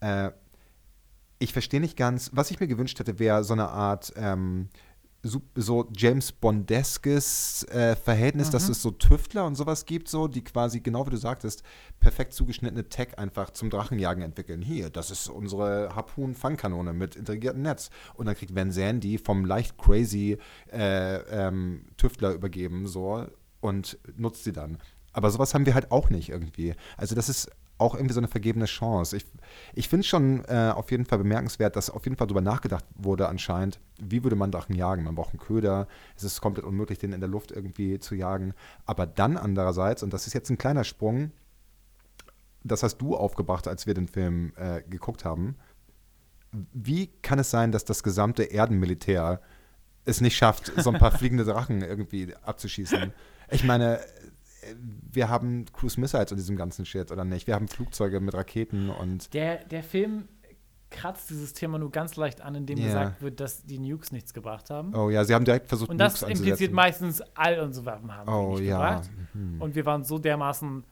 äh, 0.00 0.30
ich 1.38 1.54
verstehe 1.54 1.80
nicht 1.80 1.96
ganz, 1.96 2.30
was 2.34 2.50
ich 2.50 2.60
mir 2.60 2.66
gewünscht 2.66 2.98
hätte, 2.98 3.18
wäre 3.18 3.44
so 3.44 3.54
eine 3.54 3.70
Art 3.70 4.12
ähm, 4.16 4.68
so, 5.54 5.88
James 5.94 6.32
Bondeskes 6.32 7.64
äh, 7.64 7.94
Verhältnis, 7.96 8.50
dass 8.50 8.66
Mhm. 8.66 8.72
es 8.72 8.82
so 8.82 8.90
Tüftler 8.90 9.44
und 9.44 9.54
sowas 9.54 9.84
gibt, 9.84 10.08
so, 10.08 10.28
die 10.28 10.42
quasi, 10.42 10.80
genau 10.80 11.06
wie 11.06 11.10
du 11.10 11.16
sagtest, 11.16 11.62
perfekt 11.98 12.32
zugeschnittene 12.32 12.88
Tech 12.88 13.18
einfach 13.18 13.50
zum 13.50 13.68
Drachenjagen 13.70 14.22
entwickeln. 14.22 14.62
Hier, 14.62 14.88
das 14.90 15.10
ist 15.10 15.28
unsere 15.28 15.94
Harpun-Fangkanone 15.94 16.92
mit 16.92 17.16
integriertem 17.16 17.62
Netz. 17.62 17.90
Und 18.14 18.26
dann 18.26 18.34
kriegt 18.34 18.54
Van 18.54 18.72
Zandt 18.72 19.04
die 19.04 19.18
vom 19.18 19.44
leicht 19.44 19.76
crazy 19.78 20.38
äh, 20.72 21.16
ähm, 21.16 21.84
Tüftler 21.96 22.32
übergeben, 22.32 22.86
so, 22.86 23.26
und 23.60 23.98
nutzt 24.16 24.44
sie 24.44 24.52
dann. 24.52 24.78
Aber 25.12 25.30
sowas 25.30 25.54
haben 25.54 25.66
wir 25.66 25.74
halt 25.74 25.90
auch 25.90 26.08
nicht 26.08 26.28
irgendwie. 26.28 26.74
Also 26.96 27.14
das 27.14 27.28
ist 27.28 27.50
auch 27.80 27.94
irgendwie 27.94 28.12
so 28.12 28.20
eine 28.20 28.28
vergebene 28.28 28.66
Chance. 28.66 29.16
Ich, 29.16 29.26
ich 29.74 29.88
finde 29.88 30.02
es 30.02 30.06
schon 30.06 30.44
äh, 30.44 30.72
auf 30.74 30.90
jeden 30.90 31.06
Fall 31.06 31.18
bemerkenswert, 31.18 31.76
dass 31.76 31.90
auf 31.90 32.04
jeden 32.04 32.16
Fall 32.16 32.26
darüber 32.26 32.42
nachgedacht 32.42 32.84
wurde 32.94 33.28
anscheinend, 33.28 33.80
wie 33.98 34.22
würde 34.22 34.36
man 34.36 34.52
Drachen 34.52 34.74
jagen. 34.74 35.04
Man 35.04 35.14
braucht 35.14 35.30
einen 35.30 35.40
Köder, 35.40 35.88
es 36.16 36.22
ist 36.22 36.40
komplett 36.40 36.64
unmöglich, 36.64 36.98
den 36.98 37.12
in 37.12 37.20
der 37.20 37.28
Luft 37.28 37.50
irgendwie 37.50 37.98
zu 37.98 38.14
jagen. 38.14 38.54
Aber 38.84 39.06
dann 39.06 39.36
andererseits, 39.36 40.02
und 40.02 40.12
das 40.12 40.26
ist 40.26 40.34
jetzt 40.34 40.50
ein 40.50 40.58
kleiner 40.58 40.84
Sprung, 40.84 41.32
das 42.62 42.82
hast 42.82 42.98
du 42.98 43.16
aufgebracht, 43.16 43.66
als 43.66 43.86
wir 43.86 43.94
den 43.94 44.08
Film 44.08 44.52
äh, 44.56 44.82
geguckt 44.82 45.24
haben. 45.24 45.56
Wie 46.72 47.06
kann 47.22 47.38
es 47.38 47.50
sein, 47.50 47.72
dass 47.72 47.84
das 47.84 48.02
gesamte 48.02 48.42
Erdenmilitär 48.42 49.40
es 50.04 50.20
nicht 50.20 50.36
schafft, 50.36 50.72
so 50.76 50.90
ein 50.90 50.98
paar 50.98 51.12
fliegende 51.18 51.44
Drachen 51.44 51.80
irgendwie 51.80 52.34
abzuschießen? 52.42 53.12
Ich 53.50 53.64
meine, 53.64 54.00
wir 55.12 55.28
haben 55.28 55.64
Cruise 55.72 55.98
Missiles 56.00 56.30
in 56.30 56.36
diesem 56.36 56.56
ganzen 56.56 56.84
Shit, 56.86 57.10
oder 57.10 57.24
nicht? 57.24 57.46
Wir 57.46 57.54
haben 57.54 57.68
Flugzeuge 57.68 58.20
mit 58.20 58.34
Raketen 58.34 58.90
und. 58.90 59.32
Der, 59.34 59.64
der 59.64 59.82
Film 59.82 60.28
kratzt 60.90 61.30
dieses 61.30 61.52
Thema 61.52 61.78
nur 61.78 61.90
ganz 61.92 62.16
leicht 62.16 62.40
an, 62.40 62.54
indem 62.56 62.78
Ja. 62.78 62.86
gesagt 62.88 63.22
wird, 63.22 63.38
dass 63.40 63.64
die 63.64 63.78
Nukes 63.78 64.10
nichts 64.10 64.34
gebracht 64.34 64.70
haben. 64.70 64.92
Oh 64.94 65.08
ja, 65.08 65.22
sie 65.24 65.34
haben 65.34 65.44
direkt 65.44 65.68
versucht, 65.68 65.88
Und 65.90 65.98
das 65.98 66.20
Nukes 66.20 66.22
impliziert 66.40 66.72
anzusetzen. 66.72 66.74
meistens, 66.74 67.22
all 67.34 67.60
unsere 67.60 67.86
Waffen 67.86 68.12
haben 68.14 68.28
Oh 68.28 68.56
nicht 68.58 68.68
ja. 68.68 68.76
gebracht. 68.98 69.10
Mhm. 69.34 69.62
Und 69.62 69.74
wir 69.76 69.86
waren 69.86 70.02
so 70.04 70.18
dermaßen 70.18 70.84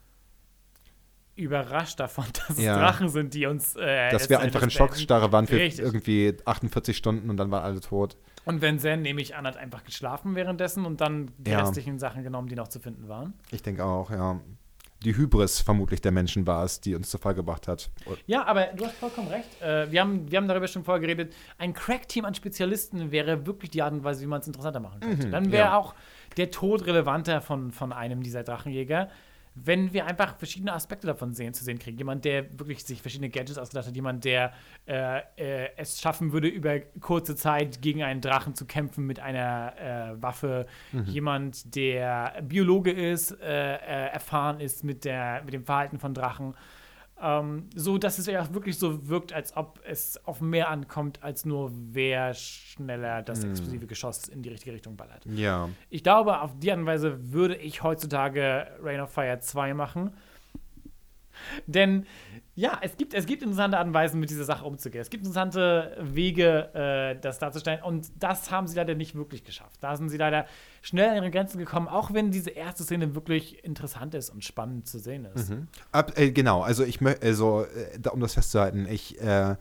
überrascht 1.34 2.00
davon, 2.00 2.24
dass 2.48 2.58
Ja. 2.58 2.74
es 2.74 2.78
Drachen 2.78 3.08
sind, 3.08 3.34
die 3.34 3.46
uns. 3.46 3.76
Äh, 3.76 4.10
Dass 4.10 4.28
wir 4.28 4.40
einfach 4.40 4.62
in. 4.62 4.70
Schockstarre 4.70 5.30
waren 5.32 5.46
für 5.46 5.56
Richtig. 5.56 5.84
irgendwie 5.84 6.36
48 6.44 6.96
Stunden 6.96 7.30
und 7.30 7.36
dann 7.36 7.50
waren 7.50 7.62
alle 7.64 7.80
tot. 7.80 8.16
Und 8.48 8.62
wenn 8.62 8.78
Zen, 8.78 9.02
nehme 9.02 9.20
ich 9.20 9.36
an, 9.36 9.46
hat 9.46 9.58
einfach 9.58 9.84
geschlafen 9.84 10.34
währenddessen 10.34 10.86
und 10.86 11.02
dann 11.02 11.30
die 11.36 11.50
Ja. 11.50 11.60
restlichen 11.60 11.98
Sachen 11.98 12.22
genommen, 12.22 12.48
die 12.48 12.54
noch 12.54 12.68
zu 12.68 12.80
finden 12.80 13.06
waren. 13.06 13.34
Ich 13.50 13.62
denke 13.62 13.84
auch, 13.84 14.10
ja. 14.10 14.40
die 15.04 15.14
Hybris 15.14 15.60
vermutlich 15.60 16.00
der 16.00 16.12
Menschen 16.12 16.46
war 16.46 16.64
es, 16.64 16.80
die 16.80 16.94
uns 16.94 17.10
zur 17.10 17.20
Fall 17.20 17.34
gebracht 17.34 17.68
hat. 17.68 17.90
Ja, 18.26 18.46
aber 18.46 18.68
du 18.74 18.86
hast 18.86 18.94
vollkommen 18.96 19.28
recht. 19.28 19.60
Äh, 19.62 19.92
wir, 19.92 20.00
haben, 20.00 20.30
wir 20.30 20.38
haben 20.38 20.48
darüber 20.48 20.66
schon 20.66 20.82
vorher 20.82 21.00
geredet. 21.00 21.34
Ein 21.58 21.74
Crack-Team 21.74 22.24
an 22.24 22.34
Spezialisten 22.34 23.12
wäre 23.12 23.46
wirklich 23.46 23.70
die 23.70 23.82
Art 23.82 23.92
und 23.92 24.02
Weise, 24.02 24.22
wie 24.22 24.26
man 24.26 24.40
es 24.40 24.46
interessanter 24.46 24.80
machen 24.80 25.00
könnte. 25.00 25.26
Mhm, 25.26 25.30
Dann 25.30 25.52
wäre 25.52 25.66
ja. 25.68 25.76
auch 25.76 25.94
der 26.38 26.50
Tod 26.50 26.86
relevanter 26.86 27.42
von, 27.42 27.70
von 27.70 27.92
einem 27.92 28.22
dieser 28.22 28.42
Drachenjäger. 28.44 29.08
Wenn 29.64 29.92
wir 29.92 30.06
einfach 30.06 30.36
verschiedene 30.36 30.72
Aspekte 30.72 31.06
davon 31.06 31.34
sehen, 31.34 31.54
zu 31.54 31.64
sehen 31.64 31.78
kriegen. 31.78 31.98
Jemand, 31.98 32.24
der 32.24 32.58
wirklich 32.58 32.84
sich 32.84 33.02
verschiedene 33.02 33.30
Gadgets 33.30 33.58
ausgedacht 33.58 33.86
hat, 33.86 33.94
jemand, 33.94 34.24
der 34.24 34.52
äh, 34.86 35.20
äh, 35.36 35.70
es 35.76 36.00
schaffen 36.00 36.32
würde, 36.32 36.48
über 36.48 36.80
kurze 37.00 37.36
Zeit 37.36 37.82
gegen 37.82 38.02
einen 38.02 38.20
Drachen 38.20 38.54
zu 38.54 38.66
kämpfen 38.66 39.06
mit 39.06 39.20
einer 39.20 39.74
äh, 39.78 40.22
Waffe. 40.22 40.66
Jemand, 41.06 41.74
der 41.74 42.42
Biologe 42.42 42.90
ist, 42.90 43.32
äh, 43.32 43.74
äh, 43.76 44.08
erfahren 44.12 44.60
ist 44.60 44.84
mit, 44.84 45.04
der, 45.04 45.42
mit 45.44 45.54
dem 45.54 45.64
Verhalten 45.64 45.98
von 45.98 46.14
Drachen. 46.14 46.54
Ähm, 47.20 47.68
so 47.74 47.98
dass 47.98 48.18
es 48.18 48.26
ja 48.26 48.54
wirklich 48.54 48.78
so 48.78 49.08
wirkt, 49.08 49.32
als 49.32 49.56
ob 49.56 49.80
es 49.84 50.24
auf 50.24 50.40
mehr 50.40 50.68
ankommt, 50.68 51.22
als 51.22 51.44
nur 51.44 51.72
wer 51.72 52.32
schneller 52.34 53.22
das 53.22 53.42
explosive 53.42 53.86
Geschoss 53.86 54.28
in 54.28 54.42
die 54.42 54.50
richtige 54.50 54.72
Richtung 54.74 54.96
ballert. 54.96 55.26
Ja. 55.26 55.68
Ich 55.90 56.04
glaube, 56.04 56.40
auf 56.40 56.52
die 56.58 56.70
Art 56.70 56.78
und 56.78 56.86
Weise 56.86 57.32
würde 57.32 57.56
ich 57.56 57.82
heutzutage 57.82 58.68
Rain 58.82 59.00
of 59.00 59.10
Fire 59.10 59.38
2 59.40 59.74
machen. 59.74 60.12
Denn 61.66 62.06
ja, 62.54 62.78
es 62.80 62.96
gibt, 62.96 63.14
es 63.14 63.26
gibt 63.26 63.42
interessante 63.42 63.78
Art 63.78 64.14
mit 64.14 64.30
dieser 64.30 64.44
Sache 64.44 64.64
umzugehen. 64.64 65.00
Es 65.00 65.10
gibt 65.10 65.22
interessante 65.22 65.96
Wege, 66.00 66.74
äh, 66.74 67.20
das 67.20 67.38
darzustellen. 67.38 67.82
Und 67.82 68.10
das 68.18 68.50
haben 68.50 68.66
sie 68.66 68.74
leider 68.74 68.96
nicht 68.96 69.14
wirklich 69.14 69.44
geschafft. 69.44 69.76
Da 69.80 69.96
sind 69.96 70.08
sie 70.08 70.16
leider 70.16 70.44
schnell 70.82 71.10
an 71.10 71.16
ihre 71.16 71.30
Grenzen 71.30 71.58
gekommen, 71.58 71.86
auch 71.86 72.12
wenn 72.12 72.32
diese 72.32 72.50
erste 72.50 72.82
Szene 72.82 73.14
wirklich 73.14 73.64
interessant 73.64 74.14
ist 74.14 74.30
und 74.30 74.44
spannend 74.44 74.88
zu 74.88 74.98
sehen 74.98 75.26
ist. 75.36 75.52
Ab, 75.92 76.18
äh, 76.18 76.32
genau, 76.32 76.62
also 76.62 76.82
ich 76.82 77.00
möchte, 77.00 77.24
also, 77.24 77.64
äh, 77.64 78.08
um 78.08 78.20
das 78.20 78.34
festzuhalten, 78.34 78.88
ich 78.90 79.20
äh, 79.20 79.54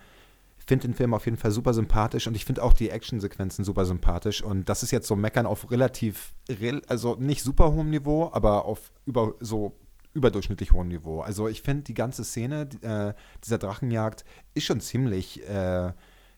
finde 0.67 0.87
den 0.87 0.93
Film 0.95 1.13
auf 1.13 1.25
jeden 1.25 1.37
Fall 1.37 1.51
super 1.51 1.73
sympathisch 1.73 2.27
und 2.27 2.35
ich 2.35 2.45
finde 2.45 2.61
auch 2.61 2.73
die 2.73 2.89
Actionsequenzen 2.89 3.63
super 3.63 3.85
sympathisch. 3.85 4.41
Und 4.43 4.69
das 4.69 4.83
ist 4.83 4.91
jetzt 4.91 5.07
so 5.07 5.15
Meckern 5.15 5.45
auf 5.45 5.71
relativ, 5.71 6.33
rel 6.49 6.81
also 6.87 7.15
nicht 7.15 7.43
super 7.43 7.71
hohem 7.71 7.89
Niveau, 7.89 8.29
aber 8.33 8.65
auf 8.65 8.91
über 9.05 9.35
so 9.39 9.77
überdurchschnittlich 10.17 10.71
hohem 10.73 10.87
Niveau. 10.87 11.21
Also 11.21 11.47
ich 11.47 11.61
finde 11.61 11.83
die 11.83 11.93
ganze 11.93 12.23
Szene 12.23 12.67
äh, 12.81 13.13
dieser 13.43 13.59
Drachenjagd 13.59 14.25
ist 14.55 14.65
schon 14.65 14.81
ziemlich, 14.81 15.47
äh, 15.47 15.93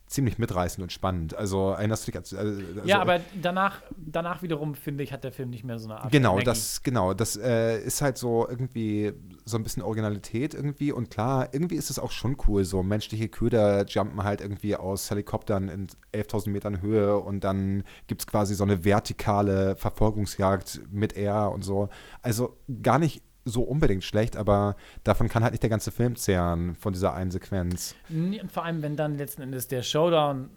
ziemlich 0.09 0.39
mitreißend 0.39 0.81
und 0.81 0.91
spannend. 0.91 1.35
Also 1.35 1.69
erinnerst 1.69 2.07
du 2.07 2.11
dich 2.11 2.33
an, 2.33 2.37
also, 2.37 2.61
Ja, 2.83 2.99
aber 2.99 3.21
danach, 3.39 3.81
danach 3.95 4.41
wiederum, 4.41 4.73
finde 4.73 5.03
ich, 5.03 5.13
hat 5.13 5.23
der 5.23 5.31
Film 5.31 5.51
nicht 5.51 5.63
mehr 5.63 5.77
so 5.77 5.87
eine 5.87 6.01
Art 6.01 6.11
Genau, 6.11 6.39
das, 6.39 6.81
genau, 6.81 7.13
das 7.13 7.37
äh, 7.37 7.79
ist 7.79 8.01
halt 8.01 8.17
so 8.17 8.47
irgendwie 8.49 9.13
so 9.45 9.57
ein 9.57 9.63
bisschen 9.63 9.83
Originalität 9.83 10.55
irgendwie 10.55 10.91
und 10.91 11.11
klar, 11.11 11.49
irgendwie 11.51 11.75
ist 11.75 11.91
es 11.91 11.99
auch 11.99 12.11
schon 12.11 12.37
cool, 12.47 12.65
so 12.65 12.81
menschliche 12.81 13.29
Köder 13.29 13.85
jumpen 13.85 14.23
halt 14.23 14.41
irgendwie 14.41 14.75
aus 14.75 15.11
Helikoptern 15.11 15.69
in 15.69 15.87
11.000 16.13 16.49
Metern 16.49 16.81
Höhe 16.81 17.17
und 17.17 17.43
dann 17.43 17.83
gibt 18.07 18.21
es 18.21 18.27
quasi 18.27 18.55
so 18.55 18.63
eine 18.63 18.83
vertikale 18.83 19.75
Verfolgungsjagd 19.75 20.81
mit 20.91 21.15
Air 21.15 21.51
und 21.51 21.63
so. 21.63 21.89
Also 22.23 22.57
gar 22.81 22.97
nicht 22.97 23.21
so 23.49 23.61
unbedingt 23.63 24.03
schlecht, 24.03 24.35
aber 24.37 24.75
davon 25.03 25.27
kann 25.29 25.43
halt 25.43 25.53
nicht 25.53 25.63
der 25.63 25.69
ganze 25.69 25.91
Film 25.91 26.15
zehren, 26.15 26.75
von 26.75 26.93
dieser 26.93 27.13
einen 27.13 27.31
Sequenz. 27.31 27.95
Nee, 28.09 28.39
Und 28.41 28.51
vor 28.51 28.63
allem, 28.65 28.81
wenn 28.81 28.95
dann 28.95 29.17
letzten 29.17 29.41
Endes 29.41 29.67
der 29.67 29.83
Showdown 29.83 30.49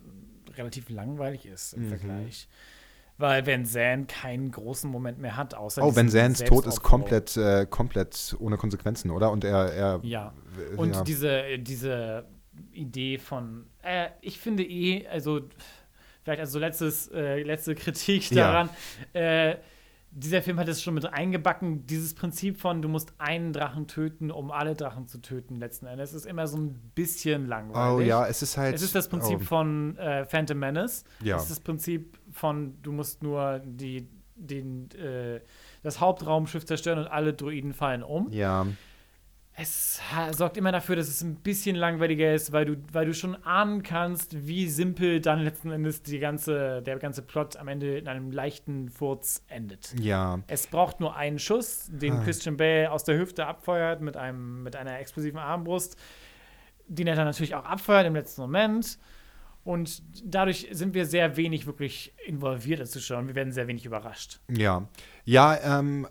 relativ 0.57 0.89
langweilig 0.91 1.47
ist 1.47 1.77
Mhm. 1.77 1.83
im 1.85 1.89
Vergleich. 1.89 2.49
Weil 3.19 3.47
Van 3.47 3.65
Zandt 3.67 4.09
keinen 4.09 4.51
großen 4.51 4.91
Moment 4.91 5.19
mehr 5.19 5.37
hat, 5.37 5.55
außer 5.55 5.83
Oh, 5.83 5.95
Van 5.95 6.07
diesen 6.07 6.19
Zands 6.35 6.45
Tod 6.45 6.67
ist 6.67 6.83
komplett, 6.83 7.37
äh, 7.37 7.67
komplett 7.69 8.35
ohne 8.41 8.57
Konsequenzen, 8.57 9.11
oder? 9.11 9.31
Und 9.31 9.45
er, 9.45 9.73
er 9.73 10.01
Ja. 10.03 10.33
äh, 10.73 10.77
Und 10.77 10.95
ja. 10.95 11.03
diese, 11.05 11.59
diese 11.59 12.25
Idee 12.73 13.19
von, 13.19 13.67
äh, 13.83 14.09
ich 14.23 14.39
finde 14.41 14.65
eh, 14.65 15.07
also 15.09 15.41
vielleicht 16.25 16.41
als 16.41 16.53
so 16.53 16.59
letztes, 16.59 17.09
äh, 17.09 17.43
letzte 17.43 17.75
Kritik 17.75 18.31
Ja. 18.31 18.51
daran, 18.53 18.71
äh, 19.13 19.57
dieser 20.15 20.43
Film 20.43 20.59
hat 20.59 20.69
es 20.69 20.83
schon 20.83 20.95
mit 20.95 21.07
eingebacken, 21.07 21.87
dieses 21.87 22.15
Prinzip 22.15 22.61
von, 22.61 22.83
du 22.83 22.89
musst 22.89 23.15
einen 23.19 23.53
Drachen 23.53 23.87
töten, 23.89 24.31
um 24.31 24.51
alle 24.51 24.75
Drachen 24.75 25.09
zu 25.09 25.19
töten, 25.23 25.57
letzten 25.57 25.87
Endes, 25.87 26.13
ist 26.13 26.27
immer 26.27 26.47
so 26.47 26.59
ein 26.59 26.93
bisschen 26.95 27.47
langweilig. 27.47 27.97
Oh 27.97 28.01
ja, 28.01 28.27
es 28.27 28.43
ist 28.43 28.59
halt. 28.59 28.75
Es 28.75 28.83
ist 28.83 28.95
das 28.95 29.09
Prinzip 29.09 29.39
oh. 29.41 29.45
von 29.45 29.97
äh, 29.97 30.27
Phantom 30.27 30.59
Menace. 30.59 31.05
Ja. 31.23 31.37
Es 31.37 31.45
ist 31.45 31.51
das 31.51 31.61
Prinzip 31.61 32.19
von, 32.31 32.81
du 32.83 32.93
musst 32.93 33.23
nur 33.23 33.63
die, 33.65 34.07
den, 34.37 34.91
äh, 34.91 35.41
das 35.83 35.99
Hauptraumschiff 35.99 36.67
zerstören 36.67 36.99
und 36.99 37.07
alle 37.07 37.33
Druiden 37.33 37.73
fallen 37.73 38.03
um. 38.03 38.31
Ja. 38.31 38.67
Es 39.63 40.01
sorgt 40.33 40.57
immer 40.57 40.73
dafür, 40.73 40.97
dass 40.97 41.07
es 41.09 41.23
ein 41.23 41.37
bisschen 41.37 41.77
langweiliger 41.77 42.35
ist, 42.35 42.51
weil 42.53 42.65
du, 42.65 42.77
weil 42.93 43.07
du 43.07 43.15
schon 43.15 43.37
ahnen 43.45 43.83
kannst, 43.85 44.47
wie 44.47 44.69
simpel 44.69 45.21
dann 45.21 45.41
letzten 45.41 45.71
Endes 45.71 46.03
die 46.03 46.19
ganze, 46.19 46.83
der 46.83 46.99
ganze 46.99 47.23
Plot 47.23 47.57
am 47.57 47.69
Ende 47.69 47.97
in 47.99 48.09
einem 48.09 48.33
leichten 48.33 48.89
Furz 48.89 49.45
endet. 49.49 49.95
Ja. 50.01 50.41
Es 50.49 50.67
braucht 50.67 50.99
nur 50.99 51.15
einen 51.17 51.39
Schuss, 51.39 51.89
den 51.93 52.15
Ah. 52.15 52.23
Christian 52.25 52.57
Bale 52.57 52.91
aus 52.91 53.05
der 53.05 53.19
Hüfte 53.19 53.47
abfeuert 53.47 54.01
mit, 54.01 54.17
einem, 54.17 54.65
mit 54.65 54.75
einer 54.75 54.99
explosiven 54.99 55.39
Armbrust, 55.39 55.97
den 56.89 57.07
er 57.07 57.15
dann 57.15 57.27
natürlich 57.27 57.55
auch 57.55 57.65
abfeuert 57.65 58.07
im 58.07 58.15
letzten 58.15 58.41
Moment. 58.41 58.99
Und 59.65 60.03
dadurch 60.25 60.67
sind 60.73 60.93
wir 60.93 61.07
sehr 61.07 61.37
wenig 61.37 61.67
wirklich 61.67 62.13
involviert 62.27 62.81
als 62.81 62.91
Zuschauer. 62.91 63.25
Wir 63.29 63.37
werden 63.37 63.53
sehr 63.53 63.69
wenig 63.69 63.87
überrascht. 63.87 64.41
Ja, 64.51 64.89
ja, 65.25 65.79
ähm, 65.79 66.09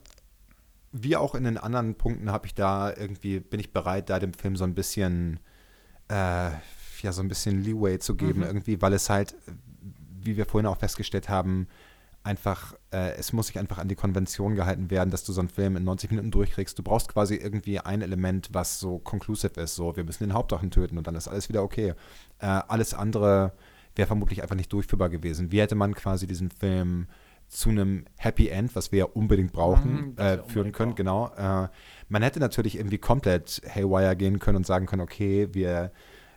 wie 0.91 1.15
auch 1.15 1.35
in 1.35 1.43
den 1.45 1.57
anderen 1.57 1.95
Punkten 1.95 2.31
habe 2.31 2.45
ich 2.47 2.53
da 2.53 2.93
irgendwie, 2.95 3.39
bin 3.39 3.59
ich 3.59 3.71
bereit, 3.71 4.09
da 4.09 4.19
dem 4.19 4.33
Film 4.33 4.55
so 4.55 4.63
ein 4.63 4.75
bisschen, 4.75 5.39
äh, 6.09 6.51
ja, 7.01 7.11
so 7.11 7.21
ein 7.21 7.27
bisschen 7.27 7.63
Leeway 7.63 7.99
zu 7.99 8.15
geben, 8.15 8.39
Mhm. 8.39 8.45
irgendwie, 8.45 8.81
weil 8.81 8.93
es 8.93 9.09
halt, 9.09 9.35
wie 10.21 10.37
wir 10.37 10.45
vorhin 10.45 10.67
auch 10.67 10.77
festgestellt 10.77 11.29
haben, 11.29 11.67
einfach, 12.23 12.75
äh, 12.93 13.13
es 13.15 13.33
muss 13.33 13.47
sich 13.47 13.57
einfach 13.57 13.79
an 13.79 13.87
die 13.87 13.95
Konvention 13.95 14.53
gehalten 14.55 14.91
werden, 14.91 15.09
dass 15.09 15.23
du 15.23 15.33
so 15.33 15.41
einen 15.41 15.49
Film 15.49 15.75
in 15.75 15.83
90 15.83 16.11
Minuten 16.11 16.29
durchkriegst. 16.29 16.77
Du 16.77 16.83
brauchst 16.83 17.07
quasi 17.07 17.35
irgendwie 17.35 17.79
ein 17.79 18.01
Element, 18.03 18.49
was 18.51 18.79
so 18.79 18.99
conclusive 18.99 19.59
ist, 19.59 19.75
so, 19.75 19.95
wir 19.95 20.03
müssen 20.03 20.25
den 20.25 20.33
Hauptdrachen 20.33 20.69
töten 20.69 20.99
und 20.99 21.07
dann 21.07 21.15
ist 21.15 21.27
alles 21.27 21.49
wieder 21.49 21.63
okay. 21.63 21.95
Äh, 22.39 22.45
alles 22.45 22.93
andere 22.93 23.53
wäre 23.95 24.05
vermutlich 24.05 24.43
einfach 24.43 24.55
nicht 24.55 24.71
durchführbar 24.71 25.09
gewesen. 25.09 25.51
Wie 25.51 25.59
hätte 25.61 25.73
man 25.75 25.95
quasi 25.95 26.27
diesen 26.27 26.51
Film 26.51 27.07
zu 27.51 27.69
einem 27.69 28.05
Happy 28.17 28.47
End, 28.47 28.73
was 28.77 28.93
wir 28.93 28.99
ja 28.99 29.05
unbedingt 29.05 29.51
brauchen, 29.51 30.11
Mhm, 30.11 30.17
äh, 30.17 30.37
führen 30.47 30.71
können, 30.71 30.95
genau. 30.95 31.31
Äh, 31.35 31.67
man 32.07 32.23
hätte 32.23 32.39
natürlich 32.39 32.77
irgendwie 32.77 32.97
komplett 32.97 33.61
Haywire 33.75 34.15
gehen 34.15 34.39
können 34.39 34.55
und 34.55 34.65
sagen 34.65 34.85
können, 34.85 35.01
okay, 35.01 35.49
wir, 35.51 35.91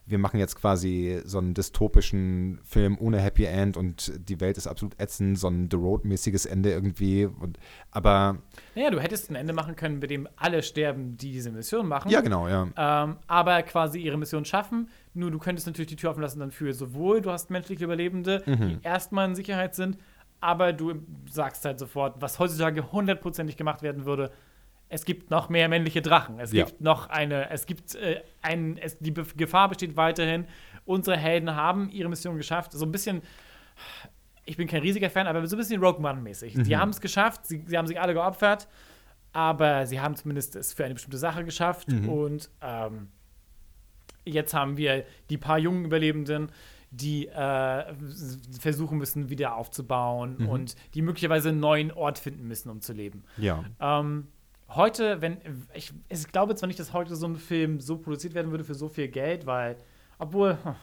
wir 0.07 0.19
machen 0.19 0.41
jetzt 0.41 0.57
quasi 0.57 1.23
so 1.25 1.39
einen 1.39 1.55
dystopischen 1.55 2.59
Film 2.65 2.99
ohne 2.99 3.21
Happy 3.21 3.45
End 3.45 3.77
und 3.77 4.13
die 4.29 4.41
Welt 4.41 4.57
ist 4.59 4.67
absolut 4.67 4.99
ätzend, 5.01 5.39
so 5.39 5.47
ein 5.47 5.69
The 5.71 5.77
Road-mäßiges 5.77 6.47
Ende 6.47 6.71
irgendwie. 6.73 7.27
Und, 7.27 7.59
aber 7.93 8.39
Naja, 8.75 8.91
du 8.91 8.99
hättest 8.99 9.31
ein 9.31 9.37
Ende 9.37 9.53
machen 9.53 9.77
können, 9.77 10.01
bei 10.01 10.09
dem 10.09 10.27
alle 10.35 10.65
sterben, 10.65 11.17
die 11.17 11.31
diese 11.31 11.53
Mission 11.53 11.87
machen. 11.87 12.11
ja, 12.11 12.23
genau, 12.23 12.49
ja. 12.49 12.67
ähm, 12.77 13.17
aber 13.29 13.63
quasi 13.63 14.01
ihre 14.01 14.19
Mission 14.19 14.45
schaffen. 14.45 14.89
Nur 15.15 15.31
du 15.31 15.39
könntest 15.39 15.69
natürlich 15.69 15.91
die 15.91 15.97
Tür 15.97 16.11
offen 16.11 16.23
lassen 16.23 16.41
dann 16.41 16.51
für 16.51 16.75
sowohl, 16.75 17.21
du 17.21 17.31
hast 17.31 17.51
menschliche 17.51 17.85
Überlebende, 17.85 18.43
Mhm. 18.47 18.69
die 18.69 18.79
erstmal 18.83 19.29
in 19.29 19.37
Sicherheit 19.37 19.77
sind, 19.77 19.97
aber 20.41 20.73
du 20.73 21.03
sagst 21.31 21.65
halt 21.65 21.79
sofort, 21.79 22.21
was 22.21 22.39
heutzutage 22.39 22.93
hundertprozentig 22.93 23.57
gemacht 23.57 23.83
werden 23.83 24.05
würde, 24.05 24.31
es 24.89 25.05
gibt 25.05 25.31
noch 25.31 25.49
mehr 25.49 25.69
männliche 25.69 26.03
Drachen. 26.03 26.39
Es 26.39 26.53
Ja. 26.53 26.65
gibt 26.67 26.81
noch 26.81 27.09
eine, 27.09 27.51
es 27.51 27.67
gibt 27.67 27.95
äh, 27.95 28.21
ein, 28.43 28.77
es, 28.79 28.99
die 28.99 29.13
Gefahr 29.13 29.69
besteht 29.69 29.97
weiterhin. 29.97 30.47
Unsere 30.85 31.17
Helden 31.17 31.57
haben 31.57 31.89
ihre 31.91 32.09
Mission 32.09 32.37
geschafft. 32.37 32.73
So 32.73 32.85
ein 32.85 32.93
bisschen, 32.93 33.23
ich 34.45 34.57
bin 34.59 34.69
kein 34.69 34.83
riesiger 34.83 35.09
Fan, 35.09 35.27
aber 35.27 35.45
so 35.47 35.57
ein 35.57 35.59
bisschen 35.59 35.83
Rogue 35.83 36.05
One-mäßig. 36.07 36.53
Die 36.55 36.75
Mhm. 36.75 36.77
haben 36.79 36.91
es 36.91 37.01
geschafft, 37.01 37.47
sie, 37.47 37.65
sie 37.67 37.79
haben 37.79 37.87
sich 37.87 37.99
alle 37.99 38.13
geopfert, 38.13 38.69
aber 39.33 39.87
sie 39.87 40.01
haben 40.01 40.15
zumindest 40.15 40.55
es 40.57 40.75
für 40.75 40.85
eine 40.85 40.95
bestimmte 40.95 41.19
Sache 41.19 41.45
geschafft 41.45 41.89
Mhm. 41.89 42.09
und 42.09 42.51
ähm, 42.61 43.09
jetzt 44.25 44.55
haben 44.55 44.77
wir 44.77 45.05
die 45.31 45.39
paar 45.39 45.59
jungen 45.59 45.87
Überlebenden, 45.87 46.53
die 46.97 47.27
äh, 47.29 47.95
versuchen 48.61 48.99
müssen, 48.99 49.29
wieder 49.31 49.57
aufzubauen 49.57 50.37
Mhm. 50.39 50.49
und 50.49 50.75
die 50.95 51.03
möglicherweise 51.03 51.51
einen 51.51 51.61
neuen 51.61 51.91
Ort 51.93 52.19
finden 52.19 52.47
müssen, 52.47 52.71
um 52.71 52.81
zu 52.81 52.93
leben. 52.93 53.25
Ja. 53.37 53.65
Ähm, 53.81 54.29
heute, 54.69 55.21
wenn 55.21 55.39
ich, 55.75 55.93
ich 56.09 56.29
glaube 56.33 56.55
zwar 56.55 56.67
nicht, 56.67 56.79
dass 56.79 56.93
heute 56.93 57.17
so 57.17 57.27
ein 57.27 57.37
Film 57.37 57.81
so 57.81 57.99
produziert 57.99 58.35
werden 58.35 58.51
würde 58.51 58.65
für 58.65 58.75
so 58.75 58.89
viel 58.89 59.09
Geld, 59.09 59.47
weil, 59.47 59.77
obwohl 60.19 60.59
hm, 60.63 60.75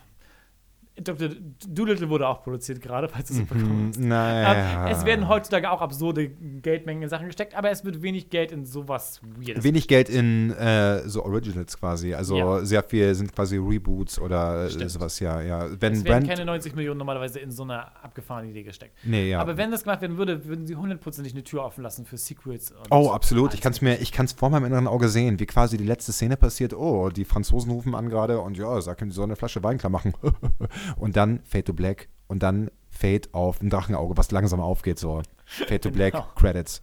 Dr. 1.04 1.30
Doolittle 1.68 2.10
wurde 2.10 2.28
auch 2.28 2.44
produziert 2.44 2.82
gerade, 2.82 3.08
falls 3.08 3.28
du 3.28 3.34
es 3.36 3.40
Mhm, 3.42 3.46
bekommst. 3.48 4.00
naja. 4.00 4.86
Ähm, 4.88 4.92
es 4.92 5.06
werden 5.06 5.28
heutzutage 5.28 5.70
auch 5.72 5.82
absurde 5.82 6.30
Geldmengen 6.30 7.04
in 7.04 7.10
Sachen 7.10 7.28
gesteckt, 7.28 7.56
aber 7.56 7.72
es 7.72 7.84
wird 7.86 8.02
wenig 8.02 8.30
Geld 8.30 8.52
in 8.52 8.66
sowas 8.66 9.20
Weirdes. 9.24 9.64
Wenig 9.64 9.88
Geld 9.88 10.10
in 10.10 10.52
äh, 10.52 11.08
so 11.08 11.24
Originals 11.24 11.78
quasi. 11.78 12.14
Also 12.14 12.38
Ja. 12.38 12.66
sehr 12.66 12.84
viel 12.84 13.14
sind 13.16 13.34
quasi 13.34 13.58
Reboots 13.58 14.20
oder 14.20 14.66
äh, 14.66 14.70
Stimmt. 14.70 14.92
sowas, 14.92 15.20
ja, 15.20 15.42
ja. 15.42 15.66
Wenn 15.80 15.94
es 15.94 16.04
werden 16.04 16.24
Brand. 16.26 16.28
keine 16.30 16.46
90 16.46 16.76
Millionen 16.76 16.98
normalerweise 16.98 17.40
in 17.40 17.52
so 17.52 17.64
eine 17.64 17.88
abgefahrene 18.04 18.50
Idee 18.52 18.64
gesteckt. 18.64 18.96
nee, 19.04 19.30
ja. 19.30 19.40
Aber 19.40 19.58
wenn 19.58 19.72
das 19.72 19.84
gemacht 19.84 20.02
werden 20.02 20.18
würde, 20.18 20.46
würden 20.46 20.66
sie 20.68 20.76
hundertprozentig 20.76 21.34
eine 21.34 21.44
Tür 21.44 21.64
offen 21.64 21.82
lassen 21.84 22.06
für 22.06 22.18
Sequels. 22.18 22.72
Und 22.72 22.88
Oh, 22.92 23.12
absolut. 23.12 23.54
Ich 23.54 23.62
kann 23.62 23.72
es 23.72 23.82
mir, 23.82 23.96
ich 24.02 24.12
kann 24.12 24.26
es 24.26 24.34
vor 24.34 24.50
meinem 24.50 24.66
inneren 24.66 24.88
Auge 24.88 25.08
sehen, 25.10 25.40
wie 25.40 25.46
quasi 25.46 25.78
die 25.78 25.86
letzte 25.86 26.12
Szene 26.12 26.38
passiert. 26.38 26.74
Oh, 26.74 27.10
die 27.10 27.26
Franzosen 27.26 27.72
rufen 27.72 27.96
an 27.96 28.10
gerade 28.10 28.40
und 28.40 28.58
ja, 28.58 28.80
sag 28.82 29.02
ihm, 29.02 29.10
die 29.10 29.16
sollen 29.16 29.30
eine 29.30 29.36
Flasche 29.36 29.64
Wein 29.64 29.78
klar 29.78 29.90
machen. 29.90 30.14
und 30.98 31.16
dann 31.16 31.42
Fade 31.44 31.64
to 31.66 31.74
Black 31.74 32.10
und 32.28 32.44
dann 32.44 32.70
Fade 32.90 33.30
auf 33.32 33.62
ein 33.62 33.70
Drachenauge, 33.70 34.18
was 34.18 34.32
langsam 34.32 34.60
aufgeht 34.60 35.00
so. 35.00 35.22
Fade 35.46 35.80
to 35.82 35.92
Black, 35.92 36.14
Genau. 36.14 36.28
Credits. 36.36 36.82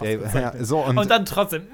Der, 0.00 0.18
ja, 0.20 0.64
so 0.64 0.78
und, 0.82 0.96
Und, 0.96 1.10
dann 1.10 1.26
trotzdem. 1.26 1.66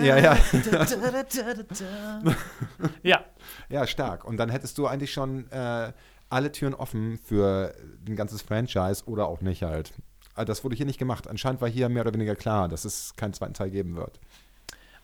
Ja, 0.00 0.16
ja. 0.18 0.36
ja, 3.02 3.24
ja, 3.68 3.86
stark. 3.86 4.24
Und 4.24 4.38
dann 4.38 4.50
hättest 4.50 4.76
du 4.78 4.86
eigentlich 4.88 5.12
schon 5.12 5.48
äh, 5.52 5.92
alle 6.30 6.50
Türen 6.50 6.74
offen 6.74 7.18
für 7.18 7.74
ein 8.08 8.16
ganzes 8.16 8.42
Franchise 8.42 9.04
oder 9.06 9.28
auch 9.28 9.40
nicht 9.40 9.62
halt. 9.62 9.92
Aber 10.34 10.46
Das 10.46 10.64
wurde 10.64 10.74
hier 10.74 10.86
nicht 10.86 10.98
gemacht. 10.98 11.28
Anscheinend 11.28 11.60
war 11.60 11.68
hier 11.68 11.88
mehr 11.88 12.02
oder 12.02 12.14
weniger 12.14 12.34
klar, 12.34 12.68
dass 12.68 12.84
es 12.84 13.14
keinen 13.16 13.34
zweiten 13.34 13.54
Teil 13.54 13.70
geben 13.70 13.94
wird. 13.96 14.18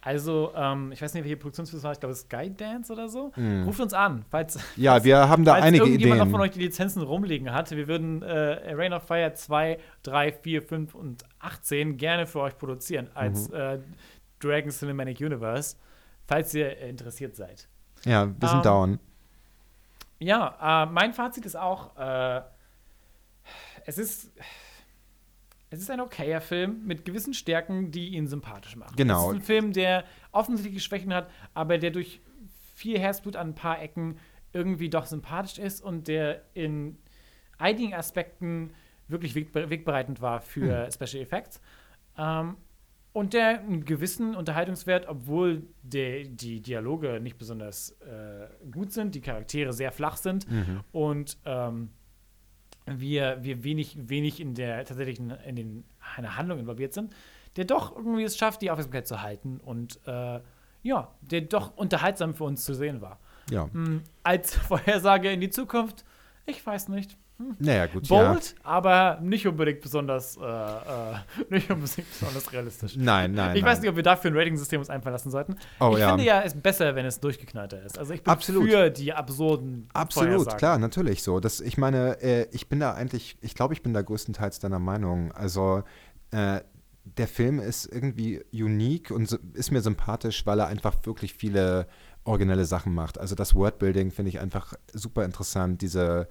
Also, 0.00 0.52
ähm, 0.54 0.92
ich 0.92 1.02
weiß 1.02 1.14
nicht, 1.14 1.24
welche 1.24 1.36
Produktionsfirma 1.36 1.82
war, 1.82 1.92
ich 1.92 2.00
glaube, 2.00 2.14
Skydance 2.14 2.92
oder 2.92 3.08
so. 3.08 3.32
Ruft 3.66 3.80
uns 3.80 3.92
an, 3.92 4.24
falls. 4.30 4.58
Ja, 4.76 5.02
wir 5.02 5.28
haben 5.28 5.44
da 5.44 5.52
falls 5.54 5.64
einige 5.66 5.84
irgendjemand 5.84 6.16
Ideen. 6.20 6.28
noch 6.28 6.32
von 6.38 6.40
euch 6.40 6.52
die 6.52 6.60
Lizenzen 6.60 7.02
rumliegen 7.02 7.52
hat. 7.52 7.70
Wir 7.72 7.88
würden 7.88 8.22
äh, 8.22 8.72
Rain 8.74 8.92
of 8.92 9.02
Fire 9.04 9.32
2, 9.34 9.78
3, 10.04 10.32
4, 10.32 10.62
5 10.62 10.94
und 10.94 11.24
18 11.40 11.96
gerne 11.96 12.26
für 12.26 12.40
euch 12.40 12.56
produzieren 12.56 13.06
Mhm. 13.06 13.10
als 13.16 13.50
äh, 13.50 13.78
Dragon 14.40 14.70
Cinematic 14.70 15.20
Universe, 15.20 15.76
falls 16.26 16.54
ihr 16.54 16.78
äh, 16.78 16.88
interessiert 16.88 17.34
seid. 17.36 17.68
ja, 18.04 18.26
wir 18.38 18.48
sind 18.48 18.58
Ähm, 18.58 18.62
down. 18.62 18.98
Ja, 20.20 20.84
äh, 20.84 20.86
mein 20.86 21.12
Fazit 21.12 21.44
ist 21.46 21.56
auch, 21.56 21.96
äh, 21.96 22.40
es 23.86 23.98
ist. 23.98 24.30
Es 25.70 25.80
ist 25.80 25.90
ein 25.90 26.00
okayer 26.00 26.40
Film 26.40 26.86
mit 26.86 27.04
gewissen 27.04 27.34
Stärken, 27.34 27.90
die 27.90 28.08
ihn 28.08 28.26
sympathisch 28.26 28.76
machen. 28.76 28.94
Genau. 28.96 29.26
Es 29.28 29.32
ist 29.36 29.40
ein 29.40 29.42
Film, 29.44 29.72
der 29.72 30.04
offensichtliche 30.32 30.80
Schwächen 30.80 31.12
hat, 31.12 31.30
aber 31.54 31.78
der 31.78 31.90
durch 31.90 32.20
viel 32.74 32.98
Herzblut 32.98 33.36
an 33.36 33.48
ein 33.48 33.54
paar 33.54 33.80
Ecken 33.82 34.18
irgendwie 34.52 34.88
doch 34.88 35.04
sympathisch 35.06 35.58
ist 35.58 35.82
und 35.82 36.08
der 36.08 36.42
in 36.54 36.96
einigen 37.58 37.92
Aspekten 37.92 38.70
wirklich 39.08 39.34
wegbe 39.34 39.68
wegbereitend 39.68 40.20
war 40.22 40.40
für 40.40 40.84
Hm. 40.86 40.92
Special 40.92 41.22
Effects. 41.22 41.60
Ähm, 42.16 42.56
und 43.12 43.32
der 43.34 43.60
einen 43.60 43.84
gewissen 43.84 44.36
Unterhaltungswert, 44.36 45.08
obwohl 45.08 45.66
der, 45.82 46.24
die 46.24 46.60
Dialoge 46.60 47.20
nicht 47.20 47.36
besonders 47.36 47.90
äh, 48.02 48.46
gut 48.70 48.92
sind, 48.92 49.14
die 49.14 49.20
Charaktere 49.20 49.72
sehr 49.72 49.92
flach 49.92 50.16
sind 50.16 50.48
Mhm. 50.50 50.80
und 50.92 51.36
ähm, 51.44 51.90
wir, 52.96 53.38
wir 53.42 53.64
wenig, 53.64 53.96
wenig 54.08 54.40
in 54.40 54.54
der 54.54 54.84
tatsächlichen 54.84 55.30
in 55.30 55.56
den, 55.56 55.84
einer 56.16 56.36
Handlung 56.36 56.58
involviert 56.58 56.92
sind, 56.92 57.14
der 57.56 57.64
doch 57.64 57.96
irgendwie 57.96 58.24
es 58.24 58.36
schafft, 58.36 58.62
die 58.62 58.70
Aufmerksamkeit 58.70 59.06
zu 59.06 59.22
halten 59.22 59.60
und 59.60 60.00
äh, 60.06 60.40
ja, 60.82 61.12
der 61.20 61.40
doch 61.42 61.76
unterhaltsam 61.76 62.34
für 62.34 62.44
uns 62.44 62.64
zu 62.64 62.74
sehen 62.74 63.00
war. 63.00 63.18
Ja. 63.50 63.68
Hm, 63.72 64.02
als 64.22 64.54
Vorhersage 64.68 65.30
in 65.30 65.40
die 65.40 65.50
Zukunft, 65.50 66.04
ich 66.46 66.64
weiß 66.64 66.88
nicht. 66.88 67.16
Naja, 67.58 67.86
gut, 67.86 68.08
ja. 68.08 68.32
Bold, 68.32 68.56
aber 68.64 69.20
nicht 69.22 69.46
unbedingt 69.46 69.80
besonders, 69.80 70.36
äh, 70.36 70.42
äh, 70.42 71.14
nicht 71.50 71.70
unbedingt 71.70 72.10
besonders 72.10 72.52
realistisch. 72.52 72.96
Nein, 72.96 73.32
nein. 73.32 73.54
Ich 73.54 73.62
nein. 73.62 73.70
weiß 73.70 73.80
nicht, 73.80 73.90
ob 73.90 73.96
wir 73.96 74.02
dafür 74.02 74.32
ein 74.32 74.36
Rating-System 74.36 74.80
uns 74.80 74.90
einfallen 74.90 75.12
lassen 75.12 75.30
sollten. 75.30 75.56
Oh, 75.78 75.92
ich 75.92 76.00
ja. 76.00 76.08
finde 76.08 76.24
ja, 76.24 76.40
es 76.42 76.54
ist 76.54 76.62
besser, 76.62 76.96
wenn 76.96 77.06
es 77.06 77.20
durchgeknallter 77.20 77.80
ist. 77.82 77.96
Also 77.96 78.12
ich 78.12 78.24
bin 78.24 78.32
Absolut. 78.32 78.68
für 78.68 78.90
die 78.90 79.12
absurden 79.12 79.88
Absolut, 79.92 80.56
klar, 80.58 80.78
natürlich 80.78 81.22
so. 81.22 81.38
Das, 81.38 81.60
ich 81.60 81.78
meine, 81.78 82.20
äh, 82.22 82.48
ich 82.50 82.68
bin 82.68 82.80
da 82.80 82.94
eigentlich, 82.94 83.36
ich 83.40 83.54
glaube, 83.54 83.72
ich 83.72 83.82
bin 83.82 83.94
da 83.94 84.02
größtenteils 84.02 84.58
deiner 84.58 84.80
Meinung. 84.80 85.30
Also, 85.32 85.84
äh, 86.32 86.60
der 87.16 87.28
Film 87.28 87.58
ist 87.58 87.86
irgendwie 87.86 88.42
unique 88.52 89.10
und 89.10 89.32
ist 89.54 89.70
mir 89.70 89.80
sympathisch, 89.80 90.44
weil 90.44 90.58
er 90.58 90.66
einfach 90.66 90.94
wirklich 91.04 91.34
viele 91.34 91.86
originelle 92.24 92.64
Sachen 92.64 92.94
macht. 92.94 93.18
Also 93.18 93.34
das 93.34 93.54
Wordbuilding 93.54 94.10
finde 94.10 94.28
ich 94.28 94.40
einfach 94.40 94.74
super 94.92 95.24
interessant, 95.24 95.80
diese 95.80 96.28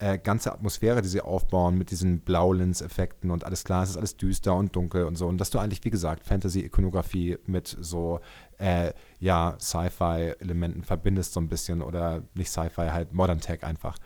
äh, 0.00 0.18
ganze 0.18 0.50
Atmosphäre, 0.50 1.02
die 1.02 1.08
sie 1.08 1.20
aufbauen 1.20 1.76
mit 1.76 1.90
diesen 1.90 2.20
Blaulins-Effekten 2.20 3.30
und 3.30 3.44
alles 3.44 3.64
klar, 3.64 3.82
es 3.82 3.90
ist 3.90 3.96
alles 3.98 4.16
düster 4.16 4.54
und 4.54 4.74
dunkel 4.74 5.04
und 5.04 5.16
so. 5.16 5.26
Und 5.26 5.38
dass 5.38 5.50
du 5.50 5.58
eigentlich, 5.58 5.84
wie 5.84 5.90
gesagt, 5.90 6.24
Fantasy-Ikonografie 6.24 7.36
mit 7.46 7.76
so, 7.78 8.20
äh, 8.58 8.94
ja, 9.18 9.56
Sci-Fi-Elementen 9.60 10.84
verbindest 10.84 11.34
so 11.34 11.40
ein 11.40 11.48
bisschen 11.48 11.82
oder 11.82 12.22
nicht 12.34 12.50
Sci-Fi, 12.50 12.88
halt 12.90 13.12
Modern 13.12 13.40
Tech 13.40 13.62
einfach. 13.62 13.98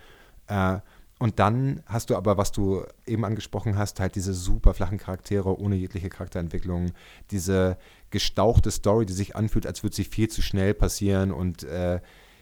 Äh, 0.49 0.80
und 1.20 1.38
dann 1.38 1.80
hast 1.86 2.11
du 2.11 2.16
aber, 2.16 2.36
was 2.36 2.51
du 2.51 2.82
eben 3.07 3.24
angesprochen 3.24 3.78
hast, 3.78 4.01
halt 4.01 4.16
diese 4.16 4.34
super 4.34 4.74
flachen 4.74 4.99
Charaktere 4.99 5.61
ohne 5.61 5.76
jegliche 5.76 6.09
Charakterentwicklung, 6.09 6.90
diese 7.30 7.78
gestauchte 8.11 8.72
Story, 8.72 9.07
die 9.07 9.12
sich 9.12 9.36
anfühlt, 9.36 9.64
als 9.64 9.84
würde 9.84 9.95
sie 9.95 10.05
viel 10.05 10.28
zu 10.28 10.42
schnell 10.42 10.74
passieren 10.74 11.30
und 11.30 11.62
äh, 11.62 12.01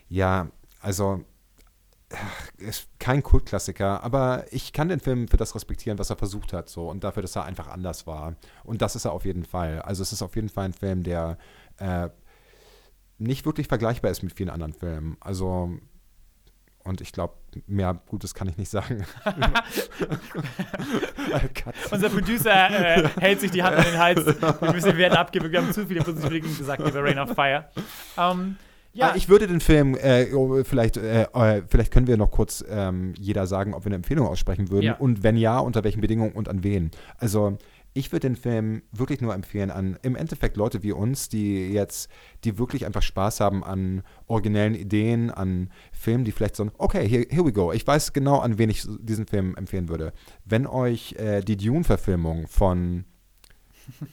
ja, 0.09 0.48
also 0.80 1.22
ist 2.58 2.88
kein 2.98 3.22
Kultklassiker, 3.22 4.02
aber 4.02 4.44
ich 4.50 4.72
kann 4.72 4.88
den 4.88 5.00
Film 5.00 5.28
für 5.28 5.36
das 5.36 5.54
respektieren, 5.54 5.98
was 5.98 6.10
er 6.10 6.16
versucht 6.16 6.52
hat, 6.52 6.68
so 6.68 6.88
und 6.88 7.04
dafür, 7.04 7.22
dass 7.22 7.36
er 7.36 7.44
einfach 7.44 7.68
anders 7.68 8.06
war. 8.06 8.34
Und 8.64 8.82
das 8.82 8.96
ist 8.96 9.04
er 9.04 9.12
auf 9.12 9.24
jeden 9.24 9.44
Fall. 9.44 9.80
Also 9.82 10.02
es 10.02 10.12
ist 10.12 10.22
auf 10.22 10.36
jeden 10.36 10.48
Fall 10.48 10.66
ein 10.66 10.72
Film, 10.72 11.02
der 11.02 11.38
äh, 11.78 12.08
nicht 13.18 13.46
wirklich 13.46 13.68
vergleichbar 13.68 14.10
ist 14.10 14.22
mit 14.22 14.32
vielen 14.32 14.50
anderen 14.50 14.72
Filmen. 14.72 15.16
Also 15.20 15.78
und 16.84 17.00
ich 17.00 17.12
glaube, 17.12 17.34
mehr 17.66 18.00
Gutes 18.06 18.34
kann 18.34 18.48
ich 18.48 18.56
nicht 18.56 18.68
sagen. 18.68 19.06
Unser 21.92 22.10
Producer 22.10 22.70
äh, 22.70 23.08
hält 23.20 23.40
sich 23.40 23.52
die 23.52 23.62
Hand 23.62 23.76
an 23.76 23.84
den 23.84 23.98
Hals. 23.98 24.26
Wir 24.26 24.72
müssen 24.72 24.96
Werte 24.98 25.18
abgeben. 25.18 25.52
Wir 25.52 25.62
haben 25.62 25.72
zu 25.72 25.86
viele 25.86 26.02
positive 26.02 26.30
Dinge 26.30 26.48
gesagt 26.48 26.80
über 26.80 27.04
Rain 27.04 27.20
of 27.20 27.30
Fire. 27.30 27.68
Ähm, 28.18 28.56
ja, 28.93 29.11
Ah, 29.11 29.14
ich 29.16 29.28
würde 29.28 29.47
den 29.47 29.61
Film, 29.61 29.95
äh, 29.95 30.32
oh, 30.34 30.62
vielleicht, 30.64 30.97
äh, 30.97 31.22
äh, 31.32 31.62
vielleicht 31.66 31.93
können 31.93 32.07
wir 32.07 32.16
noch 32.16 32.30
kurz 32.30 32.64
ähm, 32.68 33.14
jeder 33.18 33.47
sagen, 33.47 33.74
ob 33.74 33.84
wir 33.84 33.88
eine 33.88 33.97
Empfehlung 33.97 34.26
aussprechen 34.26 34.70
würden 34.70 34.84
Ja. 34.86 34.95
und 34.97 35.22
wenn 35.22 35.36
ja, 35.36 35.59
unter 35.59 35.82
welchen 35.84 36.01
Bedingungen 36.01 36.32
und 36.32 36.49
an 36.49 36.62
wen. 36.62 36.90
Also 37.18 37.57
ich 37.95 38.11
würde 38.11 38.26
den 38.28 38.36
Film 38.36 38.82
wirklich 38.90 39.20
nur 39.20 39.34
empfehlen 39.34 39.70
an 39.70 39.99
im 40.03 40.16
Endeffekt 40.16 40.57
Leute 40.57 40.82
wie 40.82 40.93
uns, 40.93 41.28
die 41.28 41.70
jetzt, 41.72 42.09
die 42.45 42.59
wirklich 42.59 42.86
einfach 42.86 43.03
Spaß 43.03 43.40
haben 43.40 43.62
an 43.62 44.03
originellen 44.26 44.74
Ideen, 44.74 45.30
an 45.30 45.68
Filmen, 45.93 46.24
die 46.24 46.32
vielleicht 46.32 46.57
so, 46.57 46.70
okay, 46.78 47.07
here, 47.07 47.26
here 47.28 47.45
we 47.45 47.53
go. 47.53 47.70
Ich 47.72 47.86
weiß 47.86 48.14
genau, 48.14 48.38
an 48.38 48.57
wen 48.57 48.70
ich 48.70 48.86
diesen 49.01 49.26
Film 49.26 49.55
empfehlen 49.57 49.90
würde. 49.90 50.14
Wenn 50.47 50.66
euch 50.66 51.14
äh, 51.18 51.43
die 51.43 51.59
Dune-Verfilmung 51.59 52.47
von 52.49 53.05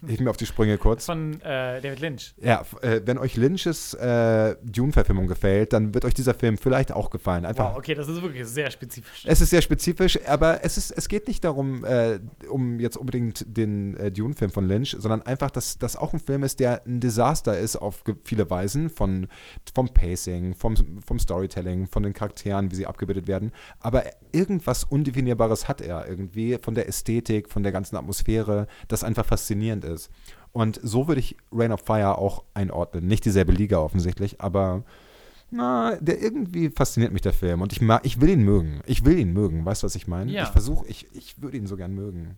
ich 0.07 0.19
mir 0.19 0.29
auf 0.29 0.37
die 0.37 0.45
Sprünge 0.45 0.77
kurz. 0.77 1.05
von 1.05 1.41
äh, 1.41 1.81
David 1.81 1.99
Lynch. 1.99 2.33
Ja, 2.41 2.65
äh, 2.81 3.01
wenn 3.05 3.17
euch 3.17 3.35
Lynches 3.37 3.93
äh, 3.93 4.55
Dune-Verfilmung 4.63 5.27
gefällt, 5.27 5.73
dann 5.73 5.93
wird 5.93 6.05
euch 6.05 6.13
dieser 6.13 6.33
Film 6.33 6.57
vielleicht 6.57 6.91
auch 6.91 7.09
gefallen. 7.09 7.45
Einfach. 7.45 7.71
Wow, 7.71 7.77
okay, 7.77 7.95
das 7.95 8.07
ist 8.07 8.21
wirklich 8.21 8.45
sehr 8.47 8.71
spezifisch. 8.71 9.23
Es 9.25 9.41
ist 9.41 9.49
sehr 9.49 9.61
spezifisch, 9.61 10.19
aber 10.27 10.63
es, 10.63 10.77
ist, 10.77 10.91
es 10.91 11.07
geht 11.07 11.27
nicht 11.27 11.43
darum, 11.43 11.83
äh, 11.85 12.19
um 12.49 12.79
jetzt 12.79 12.97
unbedingt 12.97 13.45
den 13.47 13.95
äh, 13.97 14.11
Dune-Film 14.11 14.51
von 14.51 14.67
Lynch, 14.67 14.95
sondern 14.99 15.21
einfach, 15.23 15.51
dass 15.51 15.77
das 15.77 15.95
auch 15.95 16.13
ein 16.13 16.19
Film 16.19 16.43
ist, 16.43 16.59
der 16.59 16.85
ein 16.85 16.99
Desaster 16.99 17.57
ist 17.57 17.75
auf 17.75 18.03
viele 18.23 18.49
Weisen, 18.49 18.89
von, 18.89 19.27
vom 19.73 19.89
Pacing, 19.89 20.55
vom, 20.55 20.75
vom 21.05 21.19
Storytelling, 21.19 21.87
von 21.87 22.03
den 22.03 22.13
Charakteren, 22.13 22.71
wie 22.71 22.75
sie 22.75 22.85
abgebildet 22.85 23.27
werden. 23.27 23.51
Aber 23.79 24.03
irgendwas 24.31 24.83
Undefinierbares 24.83 25.67
hat 25.67 25.81
er 25.81 26.07
irgendwie 26.07 26.57
von 26.61 26.75
der 26.75 26.87
Ästhetik, 26.87 27.49
von 27.49 27.63
der 27.63 27.71
ganzen 27.71 27.95
Atmosphäre, 27.95 28.67
das 28.87 29.03
einfach 29.03 29.25
faszinierend 29.69 29.85
ist. 29.85 30.09
Und 30.51 30.79
so 30.81 31.07
würde 31.07 31.19
ich 31.19 31.37
Rain 31.51 31.71
of 31.71 31.81
Fire 31.81 32.17
auch 32.17 32.43
einordnen. 32.53 33.07
Nicht 33.07 33.25
dieselbe 33.25 33.51
Liga 33.51 33.77
offensichtlich, 33.77 34.41
aber 34.41 34.83
na, 35.51 35.95
der 35.99 36.21
irgendwie 36.21 36.69
fasziniert 36.69 37.11
mich 37.11 37.21
der 37.21 37.33
Film 37.33 37.61
und 37.61 37.71
ich 37.71 37.81
mag, 37.81 38.05
ich 38.05 38.21
will 38.21 38.29
ihn 38.29 38.43
mögen. 38.43 38.81
Ich 38.85 39.05
will 39.05 39.17
ihn 39.17 39.33
mögen, 39.33 39.65
weißt 39.65 39.83
du, 39.83 39.85
was 39.85 39.95
ich 39.95 40.07
meine? 40.07 40.31
Ja. 40.31 40.43
Ich 40.43 40.49
versuche, 40.49 40.87
ich, 40.87 41.07
ich 41.13 41.41
würde 41.41 41.57
ihn 41.57 41.67
so 41.67 41.75
gern 41.75 41.93
mögen. 41.93 42.37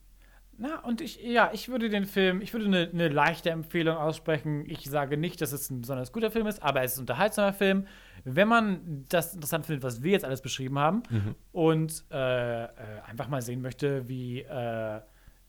Na, 0.57 0.79
und 0.81 1.01
ich, 1.01 1.23
ja, 1.23 1.49
ich 1.53 1.69
würde 1.69 1.89
den 1.89 2.05
Film, 2.05 2.41
ich 2.41 2.53
würde 2.53 2.67
eine, 2.67 2.89
eine 2.93 3.07
leichte 3.07 3.49
Empfehlung 3.49 3.97
aussprechen. 3.97 4.63
Ich 4.67 4.83
sage 4.83 5.17
nicht, 5.17 5.41
dass 5.41 5.53
es 5.53 5.69
ein 5.71 5.81
besonders 5.81 6.11
guter 6.11 6.29
Film 6.29 6.45
ist, 6.45 6.61
aber 6.61 6.83
es 6.83 6.93
ist 6.93 6.97
ein 6.99 7.01
unterhaltsamer 7.01 7.53
Film. 7.53 7.87
Wenn 8.25 8.47
man 8.47 9.05
das 9.09 9.33
interessant 9.33 9.65
findet, 9.65 9.83
was 9.83 10.03
wir 10.03 10.11
jetzt 10.11 10.25
alles 10.25 10.41
beschrieben 10.41 10.77
haben 10.77 11.01
und 11.51 12.03
äh, 12.11 12.63
äh, 12.65 12.67
einfach 13.07 13.27
mal 13.27 13.41
sehen 13.41 13.61
möchte, 13.61 14.07
wie, 14.07 14.41
äh, 14.41 15.01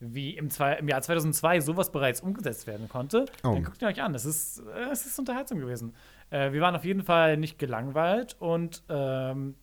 wie 0.05 0.37
im, 0.37 0.51
zwei, 0.51 0.75
im 0.75 0.89
Jahr 0.89 1.01
2002 1.03 1.61
sowas 1.61 1.93
bereits 1.93 2.21
umgesetzt 2.21 2.67
werden 2.67 2.89
konnte, 2.89 3.27
Oh. 3.45 3.53
dann 3.55 3.63
guckt 3.65 3.81
ihn 3.83 3.89
euch 3.89 4.03
an. 4.03 4.15
Es 4.15 4.25
ist, 4.25 4.59
äh, 4.61 4.91
es 4.91 5.07
ist 5.07 5.19
unterhaltsam 5.19 5.59
gewesen. 5.59 5.95
Äh, 6.31 6.53
wir 6.53 6.61
waren 6.61 6.75
auf 6.75 6.85
jeden 6.85 7.03
Fall 7.03 7.37
nicht 7.37 7.59
gelangweilt 7.59 8.37
und 8.41 8.83
ähm, 8.89 9.55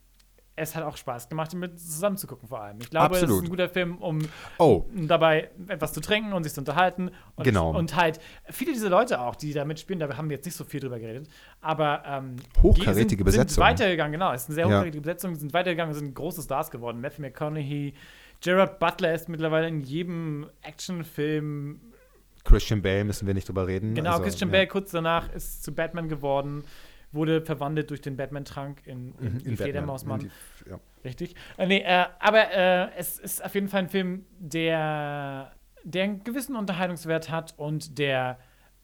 es 0.61 0.75
hat 0.75 0.83
auch 0.83 0.97
Spaß 0.97 1.29
gemacht, 1.29 1.53
mit 1.53 1.79
zusammen 1.79 2.17
zu 2.17 2.27
gucken 2.27 2.49
vor 2.49 2.59
allem. 2.61 2.79
Ich 2.81 2.89
glaube, 2.89 3.15
es 3.15 3.21
ist 3.21 3.23
Absolut. 3.23 3.45
ein 3.45 3.49
guter 3.49 3.69
Film, 3.69 3.97
um 3.99 4.19
Oh. 4.57 4.83
dabei 4.93 5.49
etwas 5.69 5.93
zu 5.93 6.01
trinken 6.01 6.33
und 6.33 6.43
sich 6.43 6.53
zu 6.53 6.59
unterhalten. 6.59 7.11
Und, 7.37 7.45
Genau. 7.45 7.73
Und 7.77 7.95
halt, 7.95 8.19
viele 8.49 8.73
dieser 8.73 8.89
Leute 8.89 9.21
auch, 9.21 9.35
die 9.37 9.53
da 9.53 9.63
mitspielen, 9.63 10.01
da 10.01 10.17
haben 10.17 10.29
wir 10.29 10.35
jetzt 10.35 10.43
nicht 10.45 10.55
so 10.55 10.65
viel 10.65 10.81
drüber 10.81 10.99
geredet, 10.99 11.29
aber 11.61 12.03
ähm, 12.05 12.35
Hochkarätige 12.61 13.09
sind, 13.19 13.23
Besetzung. 13.23 13.47
sind 13.55 13.63
weitergegangen, 13.63 14.11
genau. 14.11 14.33
Es 14.33 14.41
ist 14.43 14.47
eine 14.49 14.55
sehr 14.55 14.65
Ja. 14.67 14.71
hochkarätige 14.75 15.01
Besetzung, 15.01 15.35
sind 15.35 15.53
weitergegangen, 15.53 15.93
sind 15.93 16.13
große 16.13 16.41
Stars 16.41 16.69
geworden. 16.71 16.99
Matthew 16.99 17.21
McConaughey, 17.21 17.93
Gerard 18.41 18.79
Butler 18.79 19.13
ist 19.13 19.27
mittlerweile 19.29 19.67
in 19.67 19.81
jedem 19.81 20.49
Actionfilm 20.61 21.81
Christian 22.45 22.81
Bale 22.81 23.03
müssen 23.03 23.27
wir 23.27 23.33
nicht 23.33 23.47
drüber 23.47 23.67
reden. 23.67 23.93
Genau, 23.93 24.11
Also, 24.11 24.23
Christian 24.23 24.49
ja. 24.49 24.53
Bale 24.53 24.67
kurz 24.67 24.91
danach 24.91 25.31
ist 25.33 25.63
zu 25.63 25.75
Batman 25.75 26.07
geworden, 26.07 26.63
wurde 27.11 27.41
verwandelt 27.41 27.89
durch 27.89 28.01
den 28.01 28.15
Batman-Trank 28.15 28.81
in, 28.87 29.13
in, 29.19 29.33
Mhm, 29.33 29.37
die 29.39 29.45
in 29.49 29.57
Fledermausmann. 29.57 30.21
in 30.21 30.31
die- 30.65 30.69
ja. 30.69 30.79
Richtig. 31.03 31.35
Äh, 31.57 31.67
nee, 31.67 31.79
äh, 31.81 32.05
aber 32.19 32.51
äh, 32.51 32.89
es 32.97 33.19
ist 33.19 33.43
auf 33.43 33.53
jeden 33.55 33.67
Fall 33.67 33.81
ein 33.83 33.89
Film, 33.89 34.25
der, 34.39 35.51
der 35.83 36.03
einen 36.03 36.23
gewissen 36.23 36.55
Unterhaltungswert 36.55 37.29
hat 37.29 37.53
und 37.57 37.97
der 37.99 38.39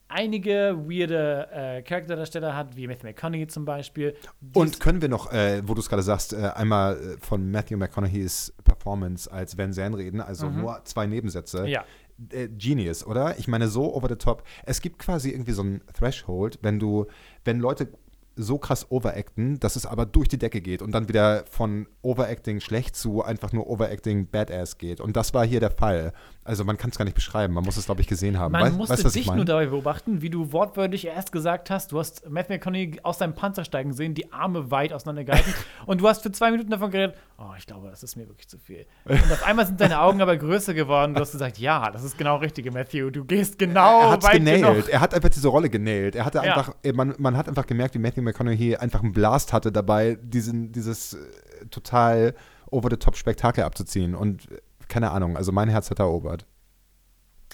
einige 0.07 0.75
weirde 0.87 1.47
äh, 1.51 1.81
Charakterdarsteller 1.81 2.55
hat, 2.55 2.75
wie 2.75 2.87
Matthew 2.87 3.07
McConaughey 3.07 3.47
zum 3.47 3.65
Beispiel. 3.65 4.15
Die 4.41 4.57
Und 4.59 4.79
können 4.79 5.01
wir 5.01 5.09
noch, 5.09 5.31
äh, 5.31 5.61
wo 5.67 5.73
du 5.73 5.81
es 5.81 5.89
gerade 5.89 6.03
sagst, 6.03 6.33
äh, 6.33 6.37
einmal 6.55 6.95
äh, 6.95 7.17
von 7.19 7.49
Matthew 7.51 7.77
McConaughey's 7.77 8.53
Performance 8.63 9.31
als 9.31 9.57
Van 9.57 9.73
Zandt 9.73 9.97
reden, 9.97 10.21
also 10.21 10.47
Mhm. 10.49 10.61
nur 10.61 10.81
zwei 10.85 11.05
Nebensätze. 11.07 11.67
ja, 11.67 11.83
Äh, 12.31 12.47
Genius, 12.47 13.05
oder? 13.05 13.37
Ich 13.39 13.47
meine, 13.49 13.67
so 13.67 13.93
over 13.93 14.07
the 14.07 14.15
top. 14.15 14.43
Es 14.65 14.79
gibt 14.81 14.99
quasi 14.99 15.31
irgendwie 15.31 15.51
so 15.51 15.63
ein 15.63 15.81
Threshold, 15.93 16.59
wenn 16.61 16.79
du, 16.79 17.07
wenn 17.43 17.59
Leute 17.59 17.89
so 18.37 18.57
krass 18.57 18.89
overacten, 18.91 19.59
dass 19.61 19.75
es 19.77 19.85
aber 19.85 20.05
durch 20.05 20.27
die 20.27 20.37
Decke 20.37 20.59
geht 20.61 20.81
und 20.81 20.91
dann 20.91 21.07
wieder 21.09 21.45
von 21.49 21.87
Overacting 22.01 22.59
schlecht 22.59 22.95
zu 22.95 23.21
einfach 23.23 23.53
nur 23.53 23.67
Overacting 23.69 24.27
Badass 24.29 24.77
geht. 24.77 24.99
Und 25.01 25.15
das 25.15 25.33
war 25.33 25.45
hier 25.45 25.59
der 25.61 25.71
Fall. 25.71 26.11
Also 26.47 26.63
man 26.63 26.77
kann 26.77 26.91
es 26.91 26.97
gar 26.97 27.05
nicht 27.05 27.15
beschreiben, 27.15 27.55
man 27.55 27.63
muss 27.63 27.75
es, 27.75 27.85
glaube 27.85 28.01
ich, 28.01 28.07
gesehen 28.07 28.37
haben. 28.37 28.51
man 28.51 28.63
Weißt- 28.63 28.77
musste 28.77 29.03
weißt 29.03 29.15
dich 29.15 29.33
nur 29.33 29.45
dabei 29.45 29.65
beobachten, 29.65 30.21
wie 30.21 30.29
du 30.29 30.51
wortwörtlich 30.51 31.05
erst 31.07 31.31
gesagt 31.31 31.71
hast, 31.71 31.91
du 31.91 31.97
hast 31.99 32.29
Matthew 32.29 32.53
McConaughey 32.53 32.99
aus 33.01 33.17
seinem 33.17 33.33
Panzer 33.33 33.65
steigen 33.65 33.93
sehen, 33.93 34.13
die 34.13 34.31
Arme 34.31 34.69
weit 34.69 34.93
auseinandergehalten 34.93 35.51
und 35.87 36.01
du 36.01 36.07
hast 36.07 36.21
für 36.21 36.31
zwei 36.31 36.51
Minuten 36.51 36.69
davon 36.69 36.91
geredet, 36.91 37.15
oh, 37.39 37.49
ich 37.57 37.65
glaube, 37.65 37.89
das 37.89 38.03
ist 38.03 38.15
mir 38.15 38.27
wirklich 38.27 38.47
zu 38.47 38.59
viel. 38.59 38.85
Und 39.05 39.15
auf 39.31 39.43
einmal 39.43 39.65
sind 39.65 39.81
deine 39.81 39.99
Augen 39.99 40.21
aber 40.21 40.37
größer 40.37 40.75
geworden, 40.75 41.15
du 41.15 41.21
hast 41.21 41.31
gesagt, 41.31 41.57
ja, 41.57 41.89
das 41.89 42.03
ist 42.03 42.15
genau 42.15 42.37
richtig, 42.37 42.71
Matthew, 42.71 43.09
du 43.09 43.25
gehst 43.25 43.57
genau 43.57 44.01
er 44.01 44.11
hat 44.11 44.23
weit 44.23 44.33
genailt. 44.33 44.61
genug. 44.63 44.89
Er 44.89 45.01
hat 45.01 45.15
einfach 45.15 45.29
diese 45.29 45.47
Rolle 45.47 45.71
genailt. 45.71 46.15
Er 46.15 46.25
hatte 46.25 46.37
Ja. 46.37 46.43
einfach, 46.43 46.75
äh, 46.83 46.93
man, 46.93 47.15
man 47.17 47.35
hat 47.35 47.47
einfach 47.49 47.65
gemerkt, 47.65 47.95
wie 47.95 47.99
Matthew 47.99 48.21
McConaughey 48.21 48.75
einfach 48.75 49.01
einen 49.01 49.13
Blast 49.13 49.51
hatte 49.51 49.71
dabei, 49.71 50.15
diesen, 50.21 50.71
dieses 50.71 51.15
äh, 51.15 51.65
total 51.71 52.35
over-the-top-Spektakel 52.69 53.63
abzuziehen. 53.63 54.15
Und 54.15 54.51
äh, 54.51 54.57
keine 54.95 55.11
Ahnung, 55.11 55.35
also 55.35 55.51
mein 55.51 55.67
Herz 55.67 55.89
hat 55.91 55.99
erobert. 55.99 56.45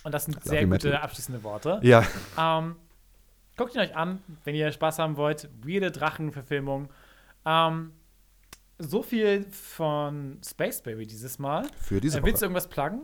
Und 0.03 0.13
das 0.13 0.25
sind 0.25 0.35
Love 0.35 0.47
sehr 0.49 0.67
gute 0.67 1.01
abschließende 1.01 1.43
Worte. 1.43 1.79
Ja, 1.81 2.03
Ähm, 2.37 2.75
guckt 3.57 3.73
ihn 3.73 3.81
euch 3.81 3.95
an, 3.95 4.19
wenn 4.43 4.53
ihr 4.53 4.71
Spaß 4.71 4.99
haben 4.99 5.17
wollt. 5.17 5.49
Weirde 5.63 5.89
Drachenverfilmung. 5.91 6.89
Ähm, 7.45 7.91
so 8.77 9.01
viel 9.01 9.45
von 9.51 10.39
Space 10.47 10.83
Baby 10.83 11.07
dieses 11.07 11.39
Mal. 11.39 11.65
für 11.79 11.99
diese 11.99 12.19
Äh, 12.19 12.23
willst 12.23 12.41
du 12.41 12.45
Woche. 12.45 12.45
irgendwas 12.45 12.67
pluggen? 12.67 13.01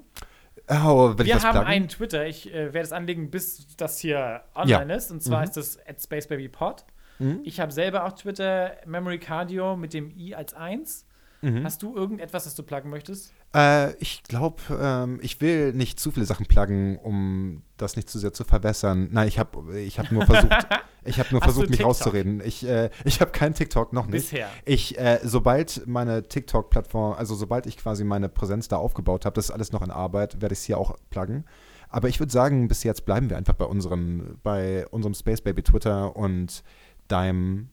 Oh, 0.69 1.09
will 1.17 1.21
ich 1.21 1.27
Wir 1.27 1.33
das 1.35 1.43
haben 1.45 1.53
pluggen? 1.53 1.67
einen 1.71 1.88
Twitter. 1.88 2.25
Ich 2.27 2.47
äh, 2.53 2.73
werde 2.73 2.79
es 2.81 2.91
anlegen, 2.91 3.31
bis 3.31 3.75
das 3.77 3.97
hier 3.99 4.41
online 4.55 4.95
ist. 4.95 5.09
Und 5.11 5.21
zwar 5.23 5.39
Mhm. 5.39 5.43
ist 5.45 5.57
das 5.57 5.79
at 5.88 5.99
SpaceBabyPod. 6.01 6.85
Mhm. 7.19 7.41
Ich 7.43 7.59
habe 7.59 7.71
selber 7.71 8.05
auch 8.05 8.13
Twitter 8.13 8.73
Memory 8.85 9.17
Cardio 9.19 9.75
mit 9.75 9.93
dem 9.93 10.11
I 10.15 10.35
als 10.35 10.53
1. 10.53 11.05
Mhm. 11.41 11.63
Hast 11.63 11.81
du 11.83 11.95
irgendetwas, 11.95 12.43
das 12.45 12.55
du 12.55 12.63
pluggen 12.63 12.89
möchtest? 12.91 13.33
Äh, 13.55 13.95
ich 13.95 14.23
glaube, 14.23 14.61
ähm, 14.79 15.19
ich 15.21 15.39
will 15.41 15.73
nicht 15.73 15.99
zu 15.99 16.11
viele 16.11 16.25
Sachen 16.25 16.45
pluggen, 16.45 16.97
um 16.97 17.63
das 17.77 17.95
nicht 17.95 18.09
zu 18.09 18.19
sehr 18.19 18.33
zu 18.33 18.43
verwässern. 18.43 19.09
Nein, 19.11 19.27
ich 19.27 19.39
habe 19.39 19.79
ich 19.79 19.99
hab 19.99 20.11
nur 20.11 20.25
versucht, 20.25 20.67
ich 21.05 21.19
habe 21.19 21.29
nur 21.31 21.41
Hast 21.41 21.45
versucht, 21.47 21.69
mich 21.69 21.77
TikTok? 21.77 21.87
rauszureden. 21.87 22.41
Ich, 22.43 22.67
äh, 22.67 22.89
ich 23.05 23.21
habe 23.21 23.31
keinen 23.31 23.53
TikTok, 23.53 23.93
noch 23.93 24.07
nicht. 24.07 24.29
Bisher. 24.29 24.49
Ich, 24.65 24.97
äh, 24.97 25.19
sobald 25.23 25.87
meine 25.87 26.27
TikTok-Plattform, 26.27 27.13
also 27.13 27.35
sobald 27.35 27.65
ich 27.65 27.77
quasi 27.77 28.03
meine 28.03 28.29
Präsenz 28.29 28.67
da 28.67 28.77
aufgebaut 28.77 29.25
habe, 29.25 29.35
das 29.35 29.45
ist 29.45 29.51
alles 29.51 29.71
noch 29.71 29.81
in 29.81 29.91
Arbeit, 29.91 30.41
werde 30.41 30.53
ich 30.53 30.59
es 30.59 30.65
hier 30.65 30.77
auch 30.77 30.95
pluggen. 31.09 31.45
Aber 31.89 32.09
ich 32.09 32.19
würde 32.19 32.33
sagen, 32.33 32.67
bis 32.67 32.83
jetzt 32.83 33.05
bleiben 33.05 33.29
wir 33.29 33.37
einfach 33.37 33.53
bei 33.53 33.65
unserem, 33.65 34.37
bei 34.43 34.85
unserem 34.89 35.13
Space 35.13 35.41
Baby 35.41 35.63
Twitter 35.63 36.15
und 36.17 36.63
deinem 37.07 37.69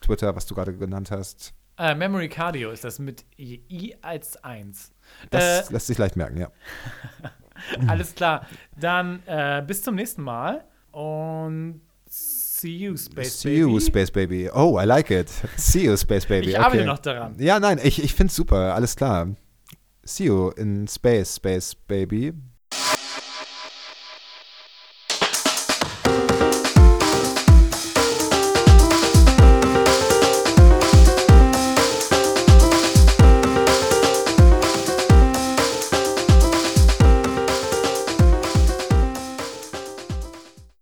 Twitter, 0.00 0.34
was 0.34 0.46
du 0.46 0.54
gerade 0.54 0.76
genannt 0.76 1.12
hast. 1.12 1.54
Äh, 1.80 1.94
Memory 1.94 2.28
Cardio 2.28 2.70
ist 2.72 2.84
das 2.84 2.98
mit 2.98 3.24
I, 3.38 3.96
als 4.02 4.36
1. 4.44 4.92
Das 5.30 5.70
Äh, 5.70 5.72
lässt 5.72 5.86
sich 5.86 5.96
leicht 5.96 6.14
merken, 6.14 6.36
ja. 6.36 6.50
Alles 7.88 8.14
klar. 8.14 8.46
Dann 8.78 9.22
äh, 9.24 9.64
bis 9.66 9.82
zum 9.82 9.94
nächsten 9.94 10.22
Mal 10.22 10.64
und 10.92 11.80
see 12.06 12.76
you, 12.76 12.96
Space 12.98 13.40
See 13.40 13.48
Baby. 13.48 13.60
you, 13.60 13.80
Space 13.80 14.10
Baby. 14.10 14.50
Oh, 14.52 14.78
I 14.78 14.84
like 14.84 15.10
it. 15.10 15.30
See 15.56 15.84
you, 15.86 15.96
Space 15.96 16.26
Baby. 16.26 16.50
ich 16.50 16.58
arbeite 16.58 16.82
okay. 16.82 16.86
noch 16.86 16.98
daran. 16.98 17.36
Ja, 17.38 17.58
nein, 17.58 17.80
ich, 17.82 18.02
ich 18.04 18.14
finde 18.14 18.30
es 18.30 18.36
super. 18.36 18.74
Alles 18.74 18.94
klar. 18.94 19.28
See 20.04 20.24
you 20.24 20.50
in 20.50 20.86
Space, 20.86 21.36
Space 21.36 21.74
Baby. 21.74 22.34